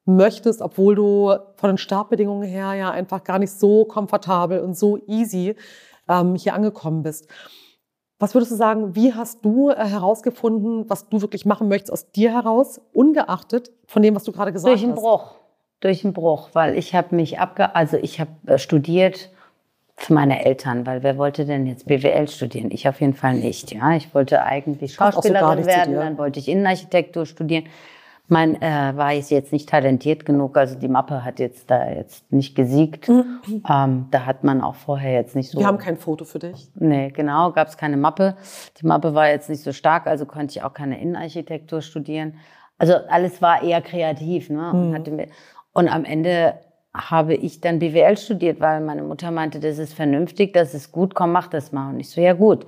möchtest, 0.04 0.62
obwohl 0.62 0.94
du 0.94 1.34
von 1.56 1.68
den 1.70 1.78
Startbedingungen 1.78 2.42
her 2.48 2.74
ja 2.74 2.90
einfach 2.90 3.22
gar 3.24 3.38
nicht 3.38 3.52
so 3.52 3.84
komfortabel 3.84 4.60
und 4.60 4.76
so 4.76 4.98
easy 5.06 5.54
ähm, 6.08 6.34
hier 6.34 6.54
angekommen 6.54 7.02
bist. 7.02 7.28
Was 8.20 8.34
würdest 8.34 8.50
du 8.50 8.56
sagen, 8.56 8.96
wie 8.96 9.14
hast 9.14 9.44
du 9.44 9.70
äh, 9.70 9.76
herausgefunden, 9.76 10.88
was 10.90 11.08
du 11.08 11.20
wirklich 11.20 11.46
machen 11.46 11.68
möchtest 11.68 11.92
aus 11.92 12.10
dir 12.10 12.32
heraus, 12.32 12.80
ungeachtet 12.92 13.70
von 13.86 14.02
dem, 14.02 14.16
was 14.16 14.24
du 14.24 14.32
gerade 14.32 14.52
gesagt 14.52 14.72
Durch 14.74 14.82
einen 14.82 14.94
hast? 14.94 15.00
Bruch. 15.02 15.34
Durch 15.80 16.04
einen 16.04 16.12
Bruch, 16.12 16.50
weil 16.52 16.76
ich 16.76 16.94
habe 16.94 17.14
mich 17.14 17.38
abge, 17.38 17.74
also 17.74 17.96
ich 17.96 18.20
habe 18.20 18.30
äh, 18.46 18.58
studiert 18.58 19.30
für 19.96 20.14
meine 20.14 20.44
Eltern, 20.44 20.86
weil 20.86 21.02
wer 21.02 21.18
wollte 21.18 21.44
denn 21.44 21.66
jetzt 21.66 21.86
BWL 21.86 22.28
studieren? 22.28 22.70
Ich 22.70 22.88
auf 22.88 23.00
jeden 23.00 23.14
Fall 23.14 23.34
nicht. 23.34 23.72
Ja, 23.72 23.94
ich 23.96 24.14
wollte 24.14 24.42
eigentlich 24.42 24.94
Schauspielerin 24.94 25.62
so 25.62 25.68
werden, 25.68 25.94
dann 25.94 26.18
wollte 26.18 26.38
ich 26.38 26.48
Innenarchitektur 26.48 27.26
studieren. 27.26 27.64
Mein 28.30 28.60
äh, 28.60 28.92
war 28.94 29.14
ich 29.14 29.30
jetzt 29.30 29.52
nicht 29.52 29.70
talentiert 29.70 30.26
genug, 30.26 30.58
also 30.58 30.78
die 30.78 30.88
Mappe 30.88 31.24
hat 31.24 31.40
jetzt 31.40 31.70
da 31.70 31.88
jetzt 31.88 32.30
nicht 32.30 32.54
gesiegt. 32.54 33.08
Mhm. 33.08 33.40
Ähm, 33.68 34.06
da 34.10 34.26
hat 34.26 34.44
man 34.44 34.60
auch 34.60 34.74
vorher 34.74 35.12
jetzt 35.14 35.34
nicht 35.34 35.50
so. 35.50 35.58
Wir 35.58 35.66
haben 35.66 35.78
kein 35.78 35.96
Foto 35.96 36.26
für 36.26 36.38
dich. 36.38 36.68
Nee, 36.74 37.10
genau, 37.10 37.52
gab 37.52 37.68
es 37.68 37.78
keine 37.78 37.96
Mappe. 37.96 38.36
Die 38.80 38.86
Mappe 38.86 39.14
war 39.14 39.30
jetzt 39.30 39.48
nicht 39.48 39.62
so 39.62 39.72
stark, 39.72 40.06
also 40.06 40.26
konnte 40.26 40.58
ich 40.58 40.62
auch 40.62 40.74
keine 40.74 41.00
Innenarchitektur 41.00 41.80
studieren. 41.80 42.34
Also 42.76 42.94
alles 43.08 43.40
war 43.42 43.62
eher 43.62 43.80
kreativ, 43.80 44.50
ne? 44.50 44.72
Mhm. 44.72 44.80
Und, 44.80 44.94
hatte, 44.94 45.28
und 45.78 45.86
am 45.86 46.04
Ende 46.04 46.54
habe 46.92 47.36
ich 47.36 47.60
dann 47.60 47.78
BWL 47.78 48.16
studiert, 48.16 48.58
weil 48.58 48.80
meine 48.80 49.04
Mutter 49.04 49.30
meinte, 49.30 49.60
das 49.60 49.78
ist 49.78 49.94
vernünftig, 49.94 50.52
das 50.52 50.74
ist 50.74 50.90
gut, 50.90 51.14
komm, 51.14 51.30
mach 51.30 51.46
das 51.46 51.70
mal. 51.70 51.90
Und 51.90 52.00
ich 52.00 52.10
so, 52.10 52.20
ja 52.20 52.32
gut. 52.32 52.66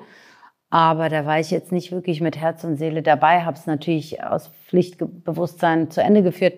Aber 0.70 1.08
da 1.08 1.26
war 1.26 1.40
ich 1.40 1.50
jetzt 1.50 1.72
nicht 1.72 1.90
wirklich 1.90 2.20
mit 2.20 2.36
Herz 2.36 2.62
und 2.62 2.76
Seele 2.76 3.02
dabei, 3.02 3.40
habe 3.40 3.56
es 3.56 3.66
natürlich 3.66 4.22
aus 4.22 4.52
Pflichtbewusstsein 4.68 5.90
zu 5.90 6.00
Ende 6.00 6.22
geführt. 6.22 6.54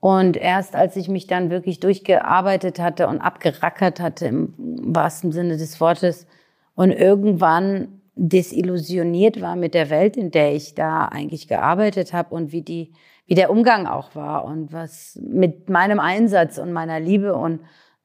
Und 0.00 0.38
erst 0.38 0.74
als 0.74 0.96
ich 0.96 1.10
mich 1.10 1.26
dann 1.26 1.50
wirklich 1.50 1.78
durchgearbeitet 1.78 2.78
hatte 2.78 3.06
und 3.06 3.20
abgerackert 3.20 4.00
hatte, 4.00 4.28
im 4.28 4.54
wahrsten 4.56 5.30
Sinne 5.30 5.58
des 5.58 5.78
Wortes, 5.78 6.26
und 6.74 6.90
irgendwann 6.90 8.00
desillusioniert 8.14 9.42
war 9.42 9.56
mit 9.56 9.74
der 9.74 9.90
Welt, 9.90 10.16
in 10.16 10.30
der 10.30 10.54
ich 10.54 10.74
da 10.74 11.04
eigentlich 11.04 11.48
gearbeitet 11.48 12.14
habe 12.14 12.34
und 12.34 12.50
wie 12.50 12.62
die 12.62 12.94
wie 13.26 13.34
der 13.34 13.50
Umgang 13.50 13.86
auch 13.86 14.14
war 14.14 14.44
und 14.44 14.72
was 14.72 15.18
mit 15.22 15.68
meinem 15.68 16.00
Einsatz 16.00 16.58
und 16.58 16.72
meiner 16.72 17.00
Liebe 17.00 17.34
und 17.34 17.60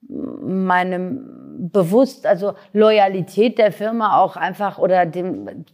meinem 0.09 1.69
bewusst, 1.71 2.25
also 2.25 2.53
Loyalität 2.73 3.59
der 3.59 3.71
Firma 3.71 4.19
auch 4.19 4.35
einfach 4.35 4.79
oder 4.79 5.05
dem, 5.05 5.65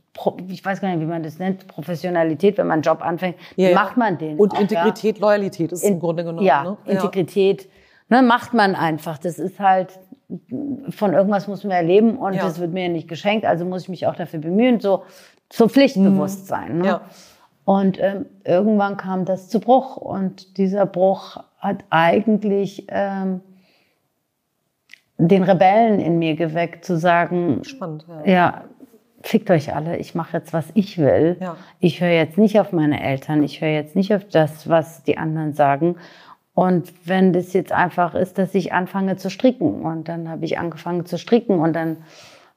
ich 0.49 0.65
weiß 0.65 0.81
gar 0.81 0.89
nicht, 0.89 0.99
wie 0.99 1.05
man 1.05 1.23
das 1.23 1.39
nennt, 1.39 1.67
Professionalität, 1.67 2.57
wenn 2.57 2.67
man 2.67 2.75
einen 2.75 2.81
Job 2.81 3.01
anfängt, 3.01 3.37
ja, 3.55 3.73
macht 3.73 3.95
man 3.95 4.17
den. 4.17 4.37
Und 4.37 4.53
auch, 4.53 4.59
Integrität, 4.59 5.19
ja. 5.19 5.25
Loyalität 5.25 5.71
ist 5.71 5.83
In, 5.83 5.93
im 5.93 5.99
Grunde 5.99 6.23
genommen. 6.25 6.45
Ja, 6.45 6.63
ne? 6.63 6.77
Integrität, 6.85 7.69
ne, 8.09 8.21
macht 8.21 8.53
man 8.53 8.75
einfach. 8.75 9.17
Das 9.17 9.39
ist 9.39 9.59
halt, 9.59 9.97
von 10.89 11.13
irgendwas 11.13 11.47
muss 11.47 11.63
man 11.63 11.71
erleben 11.71 12.17
und 12.17 12.33
ja. 12.33 12.43
das 12.43 12.59
wird 12.59 12.73
mir 12.73 12.89
nicht 12.89 13.07
geschenkt, 13.07 13.45
also 13.45 13.63
muss 13.63 13.83
ich 13.83 13.89
mich 13.89 14.07
auch 14.07 14.15
dafür 14.15 14.39
bemühen, 14.39 14.81
so, 14.81 15.03
so 15.51 15.69
Pflichtbewusstsein. 15.69 16.79
Ne? 16.79 16.87
Ja. 16.87 17.01
Und 17.67 17.99
ähm, 18.01 18.27
irgendwann 18.45 18.95
kam 18.95 19.25
das 19.25 19.49
zu 19.49 19.59
Bruch. 19.59 19.97
Und 19.97 20.57
dieser 20.57 20.85
Bruch 20.85 21.43
hat 21.59 21.83
eigentlich 21.89 22.85
ähm, 22.87 23.41
den 25.17 25.43
Rebellen 25.43 25.99
in 25.99 26.17
mir 26.17 26.37
geweckt, 26.37 26.85
zu 26.85 26.97
sagen, 26.97 27.65
Spannend, 27.65 28.05
ja. 28.07 28.31
ja 28.31 28.63
fickt 29.21 29.51
euch 29.51 29.75
alle, 29.75 29.97
ich 29.97 30.15
mache 30.15 30.37
jetzt, 30.37 30.53
was 30.53 30.67
ich 30.75 30.97
will. 30.97 31.35
Ja. 31.41 31.57
Ich 31.81 31.99
höre 31.99 32.11
jetzt 32.11 32.37
nicht 32.37 32.57
auf 32.57 32.71
meine 32.71 33.03
Eltern, 33.03 33.43
ich 33.43 33.59
höre 33.59 33.73
jetzt 33.73 33.97
nicht 33.97 34.13
auf 34.15 34.23
das, 34.23 34.69
was 34.69 35.03
die 35.03 35.17
anderen 35.17 35.51
sagen. 35.51 35.97
Und 36.53 36.93
wenn 37.03 37.33
das 37.33 37.51
jetzt 37.51 37.73
einfach 37.73 38.15
ist, 38.15 38.37
dass 38.37 38.55
ich 38.55 38.71
anfange 38.71 39.17
zu 39.17 39.29
stricken 39.29 39.81
und 39.81 40.07
dann 40.07 40.29
habe 40.29 40.45
ich 40.45 40.57
angefangen 40.57 41.05
zu 41.05 41.17
stricken 41.17 41.59
und 41.59 41.73
dann 41.73 41.97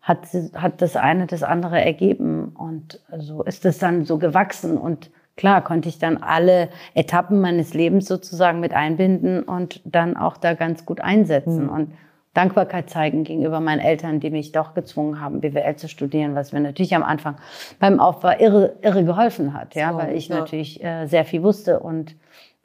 hat, 0.03 0.27
hat 0.55 0.83
das 0.83 0.97
eine 0.97 1.27
das 1.27 1.43
andere 1.43 1.81
ergeben. 1.85 2.53
Und 2.57 3.01
so 3.19 3.43
ist 3.43 3.65
es 3.65 3.79
dann 3.79 4.05
so 4.05 4.19
gewachsen. 4.19 4.79
Und 4.79 5.11
klar 5.37 5.63
konnte 5.63 5.89
ich 5.89 5.99
dann 5.99 6.19
alle 6.19 6.69
Etappen 6.95 7.41
meines 7.41 7.75
Lebens 7.75 8.07
sozusagen 8.07 8.61
mit 8.61 8.73
einbinden 8.73 9.43
und 9.43 9.81
dann 9.85 10.17
auch 10.17 10.37
da 10.37 10.55
ganz 10.55 10.87
gut 10.87 11.01
einsetzen. 11.01 11.65
Mhm. 11.65 11.71
Und 11.71 11.93
Dankbarkeit 12.35 12.89
zeigen 12.89 13.25
gegenüber 13.25 13.59
meinen 13.59 13.81
Eltern, 13.81 14.21
die 14.21 14.31
mich 14.31 14.53
doch 14.53 14.75
gezwungen 14.75 15.21
haben, 15.21 15.41
BWL 15.41 15.75
zu 15.77 15.89
studieren, 15.89 16.37
was 16.37 16.53
mir 16.53 16.61
natürlich 16.61 16.95
am 16.95 17.03
Anfang 17.03 17.37
beim 17.81 17.99
Aufbau 17.99 18.31
irre, 18.39 18.77
irre 18.83 19.05
geholfen 19.05 19.53
hat, 19.53 19.75
ja, 19.75 19.93
so, 19.93 19.99
weil 19.99 20.15
ich 20.15 20.29
ja. 20.29 20.39
natürlich 20.39 20.83
äh, 20.83 21.07
sehr 21.07 21.25
viel 21.25 21.43
wusste 21.43 21.81
und 21.81 22.15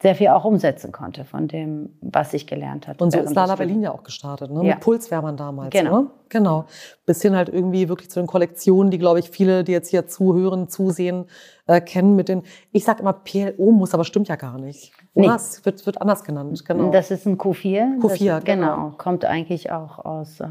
sehr 0.06 0.14
viel 0.14 0.28
auch 0.28 0.46
umsetzen 0.46 0.92
konnte 0.92 1.26
von 1.26 1.48
dem, 1.48 1.90
was 2.00 2.32
ich 2.36 2.46
gelernt 2.46 2.88
hatte. 2.88 3.04
Und 3.04 3.10
so 3.10 3.18
ist 3.18 3.34
Lala 3.34 3.56
Berlin 3.56 3.82
ja 3.82 3.92
auch 3.92 4.04
gestartet, 4.04 4.52
ne? 4.52 4.64
Ja. 4.64 4.76
Mit 4.76 4.82
Pulswärmern 4.82 5.36
damals. 5.36 5.72
Genau. 5.72 6.02
Ne? 6.02 6.08
Genau. 6.30 6.66
Bis 7.08 7.24
hin 7.24 7.36
halt 7.36 7.50
irgendwie 7.50 7.90
wirklich 7.90 8.12
zu 8.12 8.20
den 8.20 8.28
Kollektionen, 8.28 8.92
die, 8.92 9.00
glaube 9.00 9.18
ich, 9.18 9.32
viele, 9.32 9.64
die 9.64 9.72
jetzt 9.72 9.90
hier 9.90 10.06
zuhören, 10.06 10.70
zusehen, 10.70 11.26
äh, 11.66 11.82
kennen 11.82 12.16
mit 12.16 12.30
den, 12.30 12.44
ich 12.72 12.84
sag 12.84 13.00
immer 13.00 13.14
PLO 13.14 13.72
muss, 13.72 13.96
aber 13.96 14.04
stimmt 14.04 14.28
ja 14.28 14.36
gar 14.36 14.60
nicht. 14.60 14.92
Nee. 15.16 15.28
Es 15.28 15.66
wird, 15.66 15.84
wird 15.88 16.00
anders 16.00 16.24
genannt, 16.24 16.64
genau. 16.64 16.92
Das 16.92 17.10
ist 17.10 17.26
ein 17.26 17.40
Q4. 17.40 18.00
Q4, 18.00 18.02
das, 18.02 18.20
genau. 18.20 18.44
genau. 18.44 18.94
Kommt 19.00 19.26
eigentlich 19.26 19.72
auch 19.72 20.06
aus... 20.06 20.40
Äh, 20.40 20.46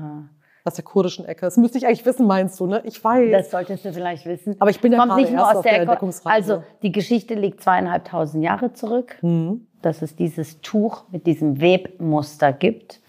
aus 0.65 0.75
der 0.75 0.85
kurdischen 0.85 1.27
Ecke. 1.27 1.43
Das 1.43 1.59
müsste 1.59 1.77
ich 1.79 1.87
eigentlich 1.87 2.07
wissen, 2.07 2.27
meinst 2.27 2.59
du, 2.59 2.67
ne? 2.67 2.81
Ich 2.85 3.03
weiß. 3.03 3.31
Das 3.31 3.51
solltest 3.51 3.85
du 3.85 3.93
vielleicht 3.93 4.25
wissen. 4.25 4.57
Aber 4.59 4.71
ich 4.71 4.81
bin 4.81 4.93
ja 4.93 4.99
Kommt 4.99 5.17
nicht 5.17 5.33
nur 5.33 5.47
aus 5.47 5.63
der, 5.63 5.85
der 5.85 5.99
Also 6.25 6.63
die 6.83 6.91
Geschichte 6.91 7.35
liegt 7.35 7.63
zweieinhalbtausend 7.63 8.43
Jahre 8.43 8.73
zurück, 8.73 9.19
mhm. 9.21 9.67
dass 9.83 10.01
es 10.01 10.17
dieses 10.17 10.61
Tuch 10.63 11.05
mit 11.11 11.27
diesem 11.27 11.61
Webmuster 11.61 12.53
gibt. 12.53 13.01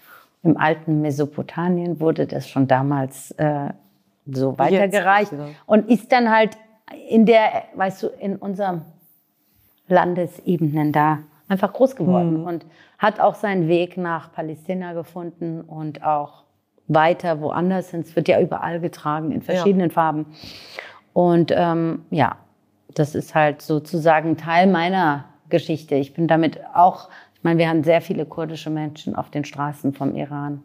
Im 0.42 0.58
alten 0.58 1.00
Mesopotamien 1.00 1.98
wurde 1.98 2.26
das 2.26 2.46
schon 2.46 2.68
damals 2.68 3.32
äh, 3.32 3.70
so 4.30 4.58
weitergereicht 4.58 5.32
und 5.64 5.88
ist 5.88 6.12
dann 6.12 6.30
halt 6.30 6.56
in 7.08 7.26
der, 7.26 7.64
weißt 7.74 8.02
du, 8.02 8.06
in 8.08 8.36
unserem 8.36 8.82
Landesebenen 9.88 10.92
da 10.92 11.20
einfach 11.48 11.72
groß 11.72 11.96
geworden 11.96 12.40
mhm. 12.40 12.46
und 12.46 12.66
hat 12.98 13.18
auch 13.18 13.34
seinen 13.34 13.66
Weg 13.66 13.96
nach 13.96 14.32
Palästina 14.32 14.92
gefunden 14.92 15.62
und 15.62 16.04
auch 16.04 16.45
weiter 16.88 17.40
woanders 17.40 17.90
hin. 17.90 18.00
Es 18.00 18.14
wird 18.16 18.28
ja 18.28 18.40
überall 18.40 18.80
getragen 18.80 19.32
in 19.32 19.42
verschiedenen 19.42 19.88
ja. 19.88 19.94
Farben. 19.94 20.26
Und 21.12 21.52
ähm, 21.54 22.04
ja, 22.10 22.36
das 22.94 23.14
ist 23.14 23.34
halt 23.34 23.62
sozusagen 23.62 24.36
Teil 24.36 24.66
meiner 24.66 25.24
Geschichte. 25.48 25.94
Ich 25.94 26.14
bin 26.14 26.28
damit 26.28 26.60
auch, 26.74 27.08
ich 27.34 27.42
meine, 27.42 27.58
wir 27.58 27.68
haben 27.68 27.84
sehr 27.84 28.00
viele 28.00 28.26
kurdische 28.26 28.70
Menschen 28.70 29.16
auf 29.16 29.30
den 29.30 29.44
Straßen 29.44 29.92
vom 29.92 30.14
Iran. 30.14 30.62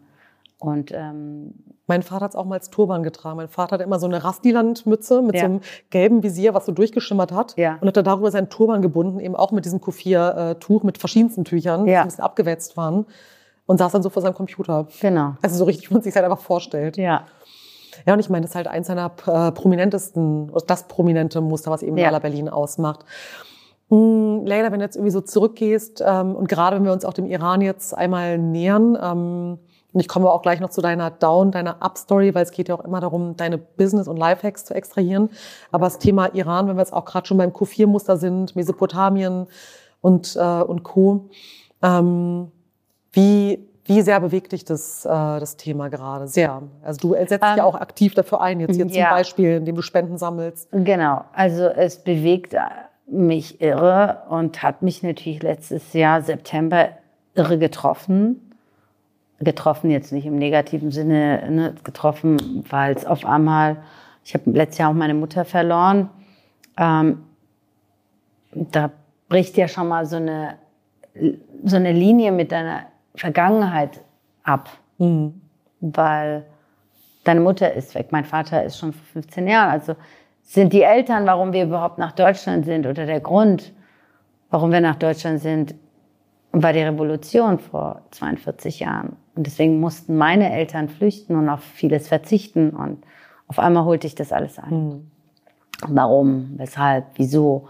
Und 0.58 0.92
ähm, 0.92 1.54
mein 1.88 2.02
Vater 2.02 2.26
hat 2.26 2.30
es 2.30 2.36
auch 2.36 2.44
mal 2.44 2.54
als 2.54 2.70
Turban 2.70 3.02
getragen. 3.02 3.36
Mein 3.36 3.48
Vater 3.48 3.72
hatte 3.72 3.84
immer 3.84 3.98
so 3.98 4.06
eine 4.06 4.22
Rastiland-Mütze 4.22 5.20
mit 5.22 5.34
ja. 5.34 5.40
so 5.40 5.46
einem 5.46 5.60
gelben 5.90 6.22
Visier, 6.22 6.54
was 6.54 6.66
so 6.66 6.72
durchgeschimmert 6.72 7.32
hat. 7.32 7.56
Ja. 7.56 7.78
Und 7.80 7.88
hat 7.88 7.96
da 7.96 8.02
darüber 8.02 8.30
seinen 8.30 8.48
Turban 8.48 8.80
gebunden, 8.80 9.18
eben 9.18 9.34
auch 9.34 9.50
mit 9.50 9.64
diesem 9.64 9.80
Kufir-Tuch 9.80 10.84
mit 10.84 10.98
verschiedensten 10.98 11.44
Tüchern, 11.44 11.86
ja. 11.86 11.92
die 11.92 11.96
ein 11.96 12.04
bisschen 12.06 12.24
abgewetzt 12.24 12.76
waren 12.76 13.06
und 13.66 13.78
saß 13.78 13.92
dann 13.92 14.02
so 14.02 14.10
vor 14.10 14.22
seinem 14.22 14.34
Computer. 14.34 14.86
Genau. 15.00 15.34
Also 15.42 15.56
so 15.56 15.64
richtig, 15.64 15.90
wie 15.90 15.94
man 15.94 16.02
sich 16.02 16.14
halt 16.14 16.24
einfach 16.24 16.40
vorstellt. 16.40 16.96
Ja. 16.96 17.26
Ja, 18.06 18.14
und 18.14 18.20
ich 18.20 18.30
meine, 18.30 18.42
das 18.42 18.52
ist 18.52 18.54
halt 18.56 18.68
eins 18.68 18.86
seiner 18.86 19.12
äh, 19.26 19.52
prominentesten, 19.52 20.50
das 20.66 20.88
prominente 20.88 21.40
Muster, 21.40 21.70
was 21.70 21.82
eben 21.82 21.96
ja. 21.98 22.06
Lala 22.06 22.20
Berlin 22.20 22.48
ausmacht. 22.48 23.04
Hm, 23.90 24.46
Leila, 24.46 24.72
wenn 24.72 24.78
du 24.78 24.86
jetzt 24.86 24.96
irgendwie 24.96 25.12
so 25.12 25.20
zurückgehst 25.20 26.02
ähm, 26.06 26.34
und 26.34 26.48
gerade 26.48 26.76
wenn 26.76 26.84
wir 26.84 26.92
uns 26.92 27.04
auch 27.04 27.12
dem 27.12 27.26
Iran 27.26 27.60
jetzt 27.60 27.94
einmal 27.96 28.38
nähern, 28.38 28.98
ähm, 29.00 29.58
und 29.92 30.00
ich 30.00 30.08
komme 30.08 30.30
auch 30.30 30.40
gleich 30.40 30.60
noch 30.60 30.70
zu 30.70 30.80
deiner 30.80 31.10
Down, 31.10 31.50
deiner 31.50 31.82
Up-Story, 31.82 32.34
weil 32.34 32.44
es 32.44 32.50
geht 32.50 32.68
ja 32.68 32.74
auch 32.74 32.84
immer 32.84 33.00
darum, 33.00 33.36
deine 33.36 33.58
Business- 33.58 34.08
und 34.08 34.16
Lifehacks 34.16 34.64
zu 34.64 34.74
extrahieren. 34.74 35.28
Aber 35.70 35.84
das 35.84 35.98
Thema 35.98 36.34
Iran, 36.34 36.66
wenn 36.66 36.76
wir 36.76 36.80
jetzt 36.80 36.94
auch 36.94 37.04
gerade 37.04 37.26
schon 37.26 37.36
beim 37.36 37.50
Q4-Muster 37.50 38.16
sind, 38.16 38.56
Mesopotamien 38.56 39.48
und, 40.00 40.34
äh, 40.36 40.62
und 40.62 40.82
Co., 40.82 41.28
ähm, 41.82 42.50
wie, 43.12 43.58
wie 43.84 44.02
sehr 44.02 44.20
bewegt 44.20 44.52
dich 44.52 44.64
das, 44.64 45.04
äh, 45.04 45.08
das 45.08 45.56
Thema 45.56 45.88
gerade? 45.88 46.28
Sehr. 46.28 46.62
Also 46.82 47.00
du 47.00 47.14
setzt 47.14 47.32
dich 47.32 47.40
ja 47.40 47.56
ähm, 47.56 47.60
auch 47.60 47.74
aktiv 47.74 48.14
dafür 48.14 48.40
ein, 48.40 48.60
jetzt 48.60 48.76
hier 48.76 48.86
ja. 48.86 49.08
zum 49.08 49.16
Beispiel, 49.16 49.56
indem 49.56 49.76
du 49.76 49.82
Spenden 49.82 50.18
sammelst. 50.18 50.68
Genau. 50.72 51.24
Also 51.32 51.64
es 51.64 51.98
bewegt 51.98 52.54
mich 53.06 53.60
irre 53.60 54.22
und 54.28 54.62
hat 54.62 54.82
mich 54.82 55.02
natürlich 55.02 55.42
letztes 55.42 55.92
Jahr 55.92 56.22
September 56.22 56.90
irre 57.34 57.58
getroffen. 57.58 58.52
Getroffen 59.40 59.90
jetzt 59.90 60.12
nicht 60.12 60.26
im 60.26 60.36
negativen 60.36 60.92
Sinne, 60.92 61.50
ne, 61.50 61.74
getroffen, 61.82 62.64
weil 62.70 62.94
es 62.94 63.04
auf 63.04 63.26
einmal, 63.26 63.78
ich 64.24 64.34
habe 64.34 64.50
letztes 64.52 64.78
Jahr 64.78 64.90
auch 64.90 64.94
meine 64.94 65.14
Mutter 65.14 65.44
verloren. 65.44 66.08
Ähm, 66.78 67.24
da 68.52 68.90
bricht 69.28 69.56
ja 69.56 69.66
schon 69.66 69.88
mal 69.88 70.06
so 70.06 70.16
eine, 70.16 70.54
so 71.64 71.76
eine 71.76 71.92
Linie 71.92 72.30
mit 72.32 72.52
deiner 72.52 72.84
Vergangenheit 73.14 74.00
ab, 74.42 74.70
mhm. 74.98 75.40
weil 75.80 76.46
deine 77.24 77.40
Mutter 77.40 77.72
ist 77.72 77.94
weg, 77.94 78.08
mein 78.10 78.24
Vater 78.24 78.64
ist 78.64 78.78
schon 78.78 78.92
vor 78.92 79.04
15 79.12 79.46
Jahren. 79.46 79.70
Also 79.70 79.96
sind 80.42 80.72
die 80.72 80.82
Eltern, 80.82 81.26
warum 81.26 81.52
wir 81.52 81.64
überhaupt 81.64 81.98
nach 81.98 82.12
Deutschland 82.12 82.64
sind 82.64 82.86
oder 82.86 83.06
der 83.06 83.20
Grund, 83.20 83.72
warum 84.50 84.72
wir 84.72 84.80
nach 84.80 84.96
Deutschland 84.96 85.40
sind, 85.40 85.74
war 86.52 86.72
die 86.72 86.80
Revolution 86.80 87.58
vor 87.58 88.02
42 88.10 88.80
Jahren. 88.80 89.16
Und 89.34 89.46
deswegen 89.46 89.80
mussten 89.80 90.16
meine 90.16 90.52
Eltern 90.52 90.88
flüchten 90.88 91.36
und 91.36 91.48
auf 91.48 91.62
vieles 91.62 92.08
verzichten. 92.08 92.70
Und 92.70 93.04
auf 93.46 93.58
einmal 93.58 93.84
holte 93.84 94.06
ich 94.06 94.14
das 94.14 94.32
alles 94.32 94.58
an. 94.58 94.70
Mhm. 94.70 95.10
Warum, 95.88 96.52
weshalb, 96.58 97.06
wieso? 97.14 97.68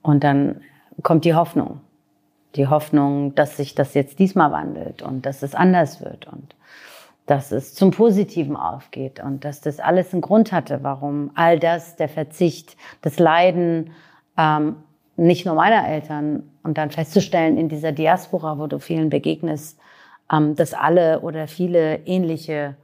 Und 0.00 0.24
dann 0.24 0.62
kommt 1.02 1.24
die 1.24 1.34
Hoffnung. 1.34 1.80
Die 2.54 2.66
Hoffnung, 2.66 3.34
dass 3.34 3.56
sich 3.56 3.74
das 3.74 3.94
jetzt 3.94 4.18
diesmal 4.18 4.52
wandelt 4.52 5.02
und 5.02 5.24
dass 5.24 5.42
es 5.42 5.54
anders 5.54 6.02
wird 6.02 6.26
und 6.26 6.54
dass 7.26 7.52
es 7.52 7.74
zum 7.74 7.92
Positiven 7.92 8.56
aufgeht 8.56 9.20
und 9.20 9.44
dass 9.44 9.60
das 9.60 9.78
alles 9.80 10.12
einen 10.12 10.22
Grund 10.22 10.52
hatte, 10.52 10.80
warum 10.82 11.30
all 11.34 11.58
das, 11.58 11.96
der 11.96 12.08
Verzicht, 12.08 12.76
das 13.00 13.18
Leiden, 13.18 13.90
ähm, 14.36 14.76
nicht 15.16 15.46
nur 15.46 15.54
meiner 15.54 15.86
Eltern 15.86 16.42
und 16.62 16.78
dann 16.78 16.90
festzustellen 16.90 17.56
in 17.56 17.68
dieser 17.68 17.92
Diaspora, 17.92 18.58
wo 18.58 18.66
du 18.66 18.78
vielen 18.80 19.08
begegnest, 19.08 19.78
ähm, 20.32 20.56
dass 20.56 20.74
alle 20.74 21.20
oder 21.20 21.46
viele 21.46 22.00
ähnliche 22.06 22.76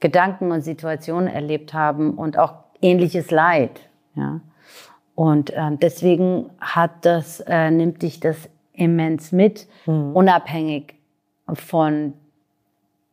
Gedanken 0.00 0.52
und 0.52 0.62
Situationen 0.62 1.28
erlebt 1.28 1.72
haben 1.72 2.14
und 2.14 2.38
auch 2.38 2.54
ähnliches 2.82 3.30
Leid. 3.30 3.80
Ja. 4.14 4.40
Und 5.14 5.50
äh, 5.50 5.70
deswegen 5.80 6.50
hat 6.60 7.06
das, 7.06 7.40
äh, 7.40 7.70
nimmt 7.70 8.02
dich 8.02 8.20
das 8.20 8.50
immens 8.76 9.32
mit, 9.32 9.66
mhm. 9.86 10.14
unabhängig 10.14 10.94
von 11.52 12.12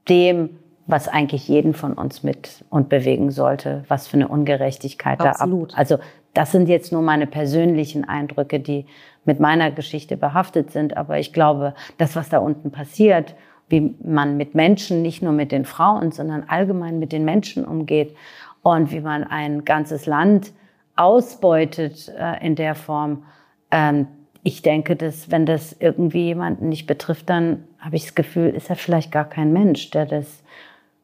dem, 0.09 0.49
was 0.85 1.07
eigentlich 1.07 1.47
jeden 1.47 1.73
von 1.73 1.93
uns 1.93 2.23
mit 2.23 2.65
und 2.69 2.89
bewegen 2.89 3.31
sollte, 3.31 3.85
was 3.87 4.07
für 4.07 4.17
eine 4.17 4.27
Ungerechtigkeit 4.27 5.19
Absolut. 5.19 5.71
da 5.71 5.73
ab. 5.75 5.79
Also 5.79 5.97
das 6.33 6.51
sind 6.51 6.67
jetzt 6.67 6.91
nur 6.91 7.01
meine 7.01 7.27
persönlichen 7.27 8.03
Eindrücke, 8.05 8.59
die 8.59 8.85
mit 9.23 9.39
meiner 9.39 9.71
Geschichte 9.71 10.17
behaftet 10.17 10.71
sind. 10.71 10.97
Aber 10.97 11.19
ich 11.19 11.31
glaube, 11.31 11.73
das, 11.97 12.15
was 12.15 12.29
da 12.29 12.39
unten 12.39 12.71
passiert, 12.71 13.35
wie 13.69 13.95
man 14.03 14.35
mit 14.35 14.55
Menschen, 14.55 15.01
nicht 15.01 15.21
nur 15.21 15.31
mit 15.31 15.51
den 15.51 15.65
Frauen, 15.65 16.11
sondern 16.11 16.43
allgemein 16.47 16.99
mit 16.99 17.11
den 17.11 17.23
Menschen 17.23 17.65
umgeht 17.65 18.15
und 18.61 18.91
wie 18.91 18.99
man 18.99 19.23
ein 19.23 19.63
ganzes 19.63 20.05
Land 20.05 20.51
ausbeutet 20.95 22.11
äh, 22.17 22.45
in 22.45 22.55
der 22.55 22.75
Form. 22.75 23.23
Ähm, 23.71 24.07
ich 24.43 24.61
denke, 24.61 24.95
dass 24.95 25.31
wenn 25.31 25.45
das 25.45 25.75
irgendwie 25.79 26.25
jemanden 26.25 26.69
nicht 26.69 26.85
betrifft, 26.85 27.29
dann 27.29 27.63
habe 27.79 27.95
ich 27.95 28.03
das 28.03 28.15
Gefühl, 28.15 28.49
ist 28.49 28.69
er 28.69 28.75
vielleicht 28.75 29.11
gar 29.11 29.25
kein 29.25 29.53
Mensch, 29.53 29.89
der 29.91 30.05
das 30.05 30.43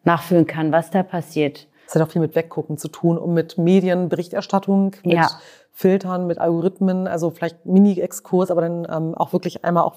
nachfühlen 0.03 0.45
kann, 0.45 0.71
was 0.71 0.91
da 0.91 1.03
passiert. 1.03 1.67
Es 1.87 1.95
hat 1.95 2.01
auch 2.01 2.11
viel 2.11 2.21
mit 2.21 2.35
Weggucken 2.35 2.77
zu 2.77 2.89
tun 2.89 3.17
und 3.17 3.33
mit 3.33 3.57
Medienberichterstattung, 3.57 4.95
mit 5.03 5.13
ja. 5.13 5.29
Filtern, 5.71 6.27
mit 6.27 6.37
Algorithmen, 6.37 7.07
also 7.07 7.31
vielleicht 7.31 7.65
Mini-Exkurs, 7.65 8.51
aber 8.51 8.61
dann 8.61 8.87
ähm, 8.89 9.15
auch 9.15 9.33
wirklich 9.33 9.63
einmal 9.63 9.83
auch 9.83 9.95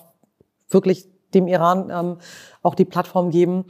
wirklich 0.71 1.07
dem 1.35 1.49
Iran 1.49 1.91
ähm, 1.91 2.19
auch 2.63 2.75
die 2.75 2.85
Plattform 2.85 3.31
geben. 3.31 3.65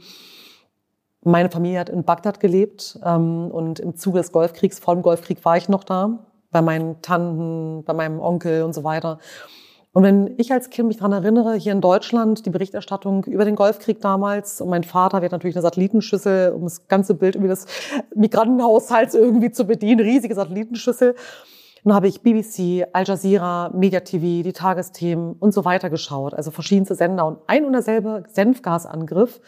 Meine 1.23 1.49
Familie 1.49 1.79
hat 1.79 1.89
in 1.89 2.03
Bagdad 2.03 2.39
gelebt 2.39 2.99
ähm, 3.03 3.49
und 3.49 3.79
im 3.79 3.95
Zuge 3.95 4.19
des 4.19 4.31
Golfkriegs, 4.31 4.79
vor 4.79 4.95
dem 4.95 5.01
Golfkrieg 5.01 5.43
war 5.43 5.57
ich 5.57 5.67
noch 5.67 5.83
da, 5.83 6.19
bei 6.51 6.61
meinen 6.61 7.01
Tanten, 7.01 7.83
bei 7.83 7.93
meinem 7.93 8.19
Onkel 8.19 8.63
und 8.63 8.73
so 8.73 8.83
weiter. 8.83 9.19
Und 9.93 10.01
wenn 10.01 10.33
ich 10.37 10.51
als 10.51 10.71
Kind 10.71 10.87
mich 10.87 10.97
daran 10.97 11.11
erinnere, 11.11 11.53
hier 11.53 11.71
in 11.71 11.79
Deutschland, 11.79 12.47
die 12.47 12.49
Berichterstattung 12.49 13.25
über 13.25 13.45
den 13.45 13.55
Golfkrieg 13.55 14.01
damals, 14.01 14.59
und 14.59 14.69
mein 14.69 14.83
Vater 14.83 15.21
wird 15.21 15.31
natürlich 15.31 15.55
eine 15.55 15.61
Satellitenschüssel, 15.61 16.51
um 16.51 16.63
das 16.63 16.87
ganze 16.87 17.13
Bild 17.13 17.35
über 17.35 17.47
das 17.47 17.67
Migrantenhaushalts 18.15 19.13
irgendwie 19.13 19.51
zu 19.51 19.65
bedienen, 19.65 20.01
riesige 20.01 20.33
Satellitenschüssel. 20.33 21.13
Dann 21.83 21.93
habe 21.93 22.07
ich 22.07 22.21
BBC, 22.21 22.87
Al 22.91 23.03
Jazeera, 23.05 23.69
Media 23.75 23.99
TV, 23.99 24.41
die 24.41 24.53
Tagesthemen 24.53 25.33
und 25.33 25.53
so 25.53 25.63
weiter 25.63 25.91
geschaut, 25.91 26.33
also 26.33 26.49
verschiedenste 26.49 26.95
Sender 26.95 27.27
und 27.27 27.37
ein 27.45 27.63
und 27.63 27.73
derselbe 27.73 28.23
Senfgasangriff 28.29 29.41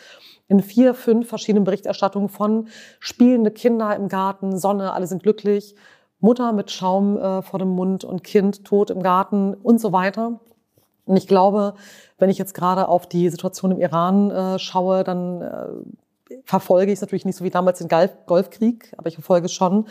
in 0.47 0.59
vier, 0.59 0.93
fünf 0.93 1.27
verschiedenen 1.27 1.63
Berichterstattungen 1.63 2.29
von 2.29 2.67
spielende 2.99 3.49
Kinder 3.49 3.95
im 3.95 4.09
Garten, 4.09 4.59
Sonne, 4.59 4.93
alle 4.93 5.07
sind 5.07 5.23
glücklich, 5.23 5.75
Mutter 6.19 6.53
mit 6.53 6.71
Schaum 6.71 7.17
äh, 7.17 7.41
vor 7.41 7.59
dem 7.59 7.69
Mund 7.69 8.03
und 8.03 8.23
Kind 8.23 8.65
tot 8.65 8.89
im 8.89 9.03
Garten 9.03 9.53
und 9.53 9.79
so 9.79 9.91
weiter. 9.91 10.39
Und 11.05 11.17
ich 11.17 11.27
glaube, 11.27 11.75
wenn 12.17 12.29
ich 12.29 12.37
jetzt 12.37 12.53
gerade 12.53 12.87
auf 12.87 13.07
die 13.07 13.29
Situation 13.29 13.71
im 13.71 13.79
Iran 13.79 14.31
äh, 14.31 14.59
schaue, 14.59 15.03
dann 15.03 15.41
äh, 15.41 15.67
verfolge 16.43 16.91
ich 16.91 16.97
es 16.97 17.01
natürlich 17.01 17.25
nicht 17.25 17.35
so 17.35 17.43
wie 17.43 17.49
damals 17.49 17.79
den 17.79 17.87
Golf 17.87 18.11
Golfkrieg, 18.25 18.93
aber 18.97 19.07
ich 19.07 19.15
verfolge 19.15 19.45
es 19.45 19.53
schon 19.53 19.85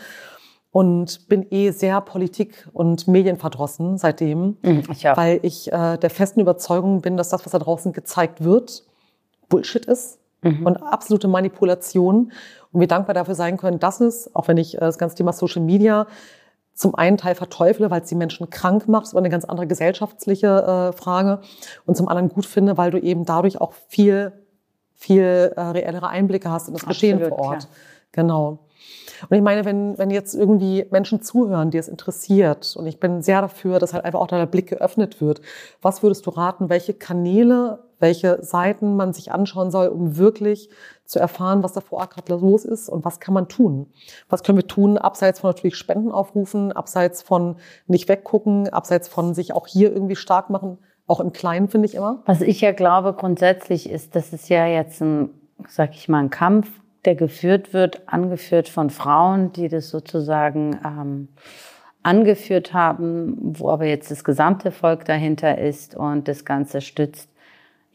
und 0.71 1.29
bin 1.29 1.45
eh 1.51 1.71
sehr 1.71 2.01
Politik- 2.01 2.67
und 2.73 3.07
Medienverdrossen 3.07 3.97
seitdem, 3.97 4.57
mhm, 4.61 4.83
ich 4.91 5.05
weil 5.05 5.39
ich 5.41 5.71
äh, 5.71 5.97
der 5.97 6.09
festen 6.09 6.41
Überzeugung 6.41 6.99
bin, 6.99 7.15
dass 7.15 7.29
das, 7.29 7.45
was 7.45 7.51
da 7.53 7.59
draußen 7.59 7.93
gezeigt 7.93 8.43
wird, 8.43 8.83
Bullshit 9.47 9.85
ist 9.85 10.19
mhm. 10.45 10.65
und 10.65 10.77
absolute 10.77 11.27
Manipulation 11.27 12.31
und 12.71 12.79
wir 12.79 12.87
dankbar 12.87 13.13
dafür 13.13 13.35
sein 13.35 13.57
können, 13.57 13.79
dass 13.79 13.99
es, 14.01 14.33
auch 14.35 14.47
wenn 14.47 14.57
ich 14.57 14.75
äh, 14.75 14.79
das 14.79 14.97
ganze 14.97 15.15
Thema 15.15 15.33
Social 15.33 15.61
Media 15.61 16.07
zum 16.73 16.93
einen 16.93 17.17
Teil 17.17 17.35
verteufle, 17.35 17.89
weil 17.89 18.01
es 18.01 18.09
die 18.09 18.15
Menschen 18.15 18.49
krank 18.49 18.87
macht, 18.87 19.09
aber 19.11 19.19
eine 19.19 19.29
ganz 19.29 19.45
andere 19.45 19.65
gesellschaftliche 19.65 20.91
äh, 20.93 20.97
Frage, 20.97 21.39
und 21.85 21.95
zum 21.95 22.09
anderen 22.09 22.29
gut 22.29 22.45
finde, 22.45 22.77
weil 22.77 22.91
du 22.91 22.99
eben 22.99 23.25
dadurch 23.25 23.61
auch 23.61 23.73
viel, 23.87 24.33
viel 24.93 25.53
äh, 25.55 25.61
reellere 25.61 26.09
Einblicke 26.09 26.51
hast 26.51 26.67
in 26.67 26.73
das 26.73 26.85
Geschehen 26.85 27.17
Absolut, 27.17 27.37
vor 27.37 27.47
Ort. 27.47 27.59
Klar. 27.59 27.71
Genau. 28.11 28.59
Und 29.29 29.37
ich 29.37 29.43
meine, 29.43 29.63
wenn, 29.63 29.97
wenn 29.97 30.09
jetzt 30.09 30.35
irgendwie 30.35 30.85
Menschen 30.91 31.21
zuhören, 31.21 31.71
die 31.71 31.77
es 31.77 31.87
interessiert, 31.87 32.75
und 32.77 32.85
ich 32.87 32.99
bin 32.99 33.21
sehr 33.21 33.41
dafür, 33.41 33.79
dass 33.79 33.93
halt 33.93 34.03
einfach 34.03 34.19
auch 34.19 34.27
der 34.27 34.45
Blick 34.45 34.67
geöffnet 34.67 35.21
wird, 35.21 35.41
was 35.81 36.03
würdest 36.03 36.25
du 36.25 36.31
raten, 36.31 36.69
welche 36.69 36.93
Kanäle 36.93 37.79
welche 37.99 38.43
Seiten 38.43 38.95
man 38.95 39.13
sich 39.13 39.31
anschauen 39.31 39.71
soll, 39.71 39.87
um 39.87 40.17
wirklich 40.17 40.69
zu 41.05 41.19
erfahren, 41.19 41.63
was 41.63 41.73
da 41.73 41.81
vor 41.81 41.99
Ort 41.99 42.11
gerade 42.11 42.35
los 42.35 42.65
ist 42.65 42.89
und 42.89 43.05
was 43.05 43.19
kann 43.19 43.33
man 43.33 43.47
tun. 43.47 43.87
Was 44.29 44.43
können 44.43 44.57
wir 44.57 44.67
tun, 44.67 44.97
abseits 44.97 45.39
von 45.39 45.49
natürlich 45.49 45.75
Spenden 45.75 46.11
aufrufen, 46.11 46.71
abseits 46.71 47.21
von 47.21 47.57
nicht 47.87 48.09
weggucken, 48.09 48.69
abseits 48.69 49.07
von 49.07 49.33
sich 49.33 49.53
auch 49.53 49.67
hier 49.67 49.91
irgendwie 49.93 50.15
stark 50.15 50.49
machen, 50.49 50.77
auch 51.07 51.19
im 51.19 51.33
Kleinen 51.33 51.67
finde 51.67 51.87
ich 51.87 51.95
immer. 51.95 52.23
Was 52.25 52.41
ich 52.41 52.61
ja 52.61 52.71
glaube 52.71 53.13
grundsätzlich 53.13 53.89
ist, 53.89 54.15
das 54.15 54.33
ist 54.33 54.49
ja 54.49 54.65
jetzt 54.65 55.01
ein, 55.01 55.29
sag 55.67 55.91
ich 55.91 56.09
mal, 56.09 56.19
ein 56.19 56.29
Kampf, 56.29 56.67
der 57.05 57.15
geführt 57.15 57.73
wird, 57.73 58.01
angeführt 58.07 58.67
von 58.67 58.89
Frauen, 58.89 59.51
die 59.51 59.67
das 59.67 59.89
sozusagen 59.89 60.79
ähm, 60.83 61.27
angeführt 62.01 62.73
haben, 62.73 63.35
wo 63.39 63.69
aber 63.69 63.85
jetzt 63.85 64.09
das 64.09 64.23
gesamte 64.23 64.71
Volk 64.71 65.05
dahinter 65.05 65.57
ist 65.57 65.95
und 65.95 66.27
das 66.27 66.45
Ganze 66.45 66.81
stützt. 66.81 67.29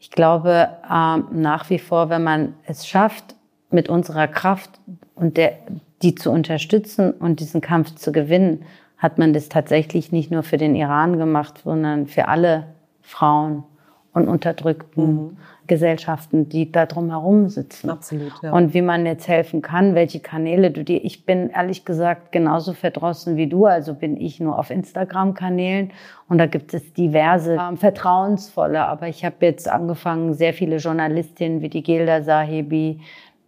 Ich 0.01 0.09
glaube 0.09 0.67
ähm, 0.91 1.27
nach 1.31 1.69
wie 1.69 1.77
vor, 1.77 2.09
wenn 2.09 2.23
man 2.23 2.55
es 2.65 2.87
schafft, 2.87 3.35
mit 3.69 3.87
unserer 3.87 4.27
Kraft 4.27 4.71
und 5.13 5.37
der, 5.37 5.53
die 6.01 6.15
zu 6.15 6.31
unterstützen 6.31 7.11
und 7.11 7.39
diesen 7.39 7.61
Kampf 7.61 7.93
zu 7.93 8.11
gewinnen, 8.11 8.65
hat 8.97 9.19
man 9.19 9.31
das 9.31 9.47
tatsächlich 9.47 10.11
nicht 10.11 10.31
nur 10.31 10.41
für 10.41 10.57
den 10.57 10.75
Iran 10.75 11.19
gemacht, 11.19 11.61
sondern 11.63 12.07
für 12.07 12.27
alle 12.27 12.65
Frauen 13.03 13.63
und 14.13 14.27
unterdrückten 14.27 15.13
mhm. 15.13 15.37
Gesellschaften, 15.67 16.49
die 16.49 16.69
da 16.69 16.85
drumherum 16.85 17.47
sitzen. 17.47 17.89
Absolut, 17.89 18.33
ja. 18.43 18.51
Und 18.51 18.73
wie 18.73 18.81
man 18.81 19.05
jetzt 19.05 19.27
helfen 19.27 19.61
kann, 19.61 19.95
welche 19.95 20.19
Kanäle 20.19 20.71
du 20.71 20.83
dir. 20.83 21.03
Ich 21.05 21.25
bin 21.25 21.49
ehrlich 21.49 21.85
gesagt 21.85 22.33
genauso 22.33 22.73
verdrossen 22.73 23.37
wie 23.37 23.47
du, 23.47 23.65
also 23.65 23.93
bin 23.93 24.17
ich 24.17 24.41
nur 24.41 24.59
auf 24.59 24.69
Instagram-Kanälen 24.69 25.91
und 26.27 26.39
da 26.39 26.45
gibt 26.45 26.73
es 26.73 26.91
diverse 26.93 27.53
ähm, 27.53 27.77
vertrauensvolle. 27.77 28.85
Aber 28.85 29.07
ich 29.07 29.23
habe 29.23 29.37
jetzt 29.41 29.69
angefangen, 29.69 30.33
sehr 30.33 30.53
viele 30.53 30.77
Journalistinnen 30.77 31.61
wie 31.61 31.69
die 31.69 31.83
Gilda 31.83 32.21
Sahibi, 32.21 32.99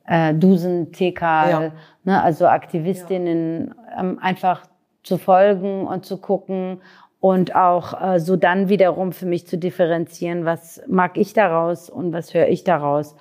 äh, 0.05 0.33
Dusen 0.33 0.93
Tekal, 0.93 1.49
ja. 1.49 1.71
ne, 2.05 2.23
also 2.23 2.47
Aktivistinnen 2.47 3.75
ja. 3.91 3.99
ähm, 3.99 4.19
einfach 4.21 4.61
zu 5.03 5.17
folgen 5.17 5.85
und 5.85 6.05
zu 6.05 6.17
gucken 6.17 6.79
und 7.23 7.55
auch 7.55 8.01
äh, 8.01 8.19
so 8.19 8.35
dann 8.35 8.67
wiederum 8.67 9.13
für 9.13 9.25
mich 9.25 9.47
zu 9.47 9.57
differenzieren, 9.57 10.43
was 10.43 10.81
mag 10.89 11.17
ich 11.17 11.31
daraus 11.31 11.89
und 11.89 12.11
was 12.11 12.33
höre 12.33 12.49
ich 12.49 12.65
daraus 12.65 13.15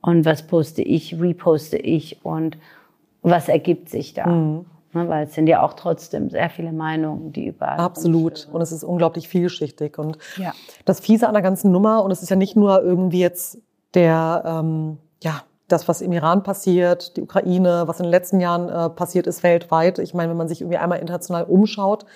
und 0.00 0.24
was 0.24 0.46
poste 0.46 0.80
ich, 0.80 1.20
reposte 1.20 1.76
ich 1.76 2.24
und 2.24 2.56
was 3.20 3.48
ergibt 3.48 3.88
sich 3.88 4.14
da. 4.14 4.28
Mhm. 4.28 4.66
Ne, 4.92 5.08
weil 5.08 5.26
es 5.26 5.34
sind 5.34 5.48
ja 5.48 5.60
auch 5.62 5.72
trotzdem 5.72 6.30
sehr 6.30 6.50
viele 6.50 6.70
Meinungen, 6.70 7.32
die 7.32 7.48
überall. 7.48 7.80
Absolut. 7.80 8.46
Und 8.52 8.60
es 8.60 8.70
ist 8.70 8.84
unglaublich 8.84 9.26
vielschichtig. 9.26 9.98
Und 9.98 10.18
ja. 10.36 10.52
das 10.84 11.00
Fiese 11.00 11.26
an 11.26 11.34
der 11.34 11.42
ganzen 11.42 11.72
Nummer, 11.72 12.04
und 12.04 12.12
es 12.12 12.22
ist 12.22 12.28
ja 12.28 12.36
nicht 12.36 12.54
nur 12.54 12.80
irgendwie 12.80 13.18
jetzt 13.18 13.58
der, 13.94 14.44
ähm, 14.46 14.98
ja, 15.20 15.42
das, 15.66 15.88
was 15.88 16.00
im 16.00 16.12
Iran 16.12 16.44
passiert, 16.44 17.16
die 17.16 17.22
Ukraine, 17.22 17.82
was 17.86 17.98
in 17.98 18.04
den 18.04 18.12
letzten 18.12 18.38
Jahren 18.38 18.68
äh, 18.68 18.88
passiert 18.88 19.26
ist 19.26 19.42
weltweit. 19.42 19.98
Ich 19.98 20.14
meine, 20.14 20.30
wenn 20.30 20.36
man 20.36 20.46
sich 20.46 20.60
irgendwie 20.60 20.78
einmal 20.78 21.00
international 21.00 21.42
umschaut, 21.42 22.06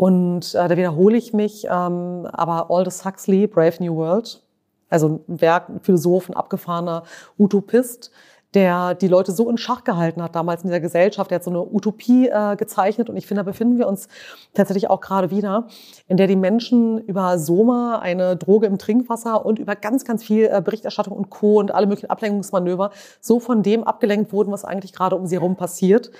und 0.00 0.54
äh, 0.54 0.66
da 0.66 0.78
wiederhole 0.78 1.18
ich 1.18 1.34
mich, 1.34 1.66
ähm, 1.66 2.26
aber 2.32 2.70
Aldous 2.70 3.04
Huxley, 3.04 3.46
Brave 3.46 3.74
New 3.80 3.96
World, 3.96 4.42
also 4.88 5.20
ein 5.28 5.42
Werk, 5.42 5.68
ein 5.68 5.80
Philosoph, 5.80 6.30
ein 6.30 6.36
abgefahrener 6.36 7.02
Utopist, 7.38 8.10
der 8.54 8.94
die 8.94 9.08
Leute 9.08 9.32
so 9.32 9.50
in 9.50 9.58
Schach 9.58 9.84
gehalten 9.84 10.22
hat 10.22 10.34
damals 10.34 10.62
in 10.62 10.70
dieser 10.70 10.80
Gesellschaft. 10.80 11.30
Der 11.30 11.36
hat 11.36 11.44
so 11.44 11.50
eine 11.50 11.62
Utopie 11.62 12.28
äh, 12.28 12.56
gezeichnet 12.56 13.10
und 13.10 13.18
ich 13.18 13.26
finde, 13.26 13.44
da 13.44 13.50
befinden 13.50 13.76
wir 13.76 13.86
uns 13.88 14.08
tatsächlich 14.54 14.88
auch 14.88 15.02
gerade 15.02 15.30
wieder, 15.30 15.66
in 16.08 16.16
der 16.16 16.28
die 16.28 16.34
Menschen 16.34 16.96
über 17.00 17.38
Soma, 17.38 17.98
eine 17.98 18.38
Droge 18.38 18.68
im 18.68 18.78
Trinkwasser 18.78 19.44
und 19.44 19.58
über 19.58 19.76
ganz, 19.76 20.06
ganz 20.06 20.24
viel 20.24 20.46
äh, 20.46 20.62
Berichterstattung 20.64 21.14
und 21.14 21.28
Co. 21.28 21.58
und 21.58 21.74
alle 21.74 21.86
möglichen 21.86 22.08
Ablenkungsmanöver 22.08 22.90
so 23.20 23.38
von 23.38 23.62
dem 23.62 23.84
abgelenkt 23.84 24.32
wurden, 24.32 24.50
was 24.50 24.64
eigentlich 24.64 24.94
gerade 24.94 25.16
um 25.16 25.26
sie 25.26 25.36
herum 25.36 25.56
passiert. 25.56 26.10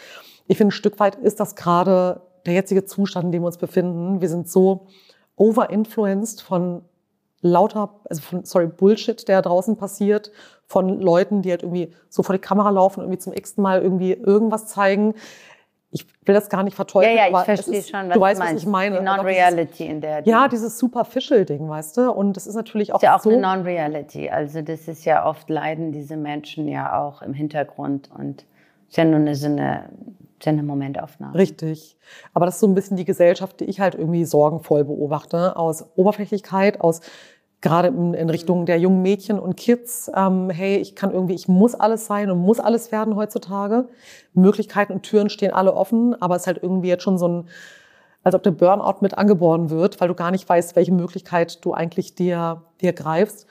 Ich 0.48 0.58
finde, 0.58 0.68
ein 0.68 0.72
Stück 0.72 1.00
weit 1.00 1.14
ist 1.14 1.40
das 1.40 1.56
gerade 1.56 2.20
der 2.46 2.54
jetzige 2.54 2.84
Zustand, 2.84 3.26
in 3.26 3.32
dem 3.32 3.42
wir 3.42 3.46
uns 3.46 3.58
befinden. 3.58 4.20
Wir 4.20 4.28
sind 4.28 4.48
so 4.48 4.86
overinfluenced 5.36 6.42
von 6.42 6.82
lauter, 7.42 8.00
also 8.08 8.22
von, 8.22 8.44
sorry, 8.44 8.66
Bullshit, 8.66 9.26
der 9.28 9.42
draußen 9.42 9.76
passiert, 9.76 10.30
von 10.66 11.00
Leuten, 11.00 11.42
die 11.42 11.50
halt 11.50 11.62
irgendwie 11.62 11.92
so 12.08 12.22
vor 12.22 12.34
die 12.34 12.40
Kamera 12.40 12.70
laufen 12.70 13.00
und 13.00 13.06
irgendwie 13.06 13.18
zum 13.18 13.32
x 13.32 13.56
Mal 13.56 13.82
irgendwie 13.82 14.12
irgendwas 14.12 14.66
zeigen. 14.66 15.14
Ich 15.90 16.06
will 16.24 16.34
das 16.36 16.48
gar 16.48 16.62
nicht 16.62 16.76
verteufeln, 16.76 17.16
Ja, 17.16 17.22
ja, 17.22 17.28
ich 17.28 17.34
aber 17.34 17.48
es 17.48 17.66
ist, 17.66 17.90
schon, 17.90 18.08
was 18.08 18.14
du 18.14 18.20
weißt, 18.20 18.40
was 18.40 18.52
ich 18.52 18.66
meine. 18.66 18.98
Die 18.98 19.04
Non-Reality 19.04 19.86
in 19.86 20.00
der. 20.00 20.22
Dieses, 20.22 20.30
ja, 20.30 20.46
dieses 20.46 20.78
Superficial-Ding, 20.78 21.68
weißt 21.68 21.96
du? 21.96 22.12
Und 22.12 22.36
das 22.36 22.46
ist 22.46 22.54
natürlich 22.54 22.92
auch, 22.92 22.98
ist 22.98 23.02
ja 23.02 23.16
auch 23.16 23.22
so. 23.22 23.30
eine 23.30 23.40
Non-Reality. 23.40 24.30
Also 24.30 24.62
das 24.62 24.86
ist 24.86 25.04
ja 25.04 25.26
oft 25.26 25.50
leiden 25.50 25.90
diese 25.90 26.16
Menschen 26.16 26.68
ja 26.68 27.00
auch 27.00 27.22
im 27.22 27.34
Hintergrund 27.34 28.08
und 28.16 28.44
ist 28.88 28.98
ja 28.98 29.04
nur 29.04 29.16
eine, 29.16 29.34
so 29.34 29.46
eine, 29.46 29.88
ist 30.40 30.46
ja 30.46 30.52
eine 30.52 30.62
Momentaufnahme. 30.62 31.34
Richtig. 31.34 31.96
Aber 32.32 32.46
das 32.46 32.56
ist 32.56 32.60
so 32.60 32.66
ein 32.66 32.74
bisschen 32.74 32.96
die 32.96 33.04
Gesellschaft, 33.04 33.60
die 33.60 33.66
ich 33.66 33.80
halt 33.80 33.94
irgendwie 33.94 34.24
sorgenvoll 34.24 34.84
beobachte. 34.84 35.56
Aus 35.56 35.84
Oberflächlichkeit, 35.96 36.80
aus 36.80 37.00
gerade 37.60 37.88
in, 37.88 38.14
in 38.14 38.30
Richtung 38.30 38.64
der 38.64 38.78
jungen 38.78 39.02
Mädchen 39.02 39.38
und 39.38 39.58
Kids. 39.58 40.10
Ähm, 40.14 40.48
hey, 40.48 40.78
ich 40.78 40.96
kann 40.96 41.12
irgendwie, 41.12 41.34
ich 41.34 41.46
muss 41.46 41.74
alles 41.74 42.06
sein 42.06 42.30
und 42.30 42.38
muss 42.38 42.58
alles 42.58 42.90
werden 42.90 43.16
heutzutage. 43.16 43.88
Möglichkeiten 44.32 44.94
und 44.94 45.02
Türen 45.02 45.28
stehen 45.28 45.52
alle 45.52 45.74
offen, 45.74 46.20
aber 46.22 46.36
es 46.36 46.42
ist 46.42 46.46
halt 46.46 46.62
irgendwie 46.62 46.88
jetzt 46.88 47.02
schon 47.02 47.18
so 47.18 47.28
ein, 47.28 47.48
als 48.22 48.34
ob 48.34 48.42
der 48.42 48.52
Burnout 48.52 49.02
mit 49.02 49.18
angeboren 49.18 49.68
wird, 49.68 50.00
weil 50.00 50.08
du 50.08 50.14
gar 50.14 50.30
nicht 50.30 50.48
weißt, 50.48 50.74
welche 50.74 50.92
Möglichkeit 50.92 51.62
du 51.62 51.74
eigentlich 51.74 52.14
dir, 52.14 52.62
dir 52.80 52.94
greifst. 52.94 53.46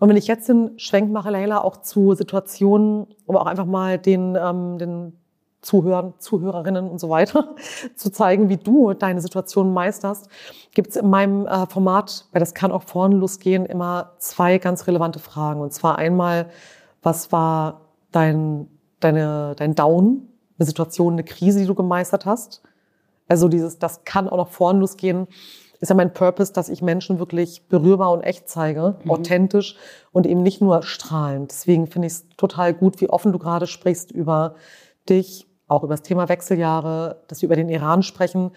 Und 0.00 0.08
wenn 0.08 0.16
ich 0.16 0.26
jetzt 0.26 0.48
den 0.48 0.76
Schwenk 0.80 1.12
mache, 1.12 1.30
Leila, 1.30 1.62
auch 1.62 1.76
zu 1.76 2.14
Situationen, 2.14 3.06
um 3.26 3.36
auch 3.36 3.46
einfach 3.46 3.66
mal 3.66 3.98
den, 3.98 4.36
ähm, 4.36 4.78
den 4.78 5.12
Zuhörern, 5.64 6.14
Zuhörerinnen 6.18 6.88
und 6.88 6.98
so 7.00 7.08
weiter 7.08 7.54
zu 7.96 8.10
zeigen, 8.10 8.48
wie 8.48 8.58
du 8.58 8.92
deine 8.92 9.20
Situation 9.20 9.72
meisterst, 9.72 10.28
gibt 10.72 10.90
es 10.90 10.96
in 10.96 11.08
meinem 11.08 11.46
äh, 11.46 11.66
Format, 11.66 12.26
weil 12.32 12.40
das 12.40 12.54
kann 12.54 12.70
auch 12.70 12.82
vorne 12.82 13.16
losgehen, 13.16 13.64
immer 13.66 14.12
zwei 14.18 14.58
ganz 14.58 14.86
relevante 14.86 15.18
Fragen. 15.18 15.60
Und 15.60 15.72
zwar 15.72 15.96
einmal, 15.98 16.50
was 17.02 17.32
war 17.32 17.80
dein, 18.12 18.68
deine, 19.00 19.54
dein 19.56 19.74
Down, 19.74 20.28
eine 20.58 20.66
Situation, 20.66 21.14
eine 21.14 21.24
Krise, 21.24 21.60
die 21.60 21.66
du 21.66 21.74
gemeistert 21.74 22.26
hast? 22.26 22.62
Also 23.26 23.48
dieses, 23.48 23.78
das 23.78 24.04
kann 24.04 24.28
auch 24.28 24.36
noch 24.36 24.48
vorne 24.48 24.80
losgehen, 24.80 25.26
ist 25.80 25.88
ja 25.88 25.96
mein 25.96 26.12
Purpose, 26.12 26.52
dass 26.52 26.68
ich 26.68 26.82
Menschen 26.82 27.18
wirklich 27.18 27.68
berührbar 27.68 28.12
und 28.12 28.22
echt 28.22 28.48
zeige, 28.48 28.96
Mhm. 29.04 29.10
authentisch 29.10 29.76
und 30.12 30.26
eben 30.26 30.42
nicht 30.42 30.60
nur 30.60 30.82
strahlend. 30.82 31.50
Deswegen 31.50 31.86
finde 31.86 32.06
ich 32.06 32.12
es 32.14 32.26
total 32.36 32.74
gut, 32.74 33.00
wie 33.00 33.08
offen 33.10 33.32
du 33.32 33.38
gerade 33.38 33.66
sprichst 33.66 34.10
über 34.10 34.54
dich, 35.08 35.46
auch 35.74 35.82
über 35.82 35.94
das 35.94 36.02
Thema 36.02 36.28
Wechseljahre, 36.28 37.22
dass 37.28 37.42
wir 37.42 37.46
über 37.46 37.56
den 37.56 37.68
Iran 37.68 38.02
sprechen. 38.02 38.52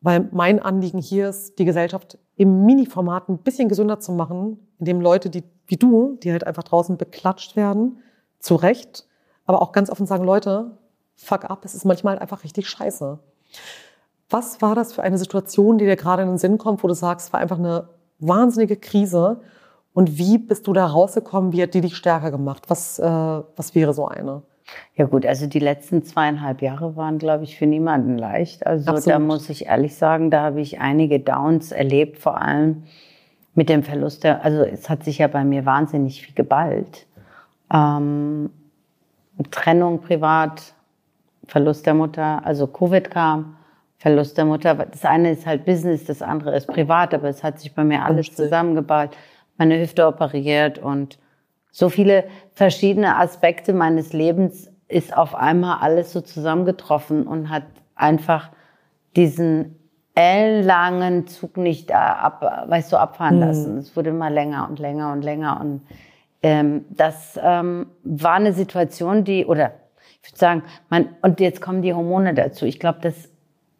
Weil 0.00 0.28
mein 0.32 0.60
Anliegen 0.60 0.98
hier 0.98 1.28
ist, 1.28 1.58
die 1.58 1.64
Gesellschaft 1.64 2.18
im 2.36 2.66
Mini-Format 2.66 3.28
ein 3.28 3.38
bisschen 3.38 3.68
gesünder 3.68 4.00
zu 4.00 4.12
machen, 4.12 4.58
indem 4.78 5.00
Leute, 5.00 5.30
die, 5.30 5.44
wie 5.66 5.76
du, 5.76 6.18
die 6.22 6.32
halt 6.32 6.46
einfach 6.46 6.64
draußen 6.64 6.96
beklatscht 6.96 7.56
werden, 7.56 7.98
zu 8.38 8.56
Recht, 8.56 9.06
aber 9.46 9.62
auch 9.62 9.72
ganz 9.72 9.90
offen 9.90 10.06
sagen, 10.06 10.24
Leute, 10.24 10.78
fuck 11.16 11.44
up, 11.44 11.64
es 11.64 11.74
ist 11.74 11.84
manchmal 11.84 12.18
einfach 12.18 12.44
richtig 12.44 12.68
scheiße. 12.68 13.18
Was 14.28 14.60
war 14.62 14.74
das 14.74 14.92
für 14.92 15.02
eine 15.02 15.18
Situation, 15.18 15.78
die 15.78 15.84
dir 15.84 15.96
gerade 15.96 16.22
in 16.22 16.28
den 16.28 16.38
Sinn 16.38 16.58
kommt, 16.58 16.82
wo 16.82 16.88
du 16.88 16.94
sagst, 16.94 17.28
es 17.28 17.32
war 17.32 17.40
einfach 17.40 17.58
eine 17.58 17.88
wahnsinnige 18.18 18.76
Krise? 18.76 19.40
Und 19.92 20.18
wie 20.18 20.38
bist 20.38 20.66
du 20.66 20.72
da 20.72 20.86
rausgekommen? 20.86 21.52
Wie 21.52 21.62
hat 21.62 21.72
die 21.74 21.80
dich 21.80 21.96
stärker 21.96 22.30
gemacht? 22.30 22.64
Was, 22.68 22.98
äh, 22.98 23.04
was 23.04 23.74
wäre 23.74 23.94
so 23.94 24.06
eine? 24.08 24.42
Ja 24.96 25.06
gut, 25.06 25.26
also 25.26 25.46
die 25.46 25.58
letzten 25.58 26.04
zweieinhalb 26.04 26.62
Jahre 26.62 26.96
waren, 26.96 27.18
glaube 27.18 27.44
ich, 27.44 27.58
für 27.58 27.66
niemanden 27.66 28.16
leicht. 28.16 28.66
Also 28.66 28.90
Absolut. 28.90 29.14
da 29.14 29.18
muss 29.18 29.50
ich 29.50 29.66
ehrlich 29.66 29.94
sagen, 29.96 30.30
da 30.30 30.42
habe 30.42 30.60
ich 30.60 30.80
einige 30.80 31.20
Downs 31.20 31.72
erlebt, 31.72 32.18
vor 32.18 32.40
allem 32.40 32.84
mit 33.54 33.68
dem 33.68 33.82
Verlust 33.82 34.24
der, 34.24 34.44
also 34.44 34.62
es 34.62 34.88
hat 34.88 35.04
sich 35.04 35.18
ja 35.18 35.28
bei 35.28 35.44
mir 35.44 35.64
wahnsinnig 35.64 36.22
viel 36.22 36.34
geballt. 36.34 37.06
Ähm, 37.72 38.50
Trennung 39.50 40.00
privat, 40.00 40.74
Verlust 41.46 41.86
der 41.86 41.94
Mutter, 41.94 42.44
also 42.44 42.66
Covid 42.66 43.10
kam, 43.10 43.56
Verlust 43.98 44.38
der 44.38 44.44
Mutter. 44.44 44.74
Das 44.74 45.04
eine 45.04 45.32
ist 45.32 45.46
halt 45.46 45.64
Business, 45.64 46.04
das 46.04 46.22
andere 46.22 46.56
ist 46.56 46.66
privat, 46.66 47.14
aber 47.14 47.28
es 47.28 47.42
hat 47.42 47.60
sich 47.60 47.74
bei 47.74 47.84
mir 47.84 48.04
alles 48.04 48.34
zusammengeballt. 48.34 49.16
Meine 49.56 49.80
Hüfte 49.80 50.06
operiert 50.06 50.78
und 50.78 51.18
so 51.74 51.88
viele 51.88 52.24
verschiedene 52.52 53.16
Aspekte 53.16 53.72
meines 53.72 54.12
Lebens 54.12 54.70
ist 54.86 55.16
auf 55.16 55.34
einmal 55.34 55.78
alles 55.80 56.12
so 56.12 56.20
zusammengetroffen 56.20 57.26
und 57.26 57.50
hat 57.50 57.64
einfach 57.96 58.50
diesen 59.16 59.74
ellenlangen 60.14 61.26
Zug 61.26 61.56
nicht 61.56 61.92
ab, 61.92 62.64
weißt 62.68 62.92
du, 62.92 62.96
abfahren 62.96 63.40
lassen. 63.40 63.78
Es 63.78 63.96
wurde 63.96 64.10
immer 64.10 64.30
länger 64.30 64.68
und 64.70 64.78
länger 64.78 65.12
und 65.12 65.22
länger 65.22 65.60
und 65.60 65.80
ähm, 66.44 66.84
das 66.90 67.40
ähm, 67.42 67.86
war 68.04 68.34
eine 68.34 68.52
Situation, 68.52 69.24
die 69.24 69.44
oder 69.44 69.72
ich 70.22 70.30
würde 70.30 70.38
sagen, 70.38 70.62
man 70.90 71.08
und 71.22 71.40
jetzt 71.40 71.60
kommen 71.60 71.82
die 71.82 71.92
Hormone 71.92 72.34
dazu. 72.34 72.66
Ich 72.66 72.78
glaube, 72.78 73.00
das 73.02 73.28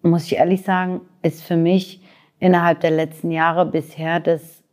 muss 0.02 0.24
ich 0.24 0.36
ehrlich 0.36 0.62
sagen, 0.62 1.00
ist 1.22 1.44
für 1.44 1.56
mich 1.56 2.02
innerhalb 2.40 2.80
der 2.80 2.90
letzten 2.90 3.30
Jahre 3.30 3.64
bisher 3.64 4.18
das 4.18 4.64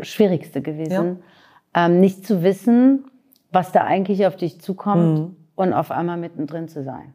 Schwierigste 0.00 0.62
gewesen, 0.62 1.22
ähm, 1.76 2.00
nicht 2.00 2.26
zu 2.26 2.42
wissen, 2.42 3.04
was 3.52 3.70
da 3.70 3.84
eigentlich 3.84 4.26
auf 4.26 4.36
dich 4.36 4.60
zukommt 4.60 5.36
und 5.54 5.72
auf 5.72 5.90
einmal 5.90 6.16
mittendrin 6.16 6.68
zu 6.68 6.82
sein. 6.82 7.14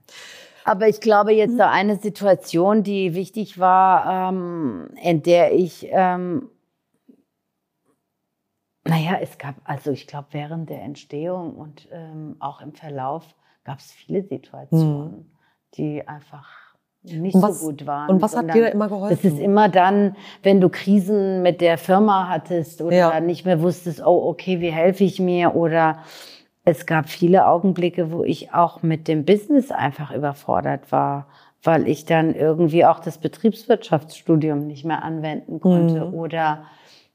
Aber 0.63 0.87
ich 0.87 1.01
glaube 1.01 1.33
jetzt 1.33 1.57
da 1.57 1.71
eine 1.71 1.97
Situation, 1.97 2.83
die 2.83 3.15
wichtig 3.15 3.59
war, 3.59 4.29
ähm, 4.29 4.89
in 5.01 5.23
der 5.23 5.53
ich, 5.53 5.87
ähm, 5.89 6.49
naja, 8.83 9.17
es 9.19 9.39
gab, 9.39 9.55
also 9.63 9.91
ich 9.91 10.05
glaube 10.05 10.27
während 10.31 10.69
der 10.69 10.83
Entstehung 10.83 11.55
und 11.55 11.87
ähm, 11.91 12.35
auch 12.39 12.61
im 12.61 12.73
Verlauf 12.73 13.35
gab 13.63 13.79
es 13.79 13.91
viele 13.91 14.23
Situationen, 14.23 15.35
die 15.75 16.07
einfach 16.07 16.60
nicht 17.03 17.35
was- 17.41 17.61
so 17.61 17.67
gut 17.67 17.87
waren. 17.87 18.09
und 18.09 18.21
was 18.21 18.35
hat 18.35 18.53
dir 18.53 18.63
da 18.63 18.67
immer 18.69 18.87
geholfen? 18.87 19.17
Das 19.21 19.31
ist 19.33 19.39
immer 19.39 19.69
dann, 19.69 20.15
wenn 20.43 20.61
du 20.61 20.69
Krisen 20.69 21.41
mit 21.41 21.59
der 21.61 21.77
Firma 21.77 22.27
hattest 22.29 22.81
oder 22.81 22.95
Ja. 22.95 23.19
nicht 23.19 23.45
mehr 23.45 23.61
wusstest, 23.61 24.05
oh, 24.05 24.29
okay, 24.29 24.59
wie 24.61 24.71
helfe 24.71 25.03
ich 25.03 25.19
mir? 25.19 25.55
Oder 25.55 25.99
es 26.63 26.85
gab 26.85 27.09
viele 27.09 27.47
Augenblicke, 27.47 28.11
wo 28.11 28.23
ich 28.23 28.53
auch 28.53 28.83
mit 28.83 29.07
dem 29.07 29.25
Business 29.25 29.71
einfach 29.71 30.11
überfordert 30.13 30.91
war, 30.91 31.25
weil 31.63 31.87
ich 31.87 32.05
dann 32.05 32.35
irgendwie 32.35 32.85
auch 32.85 32.99
das 32.99 33.17
Betriebswirtschaftsstudium 33.17 34.67
nicht 34.67 34.85
mehr 34.85 35.03
anwenden 35.03 35.59
konnte 35.59 36.05
Mhm. 36.05 36.13
oder 36.13 36.63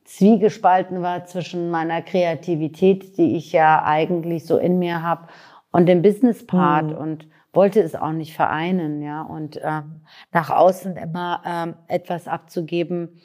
zwiegespalten 0.04 1.02
war 1.02 1.24
zwischen 1.26 1.70
meiner 1.70 2.00
Kreativität, 2.02 3.18
die 3.18 3.36
ich 3.36 3.52
ja 3.52 3.82
eigentlich 3.84 4.46
so 4.46 4.56
in 4.56 4.78
mir 4.78 5.02
habe, 5.02 5.22
und 5.72 5.86
dem 5.86 6.00
Business-Part 6.02 6.86
Mhm. 6.92 6.96
und 6.96 7.26
wollte 7.56 7.80
es 7.80 7.94
auch 7.96 8.12
nicht 8.12 8.34
vereinen, 8.34 9.02
ja, 9.02 9.22
und 9.22 9.58
ähm, 9.62 10.02
nach 10.32 10.50
außen 10.50 10.96
immer 10.96 11.42
ähm, 11.44 11.74
etwas 11.88 12.28
abzugeben 12.28 13.20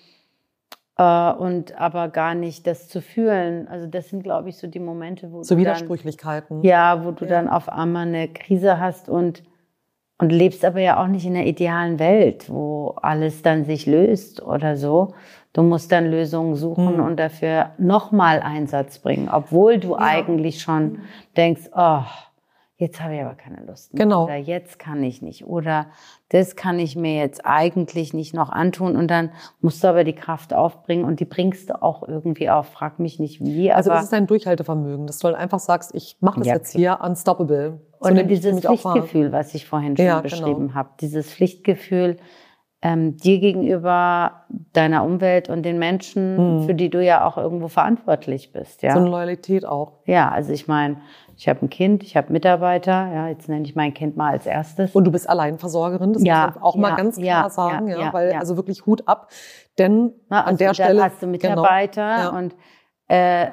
äh, 0.98 1.32
und 1.34 1.80
aber 1.80 2.10
gar 2.10 2.34
nicht 2.36 2.66
das 2.68 2.88
zu 2.88 3.02
fühlen. 3.02 3.68
Also 3.68 3.88
das 3.88 4.10
sind, 4.10 4.24
glaube 4.24 4.50
ich, 4.50 4.58
so 4.58 4.68
die 4.68 4.80
Momente, 4.80 5.32
wo 5.32 5.44
So 5.44 5.56
du 5.56 5.56
dann, 5.56 5.60
Widersprüchlichkeiten. 5.62 6.64
ja, 6.64 7.04
wo 7.06 7.12
du 7.12 7.26
Ja. 7.26 7.32
dann 7.32 7.50
auf 7.50 7.70
einmal 7.70 8.08
eine 8.08 8.28
Krise 8.28 8.80
hast 8.80 9.10
und 9.10 9.44
und 10.20 10.30
lebst 10.32 10.64
aber 10.64 10.80
ja 10.80 11.02
auch 11.02 11.08
nicht 11.08 11.26
in 11.26 11.34
der 11.34 11.48
idealen 11.48 11.98
Welt, 11.98 12.48
wo 12.48 12.90
alles 13.02 13.42
dann 13.42 13.66
sich 13.66 13.88
löst 13.88 14.40
oder 14.44 14.78
so. 14.78 15.16
Du 15.52 15.64
musst 15.64 15.92
dann 15.92 16.12
Lösungen 16.12 16.54
suchen 16.54 16.98
Mhm. 16.98 17.04
und 17.04 17.18
dafür 17.20 17.72
nochmal 17.80 18.40
Einsatz 18.40 19.00
bringen, 19.00 19.30
obwohl 19.34 19.80
du 19.80 19.96
eigentlich 19.98 20.62
schon 20.62 21.00
denkst, 21.36 21.72
oh, 21.76 22.02
jetzt 22.82 23.02
habe 23.02 23.16
ich 23.16 23.22
aber 23.22 23.36
keine 23.36 23.64
Lust 23.66 23.94
mehr. 23.94 24.04
Genau. 24.04 24.26
Oder 24.26 24.36
jetzt 24.36 24.80
kann 24.80 25.02
ich 25.04 25.22
nicht. 25.22 25.46
Oder 25.46 25.88
das 26.30 26.56
kann 26.56 26.80
ich 26.80 26.96
mir 26.96 27.16
jetzt 27.16 27.46
eigentlich 27.46 28.14
nicht 28.14 28.34
noch 28.34 28.50
antun. 28.50 28.96
Und 28.98 29.10
dann 29.10 29.32
musst 29.62 29.84
du 29.84 29.88
aber 29.88 30.04
die 30.04 30.16
Kraft 30.16 30.54
aufbringen 30.54 31.06
und 31.06 31.20
die 31.20 31.26
bringst 31.26 31.70
du 31.70 31.82
auch 31.82 32.06
irgendwie 32.08 32.50
auf. 32.50 32.68
Frag 32.70 33.00
mich 33.00 33.20
nicht 33.20 33.40
wie, 33.40 33.72
Also 33.72 33.90
das 33.92 34.04
ist 34.06 34.14
dein 34.14 34.28
Durchhaltevermögen, 34.28 35.08
dass 35.08 35.20
du 35.20 35.28
halt 35.28 35.38
einfach 35.38 35.60
sagst, 35.60 35.94
ich 35.96 36.18
mache 36.20 36.40
das 36.40 36.48
Ja, 36.48 36.54
jetzt 36.56 36.72
hier 36.76 37.00
unstoppable. 37.02 37.80
So 38.00 38.10
Und 38.10 38.28
dieses. 38.30 38.60
Pflichtgefühl, 38.60 39.32
was 39.32 39.54
ich 39.54 39.68
vorhin 39.68 39.96
schon 39.96 40.06
Ja, 40.06 40.22
beschrieben 40.22 40.68
genau. 40.68 40.74
habe, 40.74 40.90
dieses 41.00 41.32
Pflichtgefühl 41.32 42.18
ähm, 42.84 43.16
dir 43.18 43.40
gegenüber, 43.40 44.46
deiner 44.74 45.04
Umwelt 45.04 45.50
und 45.50 45.62
den 45.64 45.78
Menschen, 45.78 46.64
für 46.66 46.74
die 46.74 46.90
du 46.90 47.00
ja 47.04 47.26
auch 47.28 47.38
irgendwo 47.38 47.68
verantwortlich 47.68 48.52
bist. 48.52 48.82
Ja, 48.82 48.90
Mhm. 48.90 48.94
So 48.96 49.00
eine 49.02 49.10
Loyalität 49.12 49.66
auch. 49.66 50.00
ja 50.06 50.30
also 50.32 50.52
ich 50.52 50.68
meine, 50.68 50.98
ich 51.42 51.50
habe 51.50 51.66
ein 51.66 51.72
Kind, 51.72 52.04
ich 52.04 52.16
habe 52.16 52.32
Mitarbeiter, 52.32 53.12
ja, 53.12 53.28
jetzt 53.28 53.50
nenne 53.50 53.66
ich 53.66 53.76
mein 53.76 53.96
Kind 53.96 54.16
mal 54.16 54.32
als 54.32 54.46
erstes. 54.46 54.94
Und 54.94 55.06
du 55.06 55.12
bist 55.12 55.28
Alleinversorgerin, 55.28 56.14
das 56.14 56.22
Ja, 56.22 56.46
muss 56.46 56.54
man 56.56 56.64
auch 56.64 56.76
mal 56.76 56.90
ja, 56.90 56.96
ganz 56.96 57.16
klar 57.18 57.26
ja, 57.46 57.50
sagen, 57.50 57.88
ja, 57.88 58.14
weil 58.14 58.34
also 58.34 58.58
wirklich 58.58 58.86
Hut 58.86 59.08
ab, 59.08 59.32
denn 59.80 60.14
Na, 60.30 60.42
an 60.42 60.46
also 60.50 60.58
der 60.60 60.76
Stelle 60.76 61.04
hast 61.04 61.20
du 61.24 61.26
Mitarbeiter 61.26 62.30
Genau, 62.30 62.38
und 62.38 62.56
äh, 63.08 63.48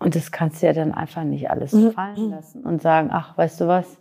und 0.00 0.16
das 0.16 0.32
kannst 0.32 0.60
du 0.60 0.66
ja 0.66 0.72
dann 0.72 0.92
einfach 0.92 1.22
nicht 1.22 1.48
alles 1.48 1.72
Mhm. 1.74 1.92
fallen 1.92 2.30
lassen 2.30 2.64
und 2.64 2.82
sagen, 2.82 3.10
ach, 3.12 3.38
weißt 3.38 3.60
du 3.60 3.68
was, 3.68 3.96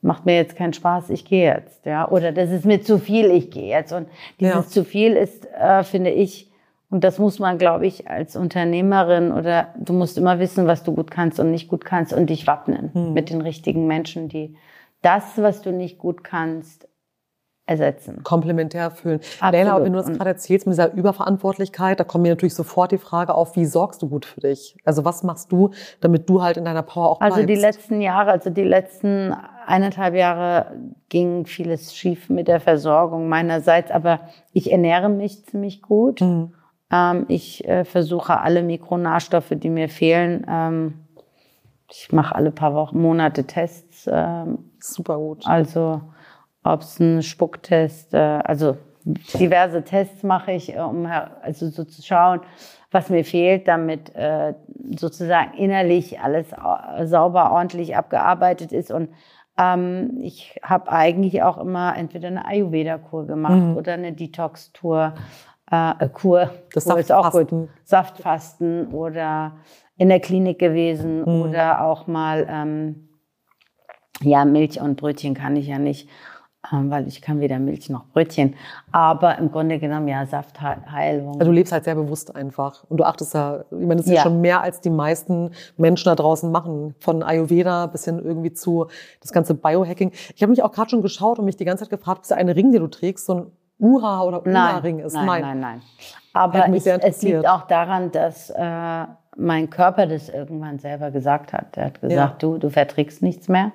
macht 0.00 0.26
mir 0.26 0.34
jetzt 0.34 0.56
keinen 0.56 0.72
Spaß, 0.72 1.10
ich 1.10 1.24
gehe 1.24 1.54
jetzt, 1.54 1.86
ja, 1.86 2.08
oder 2.08 2.32
das 2.32 2.50
ist 2.50 2.64
mir 2.64 2.82
zu 2.82 2.98
viel, 2.98 3.30
ich 3.30 3.52
gehe 3.52 3.68
jetzt 3.68 3.92
und 3.92 4.08
dieses 4.40 4.70
zu 4.70 4.84
viel 4.84 5.12
ist, 5.12 5.46
äh, 5.52 5.84
finde 5.84 6.10
ich, 6.10 6.47
Und 6.90 7.04
das 7.04 7.18
muss 7.18 7.38
man, 7.38 7.58
glaube 7.58 7.86
ich, 7.86 8.08
als 8.08 8.34
Unternehmerin 8.34 9.30
oder 9.32 9.74
du 9.78 9.92
musst 9.92 10.16
immer 10.16 10.38
wissen, 10.38 10.66
was 10.66 10.84
du 10.84 10.94
gut 10.94 11.10
kannst 11.10 11.38
und 11.38 11.50
nicht 11.50 11.68
gut 11.68 11.84
kannst 11.84 12.12
und 12.14 12.30
dich 12.30 12.46
wappnen 12.46 12.90
Mhm. 12.94 13.12
mit 13.12 13.28
den 13.30 13.40
richtigen 13.42 13.86
Menschen, 13.86 14.28
die 14.28 14.56
das, 15.02 15.24
was 15.36 15.60
du 15.62 15.70
nicht 15.70 15.98
gut 15.98 16.24
kannst, 16.24 16.88
ersetzen. 17.66 18.22
komplementär 18.24 18.90
fühlen. 18.90 19.20
Absolut. 19.40 19.52
Leila, 19.52 19.84
wenn 19.84 19.92
du 19.92 19.98
das 19.98 20.10
gerade 20.10 20.30
erzählst 20.30 20.66
mit 20.66 20.72
dieser 20.72 20.94
Überverantwortlichkeit, 20.94 22.00
da 22.00 22.04
kommt 22.04 22.22
mir 22.22 22.30
natürlich 22.30 22.54
sofort 22.54 22.92
die 22.92 22.96
Frage 22.98 23.34
auf, 23.34 23.56
wie 23.56 23.66
sorgst 23.66 24.00
du 24.00 24.08
gut 24.08 24.24
für 24.24 24.40
dich? 24.40 24.74
Also 24.86 25.04
was 25.04 25.22
machst 25.22 25.52
du, 25.52 25.72
damit 26.00 26.30
du 26.30 26.40
halt 26.42 26.56
in 26.56 26.64
deiner 26.64 26.82
Power 26.82 27.10
auch 27.10 27.18
bleibst? 27.18 27.36
Also 27.36 27.46
die 27.46 27.54
letzten 27.56 28.00
Jahre, 28.00 28.30
also 28.30 28.48
die 28.48 28.64
letzten 28.64 29.34
eineinhalb 29.66 30.14
Jahre 30.14 30.72
ging 31.10 31.44
vieles 31.44 31.94
schief 31.94 32.30
mit 32.30 32.48
der 32.48 32.60
Versorgung 32.60 33.28
meinerseits, 33.28 33.90
aber 33.90 34.20
ich 34.54 34.72
ernähre 34.72 35.10
mich 35.10 35.44
ziemlich 35.44 35.82
gut. 35.82 36.22
Mhm. 36.22 36.54
Ähm, 36.90 37.26
ich 37.28 37.66
äh, 37.68 37.84
versuche 37.84 38.40
alle 38.40 38.62
Mikronährstoffe, 38.62 39.50
die 39.52 39.70
mir 39.70 39.88
fehlen. 39.88 40.46
Ähm, 40.48 40.94
ich 41.90 42.12
mache 42.12 42.34
alle 42.34 42.50
paar 42.50 42.74
Wochen, 42.74 43.00
Monate 43.00 43.44
Tests. 43.44 44.08
Ähm, 44.10 44.58
Super 44.80 45.16
gut. 45.18 45.46
also 45.46 46.00
ob 46.64 46.80
es 46.82 46.98
ein 47.00 47.22
Spucktest, 47.22 48.12
äh, 48.14 48.18
also 48.18 48.76
diverse 49.04 49.82
Tests 49.84 50.22
mache 50.22 50.52
ich, 50.52 50.74
äh, 50.76 50.80
um 50.80 51.06
also 51.06 51.68
so 51.68 51.84
zu 51.84 52.02
schauen, 52.02 52.40
was 52.90 53.08
mir 53.10 53.24
fehlt, 53.24 53.68
damit 53.68 54.14
äh, 54.14 54.54
sozusagen 54.96 55.54
innerlich 55.54 56.20
alles 56.20 56.52
au- 56.52 57.04
sauber, 57.06 57.52
ordentlich 57.52 57.96
abgearbeitet 57.96 58.72
ist. 58.72 58.90
Und 58.90 59.10
ähm, 59.58 60.18
ich 60.20 60.58
habe 60.62 60.90
eigentlich 60.92 61.42
auch 61.42 61.58
immer 61.58 61.96
entweder 61.96 62.28
eine 62.28 62.46
Ayurveda-Kur 62.46 63.26
gemacht 63.26 63.52
Mhm. 63.54 63.76
oder 63.76 63.94
eine 63.94 64.12
Detox-Tour, 64.12 65.14
äh, 65.70 66.08
Kur. 66.08 66.50
Das 66.74 66.84
Kur 66.84 66.98
ist 66.98 67.12
auch 67.12 67.30
gut. 67.32 67.48
Saftfasten. 67.84 68.88
Oder 68.92 69.52
in 69.96 70.08
der 70.08 70.20
Klinik 70.20 70.58
gewesen 70.58 71.20
Mhm. 71.22 71.42
oder 71.42 71.82
auch 71.84 72.06
mal 72.06 72.46
ähm, 72.48 73.08
ja, 74.20 74.44
Milch 74.44 74.80
und 74.80 74.96
Brötchen 74.96 75.34
kann 75.34 75.54
ich 75.56 75.66
ja 75.68 75.78
nicht, 75.78 76.08
ähm, 76.72 76.90
weil 76.90 77.06
ich 77.06 77.22
kann 77.22 77.40
weder 77.40 77.58
Milch 77.60 77.88
noch 77.88 78.06
Brötchen. 78.12 78.54
Aber 78.90 79.38
im 79.38 79.50
Grunde 79.52 79.78
genommen 79.78 80.08
ja 80.08 80.26
Saftheilung. 80.26 81.34
Also 81.34 81.44
du 81.46 81.52
lebst 81.52 81.72
halt 81.72 81.84
sehr 81.84 81.94
bewusst 81.94 82.34
einfach. 82.34 82.84
Und 82.88 82.98
du 82.98 83.04
achtest 83.04 83.34
da, 83.34 83.64
ich 83.70 83.78
meine, 83.78 83.96
das 83.96 84.06
ist 84.06 84.10
ja. 84.12 84.16
Ja. 84.16 84.22
schon 84.22 84.40
mehr 84.40 84.60
als 84.62 84.80
die 84.80 84.90
meisten 84.90 85.50
Menschen 85.76 86.06
da 86.06 86.16
draußen 86.16 86.50
machen. 86.50 86.94
Von 86.98 87.22
Ayurveda 87.22 87.86
bis 87.86 88.04
hin 88.06 88.18
irgendwie 88.22 88.52
zu 88.52 88.86
das 89.20 89.32
ganze 89.32 89.54
Biohacking. 89.54 90.10
Ich 90.34 90.42
habe 90.42 90.50
mich 90.50 90.62
auch 90.62 90.72
gerade 90.72 90.90
schon 90.90 91.02
geschaut 91.02 91.38
und 91.38 91.44
mich 91.44 91.56
die 91.56 91.64
ganze 91.64 91.84
Zeit 91.84 91.90
gefragt, 91.90 92.18
ob 92.18 92.24
es 92.24 92.32
ein 92.32 92.48
Ring, 92.48 92.72
den 92.72 92.80
du 92.82 92.88
trägst, 92.88 93.26
so 93.26 93.34
ein 93.34 93.46
Ura 93.78 94.22
oder 94.22 94.44
Una-Ring 94.44 95.00
ist. 95.00 95.14
nein, 95.14 95.26
nein, 95.26 95.42
nein, 95.42 95.60
nein. 95.60 95.82
Aber 96.32 96.68
ich, 96.68 96.86
es 96.86 97.22
liegt 97.22 97.48
auch 97.48 97.66
daran, 97.66 98.12
dass 98.12 98.50
äh, 98.50 99.04
mein 99.36 99.70
Körper 99.70 100.06
das 100.06 100.28
irgendwann 100.28 100.78
selber 100.78 101.10
gesagt 101.10 101.52
hat. 101.52 101.76
Er 101.76 101.86
hat 101.86 102.00
gesagt, 102.00 102.42
du, 102.42 102.58
du 102.58 102.70
verträgst 102.70 103.22
nichts 103.22 103.48
mehr. 103.48 103.72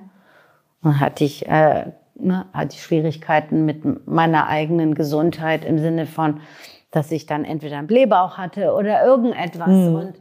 Und 0.82 1.00
hatte 1.00 1.24
ich, 1.24 1.48
äh, 1.48 1.86
ne, 2.16 2.46
hatte 2.54 2.76
ich 2.76 2.84
Schwierigkeiten 2.84 3.66
mit 3.66 4.08
meiner 4.08 4.48
eigenen 4.48 4.96
Gesundheit 4.96 5.64
im 5.64 5.80
Sinne 5.80 6.06
von, 6.06 6.42
dass 6.92 7.12
ich 7.12 7.26
dann 7.26 7.46
entweder 7.46 7.78
einen 7.78 7.88
Blähbauch 7.88 8.38
hatte 8.38 8.74
oder 8.74 9.04
irgendetwas. 9.04 9.70
Mhm. 9.70 9.96
Und 9.96 10.14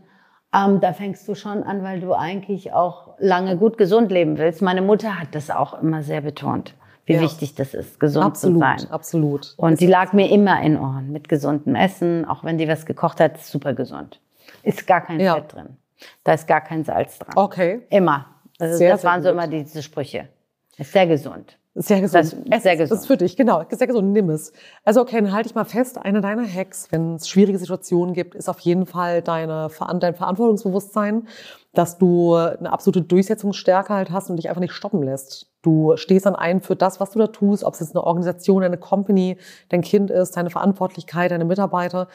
ähm, 0.55 0.81
da 0.81 0.93
fängst 0.93 1.27
du 1.29 1.35
schon 1.35 1.63
an, 1.63 1.83
weil 1.83 2.01
du 2.01 2.15
eigentlich 2.15 2.73
auch 2.73 3.15
lange 3.19 3.57
gut 3.57 3.79
gesund 3.79 4.13
leben 4.13 4.39
willst. 4.39 4.63
Meine 4.63 4.83
Mutter 4.83 5.19
hat 5.19 5.35
das 5.35 5.51
auch 5.51 5.81
immer 5.83 6.03
sehr 6.03 6.21
betont, 6.21 6.75
wie 7.13 7.17
Ja. 7.17 7.21
wichtig 7.23 7.55
das 7.55 7.75
ist, 7.75 8.01
gesund 8.01 8.25
Absolut, 8.27 8.57
zu 8.57 8.59
sein. 8.83 8.91
absolut. 8.91 9.55
Und 9.57 9.81
die 9.81 9.87
lag 9.87 10.13
mir 10.13 10.31
immer 10.31 10.61
in 10.63 10.79
Ohren 10.79 11.13
mit 11.13 11.29
gesundem 11.29 11.75
Essen, 11.75 12.25
auch 12.25 12.45
wenn 12.45 12.59
die 12.59 12.69
was 12.69 12.87
gekocht 12.87 13.21
hat, 13.21 13.37
ist 13.37 13.49
super 13.49 13.75
gesund. 13.75 14.21
Ist 14.63 14.87
gar 14.87 15.01
kein 15.03 15.21
Ja. 15.21 15.35
Fett 15.35 15.53
drin. 15.55 15.77
Da 16.25 16.33
ist 16.35 16.47
gar 16.49 16.61
kein 16.61 16.85
Salz 16.85 17.19
dran. 17.19 17.33
Okay, 17.37 17.83
Immer. 17.91 18.27
Also 18.59 18.77
Sehr, 18.77 18.91
das 18.93 19.01
sehr 19.03 19.11
waren 19.11 19.23
so 19.23 19.29
gut. 19.29 19.35
immer 19.39 19.47
diese 19.49 19.83
Sprüche. 19.83 20.29
Ist 20.77 20.93
sehr 20.93 21.07
gesund. 21.07 21.59
Sehr 21.75 22.01
gesund. 22.01 22.37
Das- 22.49 22.63
sehr 22.63 22.73
ist- 22.75 22.81
Das 22.81 22.89
gesund. 22.91 23.01
ist 23.01 23.07
für 23.07 23.17
dich, 23.17 23.37
genau. 23.37 23.63
Sehr 23.71 23.87
gesund, 23.87 24.13
nimm 24.13 24.29
es. 24.31 24.53
Also 24.85 25.01
okay, 25.01 25.21
dann 25.21 25.33
halte 25.33 25.49
ich 25.49 25.55
mal 25.55 25.65
fest, 25.65 25.99
eine 25.99 26.21
deiner 26.21 26.47
Hacks, 26.47 26.89
wenn 26.91 27.15
es 27.15 27.29
schwierige 27.29 27.59
Situationen 27.59 28.15
gibt, 28.15 28.35
ist 28.35 28.49
auf 28.49 28.61
jeden 28.61 28.87
Fall 28.87 29.23
deine, 29.23 29.69
dein 30.01 30.15
Verantwortungsbewusstsein, 30.15 31.27
dass 31.73 31.97
du 31.99 32.35
eine 32.35 32.73
absolute 32.73 33.03
Durchsetzungsstärke 33.03 33.95
halt 33.95 34.11
hast 34.11 34.29
und 34.29 34.37
dich 34.37 34.49
einfach 34.49 34.61
nicht 34.61 34.73
stoppen 34.75 35.03
lässt. 35.03 35.51
Du 35.63 35.97
stehst 35.97 36.27
dann 36.27 36.35
ein 36.37 36.61
für 36.61 36.77
das, 36.77 37.01
was 37.01 37.13
du 37.13 37.19
da 37.21 37.29
tust, 37.29 37.65
ob 37.65 37.75
es 37.75 37.81
jetzt 37.81 37.95
eine 37.95 38.05
Organisation, 38.05 38.63
eine 38.63 38.77
Company, 38.79 39.39
dein 39.71 39.81
Kind 39.81 40.11
ist, 40.11 40.37
deine 40.37 40.51
Verantwortlichkeit, 40.51 41.31
deine 41.31 41.45
Mitarbeiter. 41.47 42.09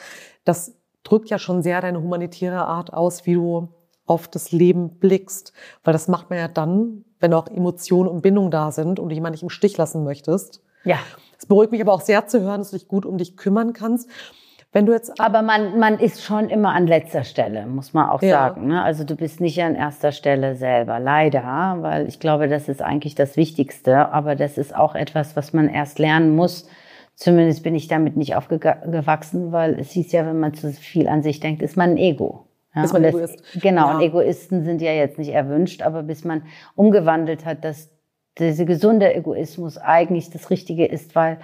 Das 0.45 0.75
drückt 1.03 1.29
ja 1.29 1.39
schon 1.39 1.63
sehr 1.63 1.81
deine 1.81 2.01
humanitäre 2.01 2.65
Art 2.67 2.93
aus, 2.93 3.25
wie 3.25 3.33
du 3.35 3.69
auf 4.05 4.27
das 4.27 4.51
Leben 4.51 4.99
blickst. 4.99 5.53
Weil 5.83 5.93
das 5.93 6.07
macht 6.07 6.29
man 6.29 6.37
ja 6.37 6.47
dann, 6.47 7.05
wenn 7.19 7.33
auch 7.33 7.47
Emotionen 7.47 8.09
und 8.09 8.21
Bindung 8.21 8.51
da 8.51 8.71
sind 8.71 8.99
und 8.99 9.09
du 9.09 9.15
jemanden 9.15 9.33
nicht 9.33 9.43
im 9.43 9.49
Stich 9.49 9.77
lassen 9.77 10.03
möchtest. 10.03 10.61
Ja. 10.83 10.97
Es 11.37 11.45
beruhigt 11.45 11.71
mich 11.71 11.81
aber 11.81 11.93
auch 11.93 12.01
sehr 12.01 12.27
zu 12.27 12.41
hören, 12.41 12.61
dass 12.61 12.71
du 12.71 12.77
dich 12.77 12.87
gut 12.87 13.05
um 13.05 13.17
dich 13.17 13.37
kümmern 13.37 13.73
kannst. 13.73 14.09
Wenn 14.73 14.85
du 14.85 14.91
jetzt 14.91 15.19
Aber 15.19 15.41
man, 15.41 15.79
man 15.79 15.97
ist 15.97 16.21
schon 16.23 16.49
immer 16.49 16.73
an 16.73 16.87
letzter 16.87 17.23
Stelle, 17.23 17.65
muss 17.65 17.93
man 17.93 18.09
auch 18.09 18.21
Ja. 18.21 18.49
sagen. 18.49 18.67
Ne? 18.67 18.83
Also 18.83 19.03
du 19.05 19.15
bist 19.15 19.39
nicht 19.39 19.61
an 19.63 19.75
erster 19.75 20.11
Stelle 20.11 20.55
selber, 20.55 20.99
leider, 20.99 21.77
weil 21.79 22.07
ich 22.07 22.19
glaube, 22.19 22.47
das 22.47 22.67
ist 22.67 22.81
eigentlich 22.81 23.15
das 23.15 23.37
Wichtigste. 23.37 24.09
Aber 24.11 24.35
das 24.35 24.57
ist 24.57 24.75
auch 24.75 24.93
etwas, 24.95 25.35
was 25.35 25.53
man 25.53 25.69
erst 25.69 25.99
lernen 25.99 26.35
muss. 26.35 26.67
Zumindest 27.15 27.63
bin 27.63 27.75
ich 27.75 27.87
damit 27.87 28.17
nicht 28.17 28.35
aufgewachsen, 28.35 29.51
weil 29.51 29.79
es 29.79 29.91
hieß 29.91 30.11
ja, 30.11 30.25
wenn 30.25 30.39
man 30.39 30.53
zu 30.53 30.71
viel 30.73 31.07
an 31.07 31.23
sich 31.23 31.39
denkt, 31.39 31.61
ist 31.61 31.77
man 31.77 31.91
ein 31.91 31.97
Ego. 31.97 32.46
Ja, 32.77 32.83
Ist 32.83 32.93
man 32.93 33.03
Egoist. 33.03 33.43
Genau, 33.61 33.87
Ja. 33.87 33.95
und 33.95 34.01
Egoisten 34.01 34.63
sind 34.63 34.81
ja 34.81 34.91
jetzt 34.91 35.17
nicht 35.17 35.31
erwünscht, 35.31 35.81
aber 35.81 36.03
bis 36.03 36.23
man 36.23 36.43
umgewandelt 36.75 37.45
hat, 37.45 37.63
dass 37.65 37.89
dieser 38.37 38.65
gesunde 38.65 39.13
Egoismus 39.15 39.77
eigentlich 39.77 40.29
das 40.29 40.49
Richtige 40.49 40.85
ist, 40.85 41.15
weil 41.15 41.39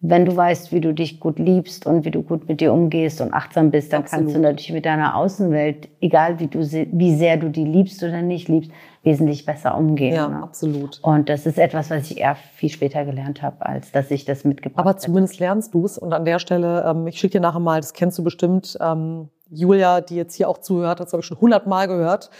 wenn 0.00 0.24
du 0.24 0.36
weißt, 0.36 0.70
wie 0.70 0.80
du 0.80 0.94
dich 0.94 1.18
gut 1.18 1.40
liebst 1.40 1.84
und 1.84 2.04
wie 2.04 2.12
du 2.12 2.22
gut 2.22 2.48
mit 2.48 2.60
dir 2.60 2.72
umgehst 2.72 3.20
und 3.20 3.34
achtsam 3.34 3.72
bist, 3.72 3.92
dann 3.92 4.02
Absolut. 4.02 4.26
kannst 4.26 4.36
du 4.36 4.40
natürlich 4.40 4.72
mit 4.72 4.86
deiner 4.86 5.16
Außenwelt, 5.16 5.88
egal 6.00 6.38
wie 6.38 6.46
du 6.46 6.60
wie 6.60 7.16
sehr 7.16 7.36
du 7.36 7.48
die 7.50 7.64
liebst 7.64 8.02
oder 8.04 8.22
nicht 8.22 8.46
liebst, 8.48 8.70
wesentlich 9.02 9.44
besser 9.44 9.76
umgehen. 9.76 10.14
ja, 10.14 10.28
ne? 10.28 10.42
absolut. 10.42 11.00
Und 11.02 11.28
das 11.28 11.46
ist 11.46 11.58
etwas, 11.58 11.90
was 11.90 12.10
ich 12.10 12.18
eher 12.18 12.36
viel 12.36 12.68
später 12.68 13.04
gelernt 13.04 13.42
habe, 13.42 13.66
als 13.66 13.90
dass 13.90 14.10
ich 14.12 14.24
das 14.24 14.44
mitgebracht 14.44 14.78
Aber 14.78 14.90
hätte. 14.90 15.00
zumindest 15.00 15.40
lernst 15.40 15.74
du 15.74 15.84
es. 15.84 15.98
Und 15.98 16.12
an 16.12 16.24
der 16.24 16.38
Stelle, 16.38 16.84
ähm, 16.86 17.08
ich 17.08 17.18
schicke 17.18 17.38
dir 17.38 17.40
nachher 17.40 17.60
mal, 17.60 17.80
das 17.80 17.92
kennst 17.92 18.18
du 18.18 18.22
bestimmt, 18.22 18.78
ähm, 18.80 19.30
Julia, 19.50 20.00
die 20.00 20.14
jetzt 20.14 20.34
hier 20.34 20.48
auch 20.48 20.58
zuhört, 20.58 21.00
hat 21.00 21.06
es, 21.06 21.10
glaube 21.10 21.22
ich, 21.22 21.26
schon 21.26 21.40
hundertmal 21.40 21.88
gehört, 21.88 22.30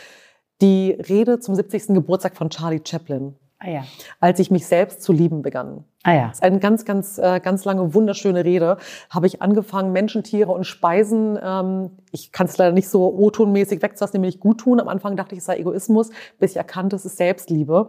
die 0.61 0.93
Rede 1.09 1.41
zum 1.41 1.55
70. 1.55 1.89
Geburtstag 1.95 2.37
von 2.37 2.51
Charlie 2.51 2.83
Chaplin, 2.87 3.35
Ah 3.61 3.71
ja. 3.71 3.85
als 4.21 4.39
ich 4.39 4.53
mich 4.53 4.67
selbst 4.67 5.03
zu 5.03 5.13
lieben 5.13 5.43
begann. 5.43 5.85
Ah 6.05 6.15
ja. 6.15 6.29
Das 6.29 6.39
ist 6.39 6.43
eine 6.45 6.61
ganz, 6.61 6.85
ganz, 6.85 7.19
äh, 7.19 7.41
ganz 7.41 7.65
lange, 7.65 7.93
wunderschöne 7.93 8.45
Rede. 8.45 8.77
Habe 9.11 9.27
ich 9.27 9.43
angefangen, 9.43 9.93
Menschen, 9.93 10.23
Tiere 10.23 10.53
und 10.53 10.65
Speisen, 10.65 11.37
ähm, 11.43 11.91
ich 12.13 12.31
kann 12.31 12.47
es 12.47 12.57
leider 12.57 12.73
nicht 12.73 12.89
so 12.89 13.13
O-Tonmäßig 13.13 13.83
wegzulassen, 13.83 14.21
nicht 14.21 14.39
gut 14.39 14.59
tun. 14.61 14.79
Am 14.79 14.87
Anfang 14.87 15.17
dachte 15.17 15.35
ich, 15.35 15.41
es 15.41 15.47
sei 15.47 15.59
Egoismus, 15.59 16.11
bis 16.39 16.53
ich 16.53 16.57
erkannte, 16.57 16.95
es 16.95 17.05
ist 17.05 17.17
Selbstliebe. 17.17 17.89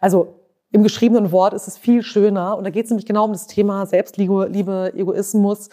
Also 0.00 0.36
im 0.72 0.82
geschriebenen 0.82 1.32
Wort 1.32 1.52
ist 1.52 1.68
es 1.68 1.76
viel 1.76 2.02
schöner. 2.02 2.56
Und 2.56 2.64
da 2.64 2.70
geht 2.70 2.86
es 2.86 2.90
nämlich 2.90 3.06
genau 3.06 3.24
um 3.26 3.32
das 3.32 3.46
Thema 3.46 3.84
Selbstliebe, 3.84 4.48
Liebe, 4.50 4.92
Egoismus 4.94 5.68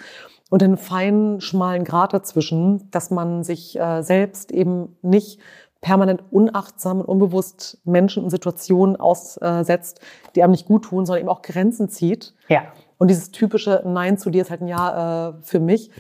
und 0.50 0.62
den 0.62 0.76
feinen, 0.76 1.40
schmalen 1.40 1.84
Grat 1.84 2.14
dazwischen, 2.14 2.90
dass 2.92 3.12
man 3.12 3.44
sich 3.44 3.80
äh, 3.80 4.02
selbst 4.02 4.52
eben 4.52 4.98
nicht 5.02 5.40
permanent 5.82 6.24
unachtsam 6.32 7.02
und 7.02 7.06
unbewusst 7.06 7.80
Menschen 7.86 8.24
und 8.24 8.30
Situationen 8.30 8.96
aussetzt, 8.96 10.02
die 10.36 10.44
einem 10.44 10.52
nicht 10.52 10.68
gut 10.68 10.86
tun, 10.86 11.06
sondern 11.06 11.22
eben 11.22 11.30
auch 11.30 11.42
Grenzen 11.42 11.90
zieht. 11.90 12.34
Ja. 12.48 12.64
Und 12.98 13.10
dieses 13.10 13.32
typische 13.32 13.84
Nein 13.86 14.18
zu 14.18 14.30
dir 14.30 14.42
ist 14.42 14.50
halt 14.50 14.62
ein 14.62 14.68
Ja 14.68 15.30
äh, 15.30 15.34
für 15.42 15.60
mich. 15.60 15.92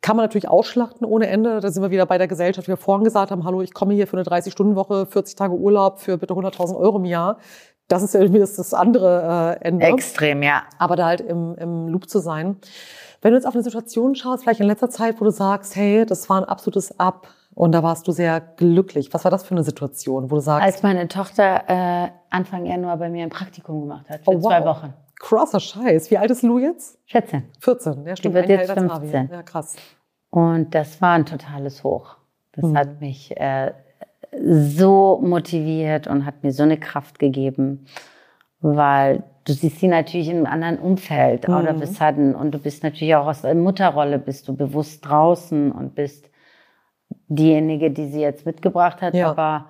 Kann 0.00 0.16
man 0.16 0.24
natürlich 0.24 0.48
ausschlachten 0.48 1.06
ohne 1.06 1.28
Ende. 1.28 1.60
Da 1.60 1.70
sind 1.70 1.82
wir 1.82 1.90
wieder 1.90 2.06
bei 2.06 2.18
der 2.18 2.26
Gesellschaft, 2.26 2.66
wie 2.66 2.72
wir 2.72 2.76
vorhin 2.76 3.04
gesagt 3.04 3.30
haben, 3.30 3.44
hallo, 3.44 3.62
ich 3.62 3.72
komme 3.72 3.94
hier 3.94 4.06
für 4.06 4.16
eine 4.16 4.26
30-Stunden-Woche, 4.26 5.06
40 5.06 5.36
Tage 5.36 5.54
Urlaub 5.54 6.00
für 6.00 6.18
bitte 6.18 6.34
100.000 6.34 6.76
Euro 6.76 6.98
im 6.98 7.04
Jahr. 7.04 7.38
Das 7.86 8.02
ist 8.02 8.14
ja 8.14 8.20
irgendwie 8.20 8.40
das, 8.40 8.56
das 8.56 8.74
andere 8.74 9.58
äh, 9.60 9.64
Ende. 9.64 9.86
Extrem, 9.86 10.42
ja. 10.42 10.62
Aber 10.78 10.96
da 10.96 11.06
halt 11.06 11.20
im, 11.20 11.54
im 11.56 11.88
Loop 11.88 12.08
zu 12.08 12.18
sein. 12.18 12.56
Wenn 13.20 13.32
du 13.32 13.36
jetzt 13.36 13.46
auf 13.46 13.54
eine 13.54 13.62
Situation 13.62 14.16
schaust, 14.16 14.42
vielleicht 14.42 14.60
in 14.60 14.66
letzter 14.66 14.90
Zeit, 14.90 15.20
wo 15.20 15.24
du 15.24 15.30
sagst, 15.30 15.76
hey, 15.76 16.04
das 16.04 16.28
war 16.28 16.38
ein 16.38 16.44
absolutes 16.44 16.98
Up 16.98 17.28
und 17.54 17.72
da 17.72 17.82
warst 17.82 18.06
du 18.08 18.12
sehr 18.12 18.40
glücklich. 18.40 19.12
Was 19.12 19.24
war 19.24 19.30
das 19.30 19.44
für 19.44 19.52
eine 19.54 19.62
Situation, 19.64 20.30
wo 20.30 20.36
du 20.36 20.40
sagst, 20.40 20.64
Als 20.64 20.82
meine 20.82 21.08
Tochter 21.08 21.62
äh, 21.68 22.08
Anfang 22.30 22.64
Januar 22.66 22.96
bei 22.96 23.08
mir 23.10 23.22
ein 23.24 23.30
Praktikum 23.30 23.80
gemacht 23.82 24.08
hat, 24.08 24.24
für 24.24 24.30
Oh, 24.30 24.34
wow. 24.42 24.42
zwei 24.50 24.64
Wochen. 24.64 24.94
krasser 25.18 25.60
Scheiß. 25.60 26.10
Wie 26.10 26.18
alt 26.18 26.30
ist 26.30 26.42
Lou 26.42 26.58
jetzt? 26.58 26.98
14. 27.06 27.44
14. 27.60 28.04
Ja, 28.06 28.16
stimmt. 28.16 28.34
wird 28.34 28.44
ein 28.46 28.50
Jahr 28.50 28.60
jetzt 28.60 28.70
Ravi. 28.70 29.08
15. 29.08 29.28
Ja, 29.30 29.42
krass. 29.42 29.76
Und 30.30 30.74
das 30.74 31.00
war 31.02 31.12
ein 31.12 31.26
totales 31.26 31.84
Hoch. 31.84 32.16
Das 32.52 32.64
Mhm. 32.64 32.76
hat 32.78 33.00
mich 33.00 33.36
äh, 33.38 33.72
so 34.40 35.20
motiviert 35.22 36.06
und 36.06 36.24
hat 36.26 36.42
mir 36.42 36.52
so 36.52 36.62
eine 36.62 36.78
Kraft 36.78 37.18
gegeben, 37.18 37.86
weil 38.60 39.24
du 39.44 39.52
siehst 39.52 39.80
sie 39.80 39.88
natürlich 39.88 40.28
in 40.28 40.36
einem 40.38 40.46
anderen 40.46 40.78
Umfeld, 40.78 41.48
mhm. 41.48 41.54
all 41.54 41.68
of 41.68 41.82
a 41.82 41.86
sudden. 41.86 42.34
Und 42.34 42.52
du 42.52 42.58
bist 42.58 42.82
natürlich 42.82 43.14
auch 43.14 43.26
aus 43.26 43.42
der 43.42 43.54
Mutterrolle, 43.54 44.18
bist 44.18 44.48
du 44.48 44.56
bewusst 44.56 45.04
draußen 45.06 45.70
und 45.72 45.94
bist 45.94 46.30
diejenige, 47.34 47.90
die 47.90 48.06
sie 48.06 48.20
jetzt 48.20 48.46
mitgebracht 48.46 49.02
hat. 49.02 49.14
Ja. 49.14 49.30
Aber 49.30 49.66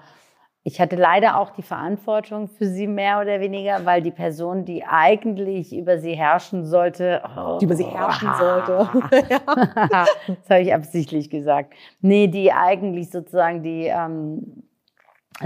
ich 0.65 0.81
hatte 0.81 0.95
leider 0.95 1.39
auch 1.39 1.51
die 1.51 1.63
Verantwortung 1.63 2.49
für 2.49 2.67
sie 2.67 2.87
mehr 2.87 3.21
oder 3.21 3.41
weniger, 3.41 3.85
weil 3.85 4.01
die 4.01 4.13
Person, 4.13 4.65
die 4.65 4.85
eigentlich 4.85 5.77
über 5.77 5.99
sie 5.99 6.15
herrschen 6.15 6.65
sollte, 6.65 7.21
oh, 7.37 7.59
die 7.59 7.65
über 7.65 7.75
sie 7.75 7.85
herrschen 7.85 8.29
oh, 8.33 8.39
sollte, 8.39 8.89
das 9.91 10.51
habe 10.51 10.61
ich 10.61 10.73
absichtlich 10.73 11.31
gesagt. 11.31 11.75
Nee, 12.01 12.29
die 12.29 12.53
eigentlich 12.53 13.11
sozusagen 13.11 13.65
die 13.65 13.87
ähm, 13.87 14.63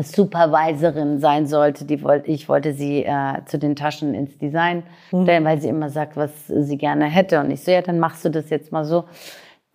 Supervisorin 0.02 1.18
sein 1.18 1.46
sollte, 1.46 1.86
die 1.86 2.02
wollte, 2.02 2.30
ich 2.30 2.48
wollte 2.50 2.74
sie 2.74 3.04
äh, 3.04 3.42
zu 3.46 3.58
den 3.58 3.74
Taschen 3.74 4.14
ins 4.14 4.36
Design 4.36 4.82
mhm. 5.12 5.22
stellen, 5.22 5.42
mhm. 5.44 5.48
weil 5.48 5.60
sie 5.62 5.68
immer 5.68 5.88
sagt, 5.88 6.18
was 6.18 6.46
sie 6.46 6.76
gerne 6.76 7.06
hätte. 7.06 7.40
Und 7.40 7.50
ich 7.50 7.64
so, 7.64 7.70
ja, 7.70 7.80
dann 7.80 7.98
machst 7.98 8.24
du 8.24 8.28
das 8.28 8.50
jetzt 8.50 8.70
mal 8.70 8.84
so. 8.84 9.04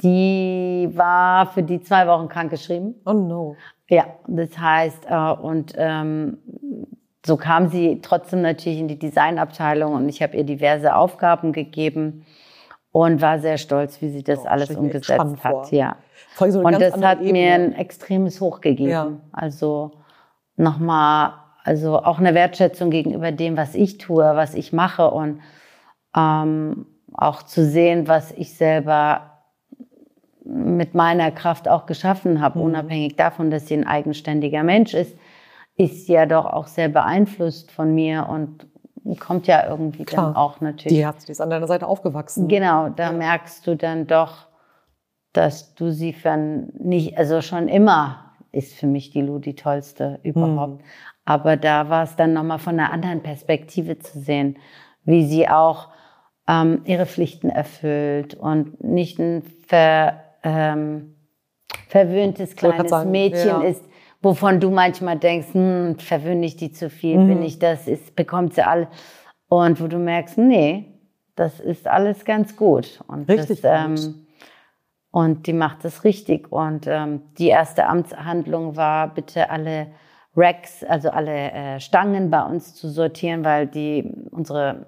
Die 0.04 0.90
war 0.94 1.48
für 1.48 1.64
die 1.64 1.82
zwei 1.82 2.08
Wochen 2.08 2.28
krankgeschrieben. 2.28 2.96
Oh 3.06 3.14
no. 3.14 3.56
Ja, 3.90 4.06
das 4.28 4.58
heißt, 4.58 5.06
äh, 5.10 5.32
und 5.42 5.74
ähm, 5.76 6.38
so 7.26 7.38
kam 7.38 7.68
sie 7.68 8.00
trotzdem 8.02 8.42
natürlich 8.42 8.80
in 8.80 8.88
die 8.88 8.98
Designabteilung 8.98 9.94
und 9.94 10.10
ich 10.10 10.22
habe 10.24 10.38
ihr 10.38 10.44
diverse 10.44 10.96
Aufgaben 10.96 11.52
gegeben 11.52 12.26
und 12.92 13.22
war 13.22 13.40
sehr 13.40 13.58
stolz, 13.58 14.02
wie 14.02 14.10
sie 14.10 14.24
das 14.24 14.40
oh, 14.40 14.48
alles 14.48 14.72
umgesetzt 14.72 15.10
hat. 15.10 15.40
Vor. 15.40 15.68
Ja. 15.72 15.98
So 16.38 16.62
und 16.62 16.82
das 16.82 17.02
hat 17.02 17.20
Ebene. 17.20 17.34
mir 17.34 17.54
ein 17.54 17.74
extremes 17.74 18.42
Hoch 18.42 18.62
gegeben. 18.62 18.90
Ja. 18.90 19.12
Also 19.32 19.92
nochmal, 20.56 21.34
also 21.64 22.00
auch 22.00 22.18
eine 22.18 22.34
Wertschätzung 22.34 22.90
gegenüber 22.90 23.32
dem, 23.32 23.58
was 23.58 23.76
ich 23.76 23.98
tue, 23.98 24.24
was 24.24 24.56
ich 24.56 24.74
mache 24.74 25.12
und 25.12 25.42
ähm, 26.16 26.86
auch 27.14 27.44
zu 27.44 27.66
sehen, 27.66 28.08
was 28.08 28.32
ich 28.32 28.56
selber 28.56 29.31
mit 30.52 30.94
meiner 30.94 31.32
Kraft 31.32 31.68
auch 31.68 31.86
geschaffen 31.86 32.42
habe, 32.42 32.60
mhm. 32.60 32.66
unabhängig 32.66 33.16
davon, 33.16 33.52
dass 33.52 33.68
sie 33.68 33.76
ein 33.76 33.88
eigenständiger 33.88 34.64
Mensch 34.64 34.94
ist, 34.94 35.16
ist 35.78 36.08
ja 36.08 36.26
doch 36.26 36.46
auch 36.46 36.68
sehr 36.68 36.90
beeinflusst 36.90 37.72
von 37.72 37.94
mir 37.96 38.28
und 38.30 38.68
kommt 39.20 39.48
ja 39.48 39.68
irgendwie 39.68 40.04
Klar. 40.04 40.28
dann 40.28 40.36
auch 40.36 40.62
natürlich. 40.62 40.98
Die 40.98 41.06
hat, 41.06 41.28
die 41.28 41.32
ist 41.32 41.42
an 41.42 41.50
deiner 41.50 41.68
Seite 41.68 41.88
aufgewachsen. 41.88 42.48
Genau, 42.48 42.90
da 42.90 43.06
ja. 43.06 43.12
merkst 43.12 43.66
du 43.66 43.76
dann 43.76 44.06
doch, 44.06 44.48
dass 45.34 45.74
du 45.76 45.92
sie 45.92 46.14
für 46.14 46.38
nicht, 46.38 47.18
also 47.18 47.42
schon 47.42 47.68
immer 47.68 48.34
ist 48.52 48.74
für 48.74 48.88
mich 48.88 49.12
die 49.12 49.22
Lu 49.22 49.40
die 49.40 49.56
tollste 49.56 50.20
überhaupt. 50.24 50.82
Mhm. 50.82 50.86
Aber 51.24 51.56
da 51.56 51.90
war 51.90 52.04
es 52.04 52.16
dann 52.16 52.34
nochmal 52.34 52.60
von 52.60 52.80
einer 52.80 52.92
anderen 52.92 53.22
Perspektive 53.24 53.98
zu 54.00 54.20
sehen, 54.20 54.58
wie 55.06 55.26
sie 55.26 55.48
auch 55.48 55.88
ähm, 56.48 56.82
ihre 56.86 57.06
Pflichten 57.06 57.50
erfüllt 57.50 58.36
und 58.36 58.84
nicht 58.84 59.20
ein 59.20 59.44
ver 59.68 60.31
ähm, 60.44 61.16
verwöhntes 61.88 62.56
kleines 62.56 62.90
sagen, 62.90 63.12
Mädchen 63.12 63.48
ja. 63.48 63.62
ist, 63.62 63.84
wovon 64.22 64.60
du 64.60 64.70
manchmal 64.70 65.18
denkst, 65.18 65.54
hm, 65.54 66.00
verwöhne 66.00 66.46
ich 66.46 66.56
die 66.56 66.72
zu 66.72 66.90
viel, 66.90 67.18
mhm. 67.18 67.28
bin 67.28 67.44
ich 67.44 67.60
das, 67.60 67.88
ist, 67.88 68.16
bekommt 68.16 68.54
sie 68.54 68.66
alle. 68.66 68.88
Und 69.48 69.82
wo 69.82 69.88
du 69.88 69.98
merkst, 69.98 70.38
nee, 70.38 70.86
das 71.36 71.60
ist 71.60 71.88
alles 71.88 72.24
ganz 72.26 72.56
gut. 72.56 73.02
Und 73.08 73.28
richtig 73.30 73.62
das, 73.62 73.86
ähm, 73.86 74.26
und 75.12 75.48
die 75.48 75.54
macht 75.54 75.84
das 75.84 76.04
richtig. 76.04 76.52
Und 76.52 76.88
ähm, 76.88 77.22
die 77.38 77.48
erste 77.48 77.88
Amtshandlung 77.88 78.78
war, 78.78 79.14
bitte 79.14 79.50
alle 79.50 79.88
Racks, 80.36 80.84
also 80.84 81.10
alle 81.10 81.52
äh, 81.52 81.80
Stangen 81.82 82.30
bei 82.30 82.42
uns 82.44 82.76
zu 82.76 82.90
sortieren, 82.90 83.44
weil 83.44 83.68
die 83.68 84.10
unsere, 84.32 84.86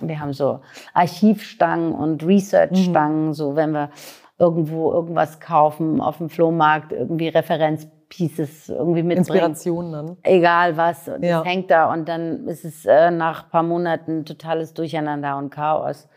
wir 0.00 0.20
haben 0.20 0.32
so 0.32 0.60
Archivstangen 0.94 1.92
und 1.92 2.24
Researchstangen, 2.24 3.28
mhm. 3.28 3.32
so 3.34 3.56
wenn 3.56 3.72
wir 3.72 3.90
irgendwo 4.38 4.92
irgendwas 4.92 5.40
kaufen 5.40 6.00
auf 6.00 6.18
dem 6.18 6.28
Flohmarkt, 6.28 6.92
irgendwie 6.92 7.28
Referenzpieces 7.28 8.68
irgendwie 8.68 9.02
mitbringen. 9.02 9.18
Inspiration 9.18 9.92
dann. 9.92 10.16
Egal 10.22 10.76
was, 10.76 11.06
das 11.06 11.18
ja. 11.22 11.42
hängt 11.42 11.70
da 11.70 11.92
und 11.92 12.08
dann 12.08 12.46
ist 12.46 12.64
es 12.64 12.84
äh, 12.84 13.10
nach 13.10 13.48
paar 13.50 13.62
Monaten 13.62 14.24
totales 14.24 14.74
Durcheinander 14.74 15.38
und 15.38 15.50
Chaos. 15.50 16.08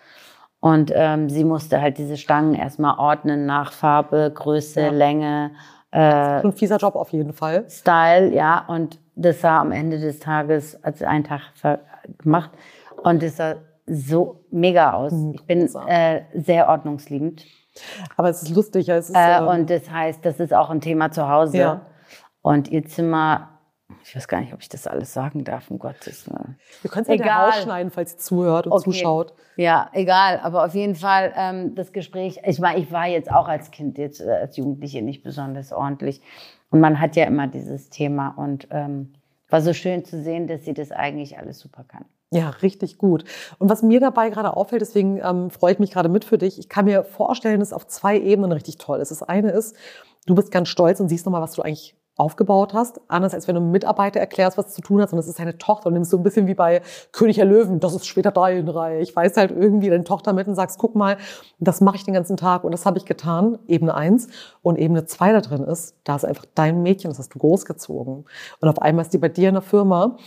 Und 0.62 0.92
ähm, 0.94 1.30
sie 1.30 1.46
musste 1.46 1.82
halt 1.82 1.98
diese 1.98 2.18
Stangen 2.18 2.54
erstmal 2.54 3.00
ordnen 3.00 3.46
nach 3.46 3.72
Farbe, 3.72 4.32
Größe, 4.34 4.82
ja. 4.82 4.90
Länge. 4.90 5.52
Äh, 5.92 6.42
ein 6.44 6.52
fieser 6.52 6.78
Job 6.78 6.96
auf 6.96 7.14
jeden 7.14 7.32
Fall. 7.32 7.64
Style, 7.70 8.34
ja. 8.34 8.66
Und 8.68 9.00
das 9.16 9.40
sah 9.40 9.62
am 9.62 9.72
Ende 9.72 10.00
des 10.00 10.20
Tages, 10.20 10.82
als 10.84 11.02
einen 11.02 11.24
Tag 11.24 11.42
gemacht. 12.18 12.52
Und 13.02 13.24
es 13.24 13.38
sah 13.38 13.56
so 13.86 14.44
mega 14.52 14.94
aus. 14.94 15.14
Mhm. 15.14 15.32
Ich 15.34 15.46
bin 15.46 15.70
äh, 15.88 16.24
sehr 16.34 16.68
ordnungsliebend. 16.68 17.46
Aber 18.18 18.30
es 18.30 18.44
ist 18.44 18.56
lustig. 18.56 18.88
Ja, 18.88 18.98
es 18.98 19.10
ist, 19.10 19.16
äh, 19.16 19.38
ähm, 19.38 19.48
und 19.48 19.70
das 19.70 19.90
heißt, 19.90 20.26
das 20.26 20.40
ist 20.40 20.54
auch 20.54 20.70
ein 20.70 20.82
Thema 20.82 21.12
zu 21.12 21.28
Hause. 21.30 21.58
Ja. 21.58 21.82
Und 22.42 22.70
ihr 22.70 22.86
Zimmer, 22.86 23.60
ich 24.04 24.16
weiß 24.16 24.28
gar 24.28 24.42
nicht, 24.42 24.54
ob 24.54 24.62
ich 24.62 24.70
das 24.70 24.88
alles 24.88 25.14
sagen 25.14 25.44
darf, 25.44 25.70
um 25.70 25.80
Gottes 25.80 26.30
Willen. 26.30 26.58
Wir 26.82 26.92
können 26.92 27.06
es 27.10 27.26
ja 27.26 27.46
rausschneiden, 27.46 27.92
falls 27.92 28.14
ihr 28.14 28.20
zuhört 28.20 28.66
und 28.68 28.74
okay. 28.74 28.84
zuschaut. 28.84 29.34
Ja, 29.56 29.90
egal. 29.94 30.40
Aber 30.42 30.66
auf 30.66 30.74
jeden 30.74 30.96
Fall 30.96 31.34
ähm, 31.36 31.76
das 31.76 31.92
Gespräch. 31.92 32.40
Ich 32.46 32.60
meine, 32.60 32.80
ich 32.80 32.92
war 32.92 33.08
jetzt 33.08 33.32
auch 33.32 33.48
als 33.48 33.72
Kind, 33.72 33.98
jetzt 33.98 34.22
äh, 34.22 34.30
als 34.30 34.58
Jugendliche 34.58 35.02
nicht 35.02 35.24
besonders 35.24 35.74
ordentlich. 35.74 36.22
Und 36.70 36.80
man 36.80 37.00
hat 37.00 37.16
ja 37.16 37.26
immer 37.26 37.48
dieses 37.48 37.90
Thema. 37.90 38.30
Und 38.38 38.68
ähm, 38.72 39.14
war 39.50 39.62
so 39.62 39.74
schön 39.74 40.06
zu 40.06 40.22
sehen, 40.22 40.48
dass 40.48 40.64
sie 40.66 40.74
das 40.74 40.92
eigentlich 40.92 41.38
alles 41.38 41.60
super 41.60 41.84
kann. 41.88 42.06
Ja, 42.32 42.50
richtig 42.62 43.00
gut. 43.00 43.24
Und 43.58 43.70
was 43.70 43.82
mir 43.82 44.00
dabei 44.00 44.30
gerade 44.30 44.56
auffällt, 44.56 44.82
deswegen 44.82 45.20
ähm, 45.24 45.50
freue 45.50 45.74
ich 45.74 45.80
mich 45.80 45.92
gerade 45.92 46.10
mit 46.10 46.24
für 46.26 46.38
dich, 46.38 46.60
ich 46.60 46.70
kann 46.70 46.86
mir 46.86 47.04
vorstellen, 47.04 47.60
dass 47.60 47.70
es 47.70 47.74
auf 47.74 47.88
zwei 47.88 48.20
Ebenen 48.20 48.52
richtig 48.52 48.78
toll 48.78 49.00
ist. 49.00 49.10
Das 49.10 49.24
eine 49.24 49.50
ist, 49.52 49.76
du 50.28 50.36
bist 50.36 50.52
ganz 50.52 50.70
stolz 50.70 51.00
und 51.00 51.10
siehst 51.10 51.26
nochmal, 51.26 51.42
was 51.42 51.54
du 51.54 51.64
eigentlich 51.64 51.96
aufgebaut 52.18 52.74
hast. 52.74 53.00
Anders 53.08 53.34
als 53.34 53.48
wenn 53.48 53.56
du 53.56 53.62
einem 53.62 53.72
Mitarbeiter 53.72 54.20
erklärst, 54.20 54.58
was 54.58 54.74
zu 54.74 54.82
tun 54.82 55.02
hat, 55.02 55.10
sondern 55.10 55.22
es 55.24 55.30
ist 55.30 55.40
deine 55.40 55.58
Tochter 55.58 55.88
und 55.88 55.94
nimmst 55.94 56.12
so 56.12 56.18
ein 56.18 56.24
bisschen 56.24 56.48
wie 56.48 56.54
bei 56.54 56.82
König 57.14 57.38
der 57.38 57.46
Löwen, 57.46 57.80
das 57.80 57.96
ist 57.96 58.06
später 58.06 58.32
dein 58.32 58.68
Reich. 58.68 59.10
Ich 59.10 59.16
weiß 59.16 59.38
halt 59.38 59.52
irgendwie 59.52 59.90
deine 59.90 60.04
Tochter 60.04 60.34
mit 60.34 60.48
und 60.48 60.56
sagst, 60.56 60.78
guck 60.78 60.96
mal, 60.96 61.18
das 61.60 61.82
mache 61.82 61.96
ich 61.96 62.04
den 62.04 62.14
ganzen 62.14 62.36
Tag 62.36 62.64
und 62.66 62.74
das 62.74 62.86
habe 62.86 62.98
ich 62.98 63.06
getan, 63.06 63.58
Ebene 63.68 63.96
eins 63.96 64.28
Und 64.62 64.78
Ebene 64.78 65.06
zwei 65.06 65.32
da 65.32 65.40
drin 65.40 65.64
ist, 65.64 65.96
da 66.04 66.18
ist 66.18 66.26
einfach 66.26 66.46
dein 66.54 66.84
Mädchen, 66.84 67.10
das 67.10 67.20
hast 67.20 67.34
du 67.34 67.40
großgezogen. 67.40 68.26
Und 68.60 68.70
auf 68.70 68.82
einmal 68.82 69.06
ist 69.06 69.14
die 69.14 69.18
bei 69.18 69.30
dir 69.30 69.48
in 69.50 69.56
der 69.56 69.62
Firma 69.62 70.18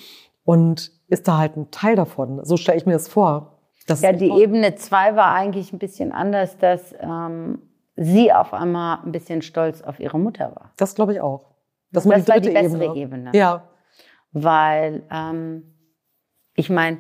und 0.45 0.91
ist 1.09 1.29
da 1.29 1.39
halt 1.39 1.57
ein 1.57 1.71
Teil 1.71 1.97
davon. 1.97 2.45
So 2.45 2.57
stelle 2.57 2.79
ich 2.79 2.87
mir 2.87 2.93
das 2.93 3.09
vor. 3.09 3.59
Das 3.87 4.03
ja, 4.03 4.13
die 4.13 4.31
Ebene 4.31 4.75
2 4.75 5.17
war 5.17 5.33
eigentlich 5.33 5.73
ein 5.73 5.79
bisschen 5.79 6.13
anders, 6.13 6.57
dass 6.59 6.95
ähm, 7.01 7.59
sie 7.97 8.33
auf 8.33 8.55
einmal 8.55 8.99
ein 9.05 9.13
bisschen 9.13 9.43
stolz 9.43 9.83
auf 9.83 10.01
ihre 10.01 10.19
Mutter 10.19 10.55
war. 10.55 10.73
Das 10.77 10.95
glaube 10.95 11.15
ich 11.15 11.21
auch. 11.21 11.53
Das, 11.91 12.05
das 12.05 12.29
war 12.29 12.41
die 12.41 12.51
bessere 12.51 12.85
Ebene. 12.85 12.97
Ebene. 12.97 13.31
Ja. 13.35 13.69
Weil 14.33 15.03
ähm, 15.11 15.75
ich 16.55 16.71
meine, 16.71 16.99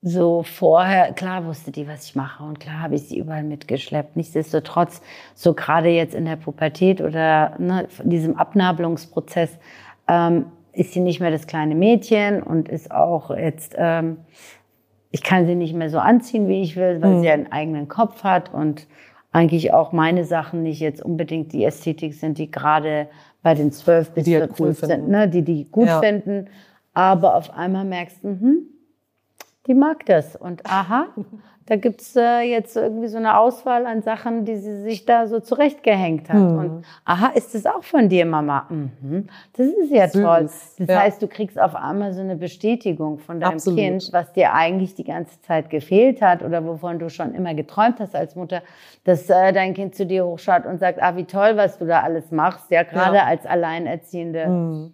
so 0.00 0.44
vorher, 0.44 1.12
klar 1.12 1.44
wusste 1.44 1.72
die, 1.72 1.88
was 1.88 2.04
ich 2.04 2.14
mache 2.14 2.44
und 2.44 2.60
klar 2.60 2.80
habe 2.80 2.94
ich 2.94 3.08
sie 3.08 3.18
überall 3.18 3.42
mitgeschleppt. 3.42 4.16
Nichtsdestotrotz, 4.16 5.02
so 5.34 5.54
gerade 5.54 5.88
jetzt 5.88 6.14
in 6.14 6.24
der 6.24 6.36
Pubertät 6.36 7.00
oder 7.00 7.56
ne, 7.58 7.88
diesem 8.04 8.36
Abnabelungsprozess, 8.36 9.58
ähm, 10.06 10.46
ist 10.78 10.92
sie 10.92 11.00
nicht 11.00 11.20
mehr 11.20 11.30
das 11.30 11.46
kleine 11.46 11.74
Mädchen 11.74 12.42
und 12.42 12.68
ist 12.68 12.90
auch 12.90 13.30
jetzt, 13.30 13.74
ähm, 13.76 14.18
ich 15.10 15.22
kann 15.22 15.46
sie 15.46 15.54
nicht 15.54 15.74
mehr 15.74 15.90
so 15.90 15.98
anziehen, 15.98 16.48
wie 16.48 16.62
ich 16.62 16.76
will, 16.76 17.02
weil 17.02 17.16
mhm. 17.16 17.20
sie 17.20 17.30
einen 17.30 17.52
eigenen 17.52 17.88
Kopf 17.88 18.22
hat 18.22 18.52
und 18.54 18.86
eigentlich 19.32 19.72
auch 19.72 19.92
meine 19.92 20.24
Sachen 20.24 20.62
nicht 20.62 20.80
jetzt 20.80 21.02
unbedingt 21.02 21.52
die 21.52 21.64
Ästhetik 21.64 22.14
sind, 22.14 22.38
die 22.38 22.50
gerade 22.50 23.08
bei 23.42 23.54
den 23.54 23.72
12 23.72 24.10
bis 24.12 24.24
14 24.24 24.54
cool 24.58 24.72
sind, 24.72 25.08
ne, 25.08 25.28
die 25.28 25.42
die 25.42 25.64
gut 25.70 25.86
ja. 25.86 26.00
finden. 26.00 26.48
Aber 26.94 27.34
auf 27.34 27.54
einmal 27.54 27.84
merkst 27.84 28.24
du, 28.24 28.28
hm, 28.28 28.62
die 29.66 29.74
mag 29.74 30.06
das. 30.06 30.36
Und 30.36 30.64
aha, 30.66 31.08
da 31.68 31.76
gibt's 31.76 32.16
äh, 32.16 32.40
jetzt 32.40 32.76
irgendwie 32.78 33.08
so 33.08 33.18
eine 33.18 33.38
Auswahl 33.38 33.84
an 33.84 34.00
Sachen, 34.00 34.46
die 34.46 34.56
sie 34.56 34.80
sich 34.80 35.04
da 35.04 35.26
so 35.26 35.38
zurechtgehängt 35.38 36.30
hat. 36.30 36.36
Hm. 36.36 36.58
Und 36.58 36.84
aha, 37.04 37.26
ist 37.34 37.54
das 37.54 37.66
auch 37.66 37.84
von 37.84 38.08
dir, 38.08 38.24
Mama? 38.24 38.66
Mhm. 38.70 39.28
Das 39.54 39.66
ist 39.66 39.90
ja 39.90 40.08
Süß. 40.08 40.22
toll. 40.22 40.50
Das 40.78 40.88
ja. 40.88 41.00
heißt, 41.00 41.20
du 41.20 41.28
kriegst 41.28 41.60
auf 41.60 41.76
einmal 41.76 42.14
so 42.14 42.22
eine 42.22 42.36
Bestätigung 42.36 43.18
von 43.18 43.38
deinem 43.38 43.54
Absolut. 43.56 43.80
Kind, 43.80 44.08
was 44.12 44.32
dir 44.32 44.54
eigentlich 44.54 44.94
die 44.94 45.04
ganze 45.04 45.38
Zeit 45.42 45.68
gefehlt 45.68 46.22
hat 46.22 46.42
oder 46.42 46.64
wovon 46.64 46.98
du 46.98 47.10
schon 47.10 47.34
immer 47.34 47.52
geträumt 47.52 48.00
hast 48.00 48.16
als 48.16 48.34
Mutter, 48.34 48.62
dass 49.04 49.28
äh, 49.28 49.52
dein 49.52 49.74
Kind 49.74 49.94
zu 49.94 50.06
dir 50.06 50.24
hochschaut 50.24 50.64
und 50.64 50.80
sagt, 50.80 51.02
ah, 51.02 51.16
wie 51.16 51.26
toll, 51.26 51.58
was 51.58 51.76
du 51.76 51.84
da 51.84 52.00
alles 52.00 52.30
machst. 52.30 52.70
Ja, 52.70 52.82
gerade 52.82 53.16
ja. 53.16 53.24
als 53.24 53.44
alleinerziehende, 53.44 54.46
hm. 54.46 54.92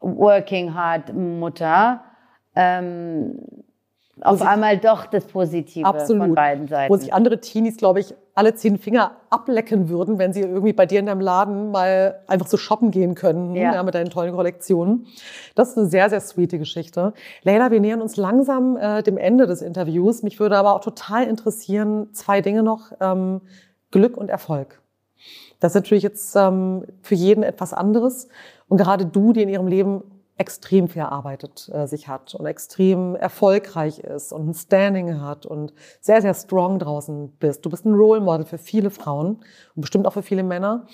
working 0.00 0.74
hard 0.74 1.14
Mutter. 1.14 2.00
Ähm, 2.56 3.38
auf 4.22 4.40
einmal 4.40 4.78
doch 4.78 5.06
das 5.06 5.26
Positive 5.26 5.84
Absolut. 5.86 6.22
von 6.22 6.34
beiden 6.34 6.68
Seiten. 6.68 6.92
Wo 6.92 6.96
sich 6.96 7.12
andere 7.12 7.40
Teenies, 7.40 7.76
glaube 7.76 8.00
ich, 8.00 8.14
alle 8.34 8.54
zehn 8.54 8.78
Finger 8.78 9.12
ablecken 9.28 9.88
würden, 9.88 10.18
wenn 10.18 10.32
sie 10.32 10.40
irgendwie 10.40 10.72
bei 10.72 10.86
dir 10.86 11.00
in 11.00 11.06
deinem 11.06 11.20
Laden 11.20 11.70
mal 11.70 12.20
einfach 12.26 12.46
so 12.46 12.56
shoppen 12.56 12.90
gehen 12.90 13.14
können 13.14 13.54
Ja. 13.54 13.74
ja. 13.74 13.82
mit 13.82 13.94
deinen 13.94 14.10
tollen 14.10 14.34
Kollektionen. 14.34 15.06
Das 15.54 15.70
ist 15.70 15.78
eine 15.78 15.86
sehr, 15.88 16.08
sehr 16.08 16.20
sweete 16.20 16.58
Geschichte. 16.58 17.12
Leila, 17.42 17.70
wir 17.70 17.80
nähern 17.80 18.00
uns 18.00 18.16
langsam 18.16 18.76
äh, 18.76 19.02
dem 19.02 19.18
Ende 19.18 19.46
des 19.46 19.60
Interviews. 19.60 20.22
Mich 20.22 20.40
würde 20.40 20.56
aber 20.56 20.74
auch 20.74 20.80
total 20.80 21.24
interessieren, 21.24 22.08
zwei 22.12 22.40
Dinge 22.40 22.62
noch. 22.62 22.92
Ähm, 23.00 23.42
Glück 23.90 24.16
und 24.16 24.30
Erfolg. 24.30 24.80
Das 25.60 25.72
ist 25.72 25.76
natürlich 25.76 26.02
jetzt 26.02 26.34
ähm, 26.36 26.84
für 27.02 27.14
jeden 27.14 27.42
etwas 27.42 27.72
anderes. 27.72 28.28
Und 28.68 28.78
gerade 28.78 29.06
du, 29.06 29.32
die 29.32 29.42
in 29.42 29.48
ihrem 29.48 29.68
Leben 29.68 30.02
extrem 30.38 30.88
viel 30.88 31.00
erarbeitet 31.02 31.70
äh, 31.72 31.86
sich 31.86 32.08
hat 32.08 32.34
und 32.34 32.44
extrem 32.46 33.14
erfolgreich 33.16 34.00
ist 34.00 34.32
und 34.32 34.48
ein 34.50 34.54
Standing 34.54 35.20
hat 35.20 35.46
und 35.46 35.72
sehr, 36.00 36.20
sehr 36.20 36.34
strong 36.34 36.78
draußen 36.78 37.32
bist. 37.38 37.64
Du 37.64 37.70
bist 37.70 37.86
ein 37.86 37.94
Role 37.94 38.20
Model 38.20 38.44
für 38.46 38.58
viele 38.58 38.90
Frauen 38.90 39.36
und 39.74 39.80
bestimmt 39.82 40.06
auch 40.06 40.12
für 40.12 40.22
viele 40.22 40.42
Männer. 40.42 40.86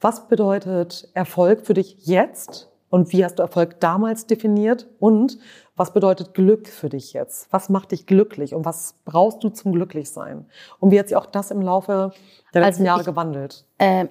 Was 0.00 0.28
bedeutet 0.28 1.08
Erfolg 1.14 1.66
für 1.66 1.74
dich 1.74 2.06
jetzt 2.06 2.68
und 2.90 3.12
wie 3.12 3.24
hast 3.24 3.38
du 3.38 3.42
Erfolg 3.42 3.80
damals 3.80 4.26
definiert? 4.26 4.88
Und 4.98 5.38
was 5.76 5.92
bedeutet 5.92 6.34
Glück 6.34 6.66
für 6.68 6.88
dich 6.88 7.12
jetzt? 7.12 7.52
Was 7.52 7.68
macht 7.68 7.92
dich 7.92 8.06
glücklich 8.06 8.54
und 8.54 8.64
was 8.64 8.94
brauchst 9.04 9.42
du 9.44 9.50
zum 9.50 9.72
Glücklichsein? 9.72 10.46
Und 10.80 10.90
wie 10.90 10.98
hat 10.98 11.08
sich 11.08 11.16
auch 11.16 11.26
das 11.26 11.50
im 11.50 11.62
Laufe 11.62 12.12
der 12.54 12.62
letzten 12.62 12.82
Also 12.82 12.86
Jahre 12.86 13.00
ich- 13.00 13.06
gewandelt? 13.06 13.64
Äh, 13.78 14.06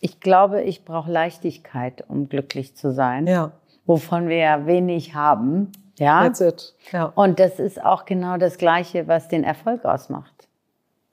ich 0.00 0.20
glaube, 0.20 0.62
ich 0.62 0.84
brauche 0.84 1.10
Leichtigkeit, 1.10 2.04
um 2.08 2.28
glücklich 2.28 2.76
zu 2.76 2.92
sein, 2.92 3.26
Ja, 3.26 3.52
wovon 3.86 4.28
wir 4.28 4.36
ja 4.36 4.66
wenig 4.66 5.14
haben. 5.14 5.72
Ja. 5.98 6.22
that's 6.22 6.40
it. 6.40 6.74
Ja. 6.92 7.12
Und 7.14 7.40
das 7.40 7.58
ist 7.58 7.82
auch 7.82 8.04
genau 8.04 8.36
das 8.36 8.58
Gleiche, 8.58 9.08
was 9.08 9.28
den 9.28 9.44
Erfolg 9.44 9.84
ausmacht. 9.84 10.48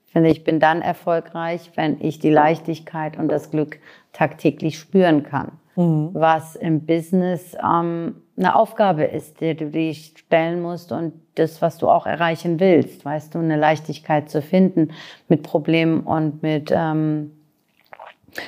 Ich 0.08 0.12
finde, 0.14 0.30
ich 0.30 0.44
bin 0.44 0.60
dann 0.60 0.82
erfolgreich, 0.82 1.72
wenn 1.76 2.00
ich 2.02 2.20
die 2.20 2.30
Leichtigkeit 2.30 3.18
und 3.18 3.30
das 3.30 3.50
Glück 3.50 3.80
tagtäglich 4.12 4.78
spüren 4.78 5.24
kann. 5.24 5.54
Was 5.76 6.56
im 6.56 6.86
Business 6.86 7.56
ähm, 7.64 8.22
eine 8.38 8.56
Aufgabe 8.56 9.06
ist, 9.06 9.42
die 9.42 9.56
du 9.56 9.72
dich 9.72 10.14
stellen 10.16 10.62
musst 10.62 10.92
und 10.92 11.14
das, 11.36 11.64
was 11.64 11.80
du 11.80 11.90
auch 11.90 12.06
erreichen 12.06 12.60
willst. 12.60 13.06
Weißt 13.06 13.34
du, 13.34 13.40
eine 13.40 13.58
Leichtigkeit 13.58 14.30
zu 14.30 14.44
finden, 14.44 14.92
mit 15.30 15.42
Problemen 15.42 16.02
und 16.02 16.44
mit 16.44 16.72
ähm, 16.72 17.32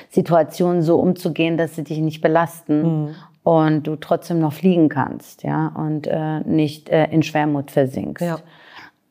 Situationen 0.08 0.82
so 0.82 0.96
umzugehen, 0.96 1.56
dass 1.56 1.76
sie 1.76 1.84
dich 1.84 1.98
nicht 1.98 2.20
belasten 2.20 3.14
und 3.42 3.86
du 3.86 3.94
trotzdem 3.94 4.40
noch 4.40 4.52
fliegen 4.52 4.88
kannst, 4.88 5.44
ja, 5.44 5.68
und 5.68 6.08
äh, 6.08 6.40
nicht 6.40 6.88
äh, 6.88 7.06
in 7.12 7.22
Schwermut 7.22 7.70
versinkst. 7.70 8.24
Ja. 8.24 8.38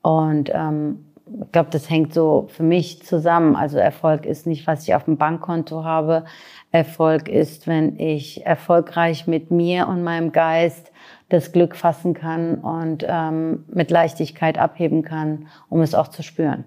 Und 0.01 0.51
ähm, 0.53 1.05
ich 1.26 1.51
glaube, 1.51 1.69
das 1.71 1.89
hängt 1.89 2.13
so 2.13 2.47
für 2.49 2.63
mich 2.63 3.01
zusammen. 3.03 3.55
Also 3.55 3.78
Erfolg 3.78 4.26
ist 4.26 4.45
nicht, 4.45 4.67
was 4.67 4.84
ich 4.84 4.93
auf 4.93 5.05
dem 5.05 5.17
Bankkonto 5.17 5.84
habe. 5.84 6.26
Erfolg 6.71 7.30
ist, 7.30 7.65
wenn 7.65 7.97
ich 7.97 8.45
erfolgreich 8.45 9.26
mit 9.26 9.51
mir 9.51 9.88
und 9.88 10.03
meinem 10.03 10.32
Geist 10.32 10.91
das 11.30 11.51
Glück 11.51 11.76
fassen 11.76 12.13
kann 12.13 12.55
und 12.55 13.05
ähm, 13.07 13.63
mit 13.73 13.89
Leichtigkeit 13.89 14.57
abheben 14.57 15.01
kann, 15.01 15.47
um 15.69 15.82
es 15.82 15.95
auch 15.95 16.09
zu 16.09 16.21
spüren. 16.21 16.65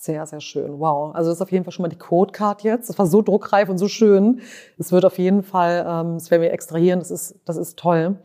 Sehr, 0.00 0.24
sehr 0.26 0.40
schön. 0.40 0.78
Wow. 0.78 1.12
Also 1.12 1.30
das 1.30 1.38
ist 1.38 1.42
auf 1.42 1.50
jeden 1.50 1.64
Fall 1.64 1.72
schon 1.72 1.82
mal 1.82 1.88
die 1.88 1.98
Codecard 1.98 2.62
jetzt. 2.62 2.88
Das 2.88 3.00
war 3.00 3.06
so 3.06 3.20
druckreif 3.20 3.68
und 3.68 3.78
so 3.78 3.88
schön. 3.88 4.42
Es 4.78 4.92
wird 4.92 5.04
auf 5.04 5.18
jeden 5.18 5.42
Fall, 5.42 5.84
ähm, 5.88 6.14
das 6.14 6.30
werden 6.30 6.42
wir 6.42 6.52
extrahieren. 6.52 7.00
Das 7.00 7.10
ist, 7.10 7.34
das 7.44 7.56
ist 7.56 7.76
toll. 7.80 8.16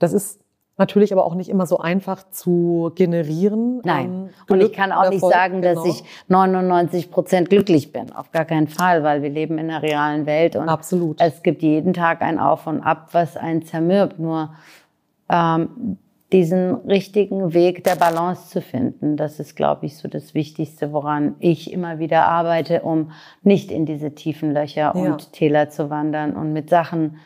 Das 0.00 0.12
ist 0.12 0.40
natürlich 0.78 1.12
aber 1.12 1.24
auch 1.24 1.36
nicht 1.36 1.48
immer 1.48 1.66
so 1.66 1.78
einfach 1.78 2.28
zu 2.32 2.90
generieren. 2.96 3.80
Nein. 3.84 4.04
Ähm, 4.04 4.30
und 4.48 4.60
ich 4.62 4.72
kann 4.72 4.90
auch 4.90 5.08
nicht 5.08 5.24
sagen, 5.24 5.62
dass 5.62 5.80
genau. 5.80 5.94
ich 5.94 6.02
99 6.26 7.12
Prozent 7.12 7.50
glücklich 7.50 7.92
bin. 7.92 8.12
Auf 8.12 8.32
gar 8.32 8.44
keinen 8.44 8.66
Fall, 8.66 9.04
weil 9.04 9.22
wir 9.22 9.30
leben 9.30 9.58
in 9.58 9.70
einer 9.70 9.82
realen 9.82 10.26
Welt 10.26 10.56
und 10.56 10.68
Absolut. 10.68 11.20
es 11.20 11.44
gibt 11.44 11.62
jeden 11.62 11.92
Tag 11.92 12.20
ein 12.20 12.40
Auf 12.40 12.66
und 12.66 12.80
Ab, 12.80 13.10
was 13.12 13.36
einen 13.36 13.64
zermürbt. 13.64 14.18
Nur 14.18 14.54
ähm, 15.28 15.98
diesen 16.32 16.74
richtigen 16.86 17.54
Weg 17.54 17.82
der 17.84 17.96
Balance 17.96 18.48
zu 18.48 18.60
finden, 18.60 19.16
das 19.16 19.40
ist, 19.40 19.56
glaube 19.56 19.86
ich, 19.86 19.96
so 19.96 20.08
das 20.08 20.34
Wichtigste, 20.34 20.92
woran 20.92 21.34
ich 21.40 21.72
immer 21.72 21.98
wieder 21.98 22.26
arbeite, 22.26 22.82
um 22.82 23.10
nicht 23.42 23.70
in 23.70 23.84
diese 23.86 24.14
tiefen 24.14 24.52
Löcher 24.52 24.92
Ja. 24.94 25.12
und 25.12 25.32
Täler 25.32 25.70
zu 25.70 25.90
wandern 25.90 26.36
und 26.36 26.52
mit 26.52 26.70
Sachen 26.70 27.16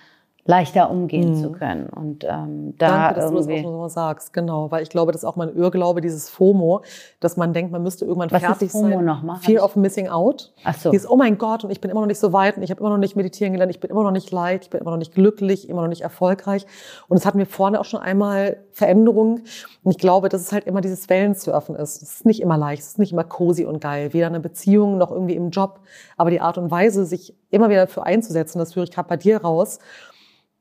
leichter 0.46 0.90
umgehen 0.90 1.36
zu 1.36 1.52
können. 1.52 1.88
Und 1.88 2.24
ähm, 2.24 2.74
da 2.76 2.88
Mhm. 2.88 2.94
Danke, 2.94 3.14
dass 3.14 3.30
du 3.30 3.36
das 3.36 3.46
irgendwie. 3.46 3.66
auch 3.66 3.82
so 3.84 3.88
sagst, 3.88 4.32
genau, 4.34 4.70
weil 4.70 4.82
ich 4.82 4.90
glaube, 4.90 5.10
das 5.12 5.22
ist 5.22 5.24
auch 5.24 5.36
mein 5.36 5.56
Irrglaube, 5.56 6.02
dieses 6.02 6.28
FOMO, 6.28 6.82
dass 7.20 7.38
man 7.38 7.54
denkt, 7.54 7.72
man 7.72 7.82
müsste 7.82 8.04
irgendwann 8.04 8.30
Was 8.30 8.42
ist 8.42 8.46
fertig 8.46 8.70
FOMO 8.72 8.96
sein. 8.96 9.04
nochmal? 9.06 9.36
Fear 9.38 9.64
of 9.64 9.74
Missing 9.76 10.08
Out. 10.08 10.52
Ach 10.64 10.74
so. 10.76 10.90
Dieses, 10.90 11.08
oh 11.10 11.16
mein 11.16 11.38
Gott, 11.38 11.64
und 11.64 11.70
ich 11.70 11.80
bin 11.80 11.90
immer 11.90 12.00
noch 12.00 12.06
nicht 12.08 12.18
so 12.18 12.34
weit 12.34 12.58
und 12.58 12.62
ich 12.62 12.70
habe 12.70 12.80
immer 12.80 12.90
noch 12.90 12.98
nicht 12.98 13.16
meditieren 13.16 13.52
gelernt, 13.54 13.70
ich 13.70 13.80
bin 13.80 13.90
immer 13.90 14.02
noch 14.02 14.10
nicht 14.10 14.30
leicht, 14.32 14.64
ich 14.64 14.70
bin 14.70 14.80
immer 14.82 14.90
noch 14.90 14.98
nicht 14.98 15.14
glücklich, 15.14 15.68
immer 15.68 15.80
noch 15.80 15.88
nicht 15.88 16.02
erfolgreich. 16.02 16.66
Und 17.08 17.16
es 17.16 17.24
hatten 17.24 17.38
wir 17.38 17.46
vorne 17.46 17.80
auch 17.80 17.84
schon 17.86 18.00
einmal 18.00 18.58
Veränderungen. 18.70 19.44
Und 19.82 19.90
ich 19.92 19.98
glaube, 19.98 20.28
dass 20.28 20.42
es 20.42 20.52
halt 20.52 20.64
immer 20.66 20.82
dieses 20.82 21.08
Wellensurfen 21.08 21.74
ist. 21.74 22.02
Es 22.02 22.10
ist 22.16 22.26
nicht 22.26 22.42
immer 22.42 22.58
leicht, 22.58 22.82
es 22.82 22.88
ist 22.88 22.98
nicht 22.98 23.12
immer 23.12 23.24
cozy 23.24 23.64
und 23.64 23.80
geil, 23.80 24.12
weder 24.12 24.26
in 24.26 24.34
einer 24.34 24.42
Beziehung 24.42 24.98
noch 24.98 25.10
irgendwie 25.10 25.36
im 25.36 25.48
Job. 25.50 25.80
Aber 26.18 26.30
die 26.30 26.40
Art 26.42 26.58
und 26.58 26.70
Weise, 26.70 27.06
sich 27.06 27.34
immer 27.50 27.70
wieder 27.70 27.86
dafür 27.86 28.04
einzusetzen, 28.04 28.58
das 28.58 28.76
höre 28.76 28.82
ich 28.84 28.90
gerade 28.90 29.08
bei 29.08 29.16
dir 29.16 29.38
raus, 29.42 29.78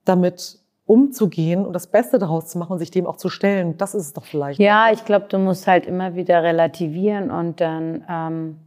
damit 0.05 0.59
umzugehen 0.85 1.65
und 1.65 1.73
das 1.73 1.87
Beste 1.87 2.19
daraus 2.19 2.47
zu 2.47 2.57
machen 2.57 2.73
und 2.73 2.79
sich 2.79 2.91
dem 2.91 3.07
auch 3.07 3.15
zu 3.15 3.29
stellen, 3.29 3.77
das 3.77 3.95
ist 3.95 4.05
es 4.07 4.13
doch 4.13 4.25
vielleicht. 4.25 4.59
Ja, 4.59 4.91
ich 4.91 5.05
glaube, 5.05 5.27
du 5.29 5.37
musst 5.37 5.65
halt 5.65 5.85
immer 5.85 6.15
wieder 6.15 6.43
relativieren 6.43 7.31
und 7.31 7.61
dann 7.61 8.03
ähm, 8.09 8.57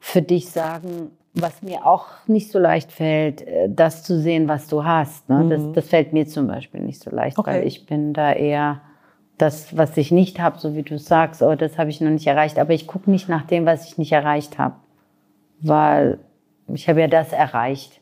für 0.00 0.22
dich 0.22 0.48
sagen, 0.50 1.10
was 1.34 1.62
mir 1.62 1.86
auch 1.86 2.06
nicht 2.26 2.50
so 2.50 2.58
leicht 2.58 2.90
fällt, 2.90 3.42
äh, 3.42 3.68
das 3.68 4.02
zu 4.02 4.18
sehen, 4.18 4.48
was 4.48 4.66
du 4.68 4.84
hast. 4.84 5.28
Ne? 5.28 5.46
Das, 5.50 5.72
das 5.74 5.88
fällt 5.88 6.12
mir 6.14 6.26
zum 6.26 6.46
Beispiel 6.46 6.80
nicht 6.80 7.00
so 7.02 7.10
leicht, 7.10 7.38
Okay. 7.38 7.50
weil 7.50 7.66
ich 7.66 7.84
bin 7.86 8.14
da 8.14 8.32
eher 8.32 8.80
das, 9.36 9.76
was 9.76 9.96
ich 9.96 10.10
nicht 10.10 10.40
habe, 10.40 10.58
so 10.58 10.74
wie 10.74 10.82
du 10.82 10.98
sagst, 10.98 11.42
oh, 11.42 11.54
das 11.54 11.78
habe 11.78 11.90
ich 11.90 12.00
noch 12.00 12.10
nicht 12.10 12.26
erreicht. 12.26 12.58
Aber 12.58 12.72
ich 12.72 12.86
gucke 12.86 13.10
nicht 13.10 13.28
nach 13.28 13.46
dem, 13.46 13.66
was 13.66 13.86
ich 13.86 13.98
nicht 13.98 14.10
erreicht 14.10 14.58
habe, 14.58 14.74
weil 15.60 16.18
ich 16.66 16.88
habe 16.88 17.00
ja 17.02 17.08
das 17.08 17.32
erreicht. 17.32 18.00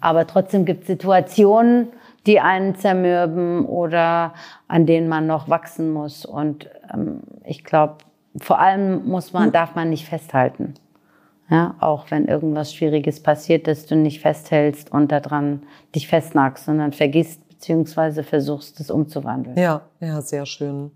Aber 0.00 0.26
trotzdem 0.26 0.64
gibt 0.64 0.82
es 0.82 0.86
Situationen, 0.88 1.88
die 2.26 2.40
einen 2.40 2.76
zermürben 2.76 3.66
oder 3.66 4.34
an 4.68 4.86
denen 4.86 5.08
man 5.08 5.26
noch 5.26 5.48
wachsen 5.48 5.92
muss. 5.92 6.24
Und 6.24 6.68
ähm, 6.92 7.20
ich 7.44 7.64
glaube, 7.64 7.98
vor 8.38 8.58
allem 8.58 9.06
muss 9.06 9.32
man, 9.32 9.52
darf 9.52 9.74
man 9.74 9.90
nicht 9.90 10.06
festhalten. 10.06 10.74
Ja, 11.50 11.74
auch 11.80 12.10
wenn 12.10 12.28
irgendwas 12.28 12.72
Schwieriges 12.72 13.22
passiert, 13.22 13.66
dass 13.66 13.84
du 13.84 13.94
nicht 13.94 14.20
festhältst 14.20 14.90
und 14.90 15.12
daran 15.12 15.64
dich 15.94 16.08
festnagst, 16.08 16.64
sondern 16.64 16.92
vergisst 16.92 17.46
beziehungsweise 17.48 18.22
versuchst, 18.22 18.80
es 18.80 18.90
umzuwandeln. 18.90 19.56
Ja, 19.58 19.82
ja, 20.00 20.20
sehr 20.22 20.46
schön. 20.46 20.92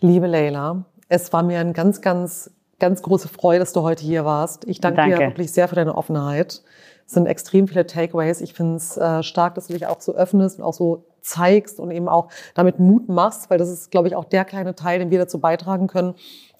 Liebe 0.00 0.26
Leila, 0.26 0.84
es 1.08 1.32
war 1.32 1.42
mir 1.42 1.60
eine 1.60 1.72
ganz, 1.72 2.00
ganz, 2.00 2.50
ganz 2.78 3.02
große 3.02 3.28
Freude, 3.28 3.60
dass 3.60 3.72
du 3.72 3.82
heute 3.82 4.04
hier 4.04 4.24
warst. 4.24 4.66
Ich 4.66 4.80
danke, 4.80 5.02
dir 5.04 5.16
Danke. 5.16 5.26
wirklich 5.32 5.52
sehr 5.52 5.68
für 5.68 5.76
deine 5.76 5.94
Offenheit. 5.94 6.62
Sind 7.06 7.26
extrem 7.26 7.68
viele 7.68 7.86
Takeaways. 7.86 8.40
Ich 8.40 8.54
finde 8.54 8.76
es 8.76 8.96
äh, 8.96 9.22
stark, 9.22 9.54
dass 9.54 9.66
du 9.66 9.74
dich 9.74 9.86
auch 9.86 10.00
so 10.00 10.14
öffnest 10.14 10.58
und 10.58 10.64
auch 10.64 10.72
so 10.72 11.04
zeigst 11.20 11.80
und 11.80 11.90
eben 11.90 12.08
auch 12.08 12.28
damit 12.54 12.78
Mut 12.78 13.08
machst, 13.08 13.50
weil 13.50 13.58
das 13.58 13.70
ist, 13.70 13.90
glaube 13.90 14.08
ich, 14.08 14.16
auch 14.16 14.24
der 14.24 14.44
kleine 14.44 14.74
Teil, 14.74 14.98
den 14.98 15.10
wir 15.10 15.18
dazu 15.18 15.38
beitragen 15.38 15.86
können, 15.86 16.14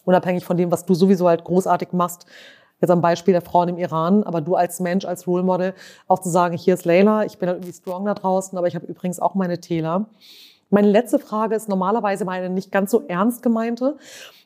unabhängig 0.05 0.45
von 0.45 0.57
dem, 0.57 0.71
was 0.71 0.85
du 0.85 0.95
sowieso 0.95 1.29
halt 1.29 1.45
großartig 1.45 1.93
machst. 1.93 2.27
Jetzt 2.81 2.91
am 2.91 3.01
Beispiel 3.01 3.33
der 3.33 3.43
Frauen 3.43 3.69
im 3.69 3.79
Iran, 3.79 4.25
aber 4.25 4.41
du 4.41 4.57
als 4.57 4.81
Mensch, 4.81 5.05
als 5.05 5.27
Role 5.27 5.43
Model, 5.43 5.75
auch 6.09 6.19
zu 6.19 6.29
sagen, 6.29 6.57
hier 6.57 6.75
ist 6.75 6.85
Leila, 6.85 7.25
ich 7.25 7.39
bin 7.39 7.49
halt 7.49 7.59
irgendwie 7.59 7.73
strong 7.73 8.05
da 8.05 8.15
draußen, 8.15 8.59
aber 8.59 8.67
ich 8.67 8.75
habe 8.75 8.87
übrigens 8.87 9.21
auch 9.21 9.35
meine 9.35 9.61
Täler. 9.61 10.07
Meine 10.71 10.89
letzte 10.89 11.19
Frage 11.19 11.55
ist 11.55 11.69
normalerweise 11.69 12.25
meine 12.25 12.51
nicht 12.51 12.73
ganz 12.73 12.91
so 12.91 13.05
ernst 13.07 13.43
gemeinte, 13.43 13.97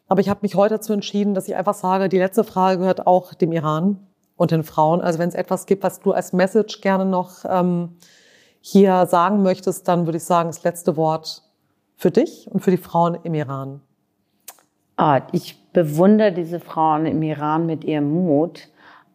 aber 0.09 0.21
ich 0.21 0.29
habe 0.29 0.41
mich 0.43 0.55
heute 0.55 0.75
dazu 0.75 0.93
entschieden, 0.93 1.35
dass 1.35 1.49
ich 1.49 1.57
einfach 1.57 1.75
sage, 1.75 2.09
die 2.09 2.19
letzte 2.19 2.45
Frage 2.45 2.79
gehört 2.79 3.07
auch 3.07 3.35
dem 3.35 3.53
Iran 3.53 3.99
und 4.39 4.53
den 4.53 4.63
Frauen. 4.65 5.03
Also 5.03 5.19
wenn 5.19 5.29
es 5.29 5.35
etwas 5.35 5.67
gibt, 5.67 5.83
was 5.83 6.01
du 6.01 6.13
als 6.13 6.33
Message 6.33 6.81
gerne 6.81 7.05
noch 7.05 7.45
ähm, 7.47 7.97
hier 8.63 9.05
sagen 9.07 9.43
möchtest, 9.43 9.87
dann 9.87 10.07
würde 10.07 10.17
ich 10.17 10.25
sagen, 10.25 10.49
das 10.49 10.63
letzte 10.63 10.97
Wort 10.97 11.43
für 11.97 12.11
dich 12.11 12.49
und 12.51 12.61
für 12.61 12.71
die 12.71 12.79
Frauen 12.79 13.19
im 13.25 13.35
Iran. 13.35 13.81
Ah, 14.97 15.23
ich 15.33 15.61
bewundere 15.73 16.33
diese 16.33 16.61
Frauen 16.61 17.05
im 17.05 17.23
Iran 17.23 17.67
mit 17.67 17.85
ihrem 17.85 18.11
Mut 18.11 18.69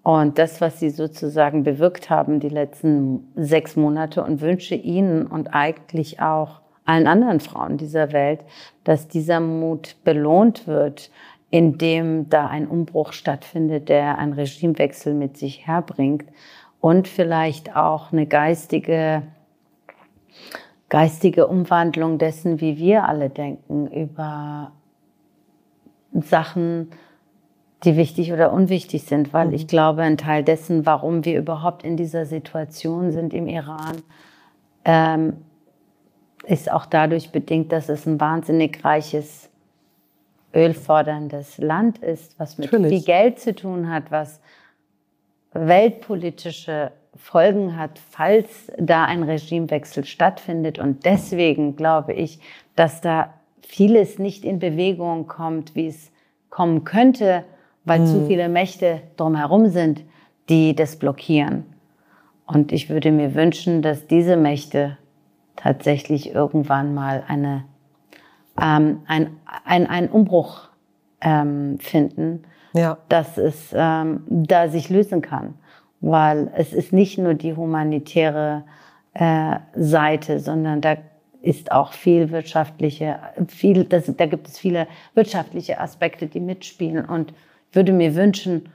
und 0.03 0.37
das, 0.37 0.59
was 0.59 0.79
sie 0.79 0.89
sozusagen 0.89 1.63
bewirkt 1.63 2.09
haben 2.09 2.39
die 2.41 2.49
letzten 2.49 3.31
sechs 3.35 3.75
Monate 3.77 4.23
und 4.23 4.41
wünsche 4.41 4.75
ihnen 4.75 5.25
und 5.25 5.53
eigentlich 5.53 6.19
auch 6.21 6.61
allen 6.85 7.07
anderen 7.07 7.39
Frauen 7.39 7.77
dieser 7.77 8.11
Welt, 8.11 8.41
dass 8.83 9.07
dieser 9.07 9.39
Mut 9.39 9.95
belohnt 10.03 10.67
wird, 10.67 11.11
indem 11.53 12.29
da 12.29 12.47
ein 12.47 12.67
Umbruch 12.67 13.13
stattfindet, 13.13 13.87
der 13.87 14.17
einen 14.17 14.33
Regimewechsel 14.33 15.13
mit 15.13 15.37
sich 15.37 15.67
herbringt 15.67 16.25
und 16.79 17.07
vielleicht 17.07 17.75
auch 17.75 18.11
eine 18.11 18.25
geistige 18.25 19.21
geistige 20.89 21.45
Umwandlung 21.45 22.17
dessen, 22.17 22.59
wie 22.59 22.77
wir 22.77 23.07
alle 23.07 23.29
denken, 23.29 23.85
über 23.85 24.71
Sachen, 26.11 26.89
die 27.83 27.97
wichtig 27.97 28.33
oder 28.33 28.51
unwichtig 28.51 29.03
sind, 29.03 29.31
weil 29.31 29.49
mhm. 29.49 29.53
ich 29.53 29.67
glaube, 29.67 30.01
ein 30.01 30.17
Teil 30.17 30.43
dessen, 30.43 30.87
warum 30.87 31.23
wir 31.23 31.37
überhaupt 31.37 31.83
in 31.83 31.97
dieser 31.97 32.25
Situation 32.25 33.11
sind 33.11 33.31
im 33.31 33.47
Iran, 33.47 34.01
ähm, 34.85 35.37
ist 36.47 36.71
auch 36.71 36.87
dadurch 36.87 37.31
bedingt, 37.31 37.71
dass 37.71 37.89
es 37.89 38.07
ein 38.07 38.19
wahnsinnig 38.19 38.83
reiches, 38.83 39.51
ölforderndes 40.53 41.57
Land 41.57 41.97
ist, 41.99 42.39
was 42.39 42.57
mit 42.57 42.71
Natürlich. 42.71 42.97
viel 42.97 43.05
Geld 43.05 43.39
zu 43.39 43.55
tun 43.55 43.89
hat, 43.89 44.11
was 44.11 44.39
weltpolitische 45.53 46.91
Folgen 47.15 47.77
hat, 47.77 47.99
falls 48.09 48.71
da 48.77 49.05
ein 49.05 49.23
Regimewechsel 49.23 50.03
stattfindet. 50.05 50.79
Und 50.79 51.05
deswegen 51.05 51.75
glaube 51.75 52.13
ich, 52.13 52.39
dass 52.75 53.01
da 53.01 53.33
vieles 53.61 54.19
nicht 54.19 54.45
in 54.45 54.59
Bewegung 54.59 55.27
kommt, 55.27 55.75
wie 55.75 55.87
es 55.87 56.11
kommen 56.49 56.83
könnte, 56.83 57.43
weil 57.85 58.01
mhm. 58.01 58.05
zu 58.07 58.25
viele 58.27 58.49
Mächte 58.49 59.01
drumherum 59.17 59.69
sind, 59.69 60.03
die 60.49 60.75
das 60.75 60.95
blockieren. 60.97 61.65
Und 62.45 62.71
ich 62.71 62.89
würde 62.89 63.11
mir 63.11 63.35
wünschen, 63.35 63.81
dass 63.81 64.07
diese 64.07 64.35
Mächte 64.35 64.97
tatsächlich 65.55 66.33
irgendwann 66.33 66.93
mal 66.93 67.23
eine, 67.27 67.63
ähm, 68.61 69.01
ein, 69.07 69.37
ein, 69.65 69.87
einen 69.87 70.09
Umbruch 70.09 70.69
ähm, 71.21 71.79
finden, 71.79 72.43
ja. 72.73 72.97
dass 73.09 73.37
es 73.37 73.73
ähm, 73.73 74.23
da 74.27 74.69
sich 74.69 74.89
lösen 74.89 75.21
kann. 75.21 75.55
Weil 76.01 76.51
es 76.55 76.73
ist 76.73 76.91
nicht 76.91 77.17
nur 77.17 77.33
die 77.33 77.55
humanitäre 77.55 78.63
äh, 79.13 79.57
Seite, 79.75 80.39
sondern 80.39 80.81
da 80.81 80.97
ist 81.41 81.71
auch 81.71 81.93
viel 81.93 82.31
wirtschaftliche, 82.31 83.19
viel, 83.47 83.83
das, 83.83 84.11
da 84.15 84.25
gibt 84.25 84.47
es 84.47 84.57
viele 84.57 84.87
wirtschaftliche 85.13 85.79
Aspekte, 85.79 86.27
die 86.27 86.39
mitspielen. 86.39 87.05
Und 87.05 87.33
ich 87.69 87.75
würde 87.75 87.93
mir 87.93 88.15
wünschen, 88.15 88.69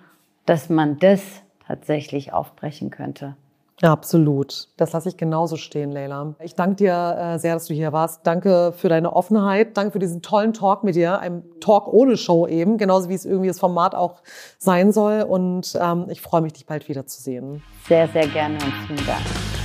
dass 0.47 0.69
man 0.69 0.99
das 0.99 1.23
tatsächlich 1.67 2.33
aufbrechen 2.33 2.91
könnte. 2.91 3.37
Ja, 3.81 3.93
absolut. 3.93 4.69
Das 4.77 4.93
lasse 4.93 5.09
ich 5.09 5.17
genauso 5.17 5.57
stehen, 5.57 5.93
Leila. 5.93 6.35
Ich 6.43 6.55
danke 6.55 6.77
dir 6.77 7.17
äh, 7.19 7.39
sehr, 7.39 7.55
dass 7.55 7.67
du 7.67 7.75
hier 7.75 7.93
warst. 7.93 8.27
Danke 8.27 8.73
für 8.77 8.89
deine 8.89 9.13
Offenheit. 9.13 9.77
Danke 9.77 9.93
für 9.93 9.99
diesen 10.01 10.21
tollen 10.21 10.53
Talk 10.53 10.83
mit 10.83 10.97
dir. 10.97 11.21
Ein 11.21 11.45
Talk 11.61 11.87
ohne 11.93 12.17
Show 12.17 12.47
eben, 12.47 12.77
genauso 12.77 13.09
wie 13.09 13.15
es 13.15 13.25
irgendwie 13.25 13.49
das 13.49 13.61
Format 13.61 13.95
auch 13.95 14.23
sein 14.59 14.93
soll. 14.93 15.23
Und 15.23 15.79
ähm, 15.81 16.07
ich 16.09 16.21
freue 16.21 16.41
mich, 16.41 16.55
dich 16.55 16.67
bald 16.67 16.89
wiederzusehen. 16.89 17.63
Sehr, 17.87 18.09
sehr 18.09 18.27
gerne 18.27 18.55
und 18.55 18.73
vielen 18.87 19.07
Dank. 19.07 19.58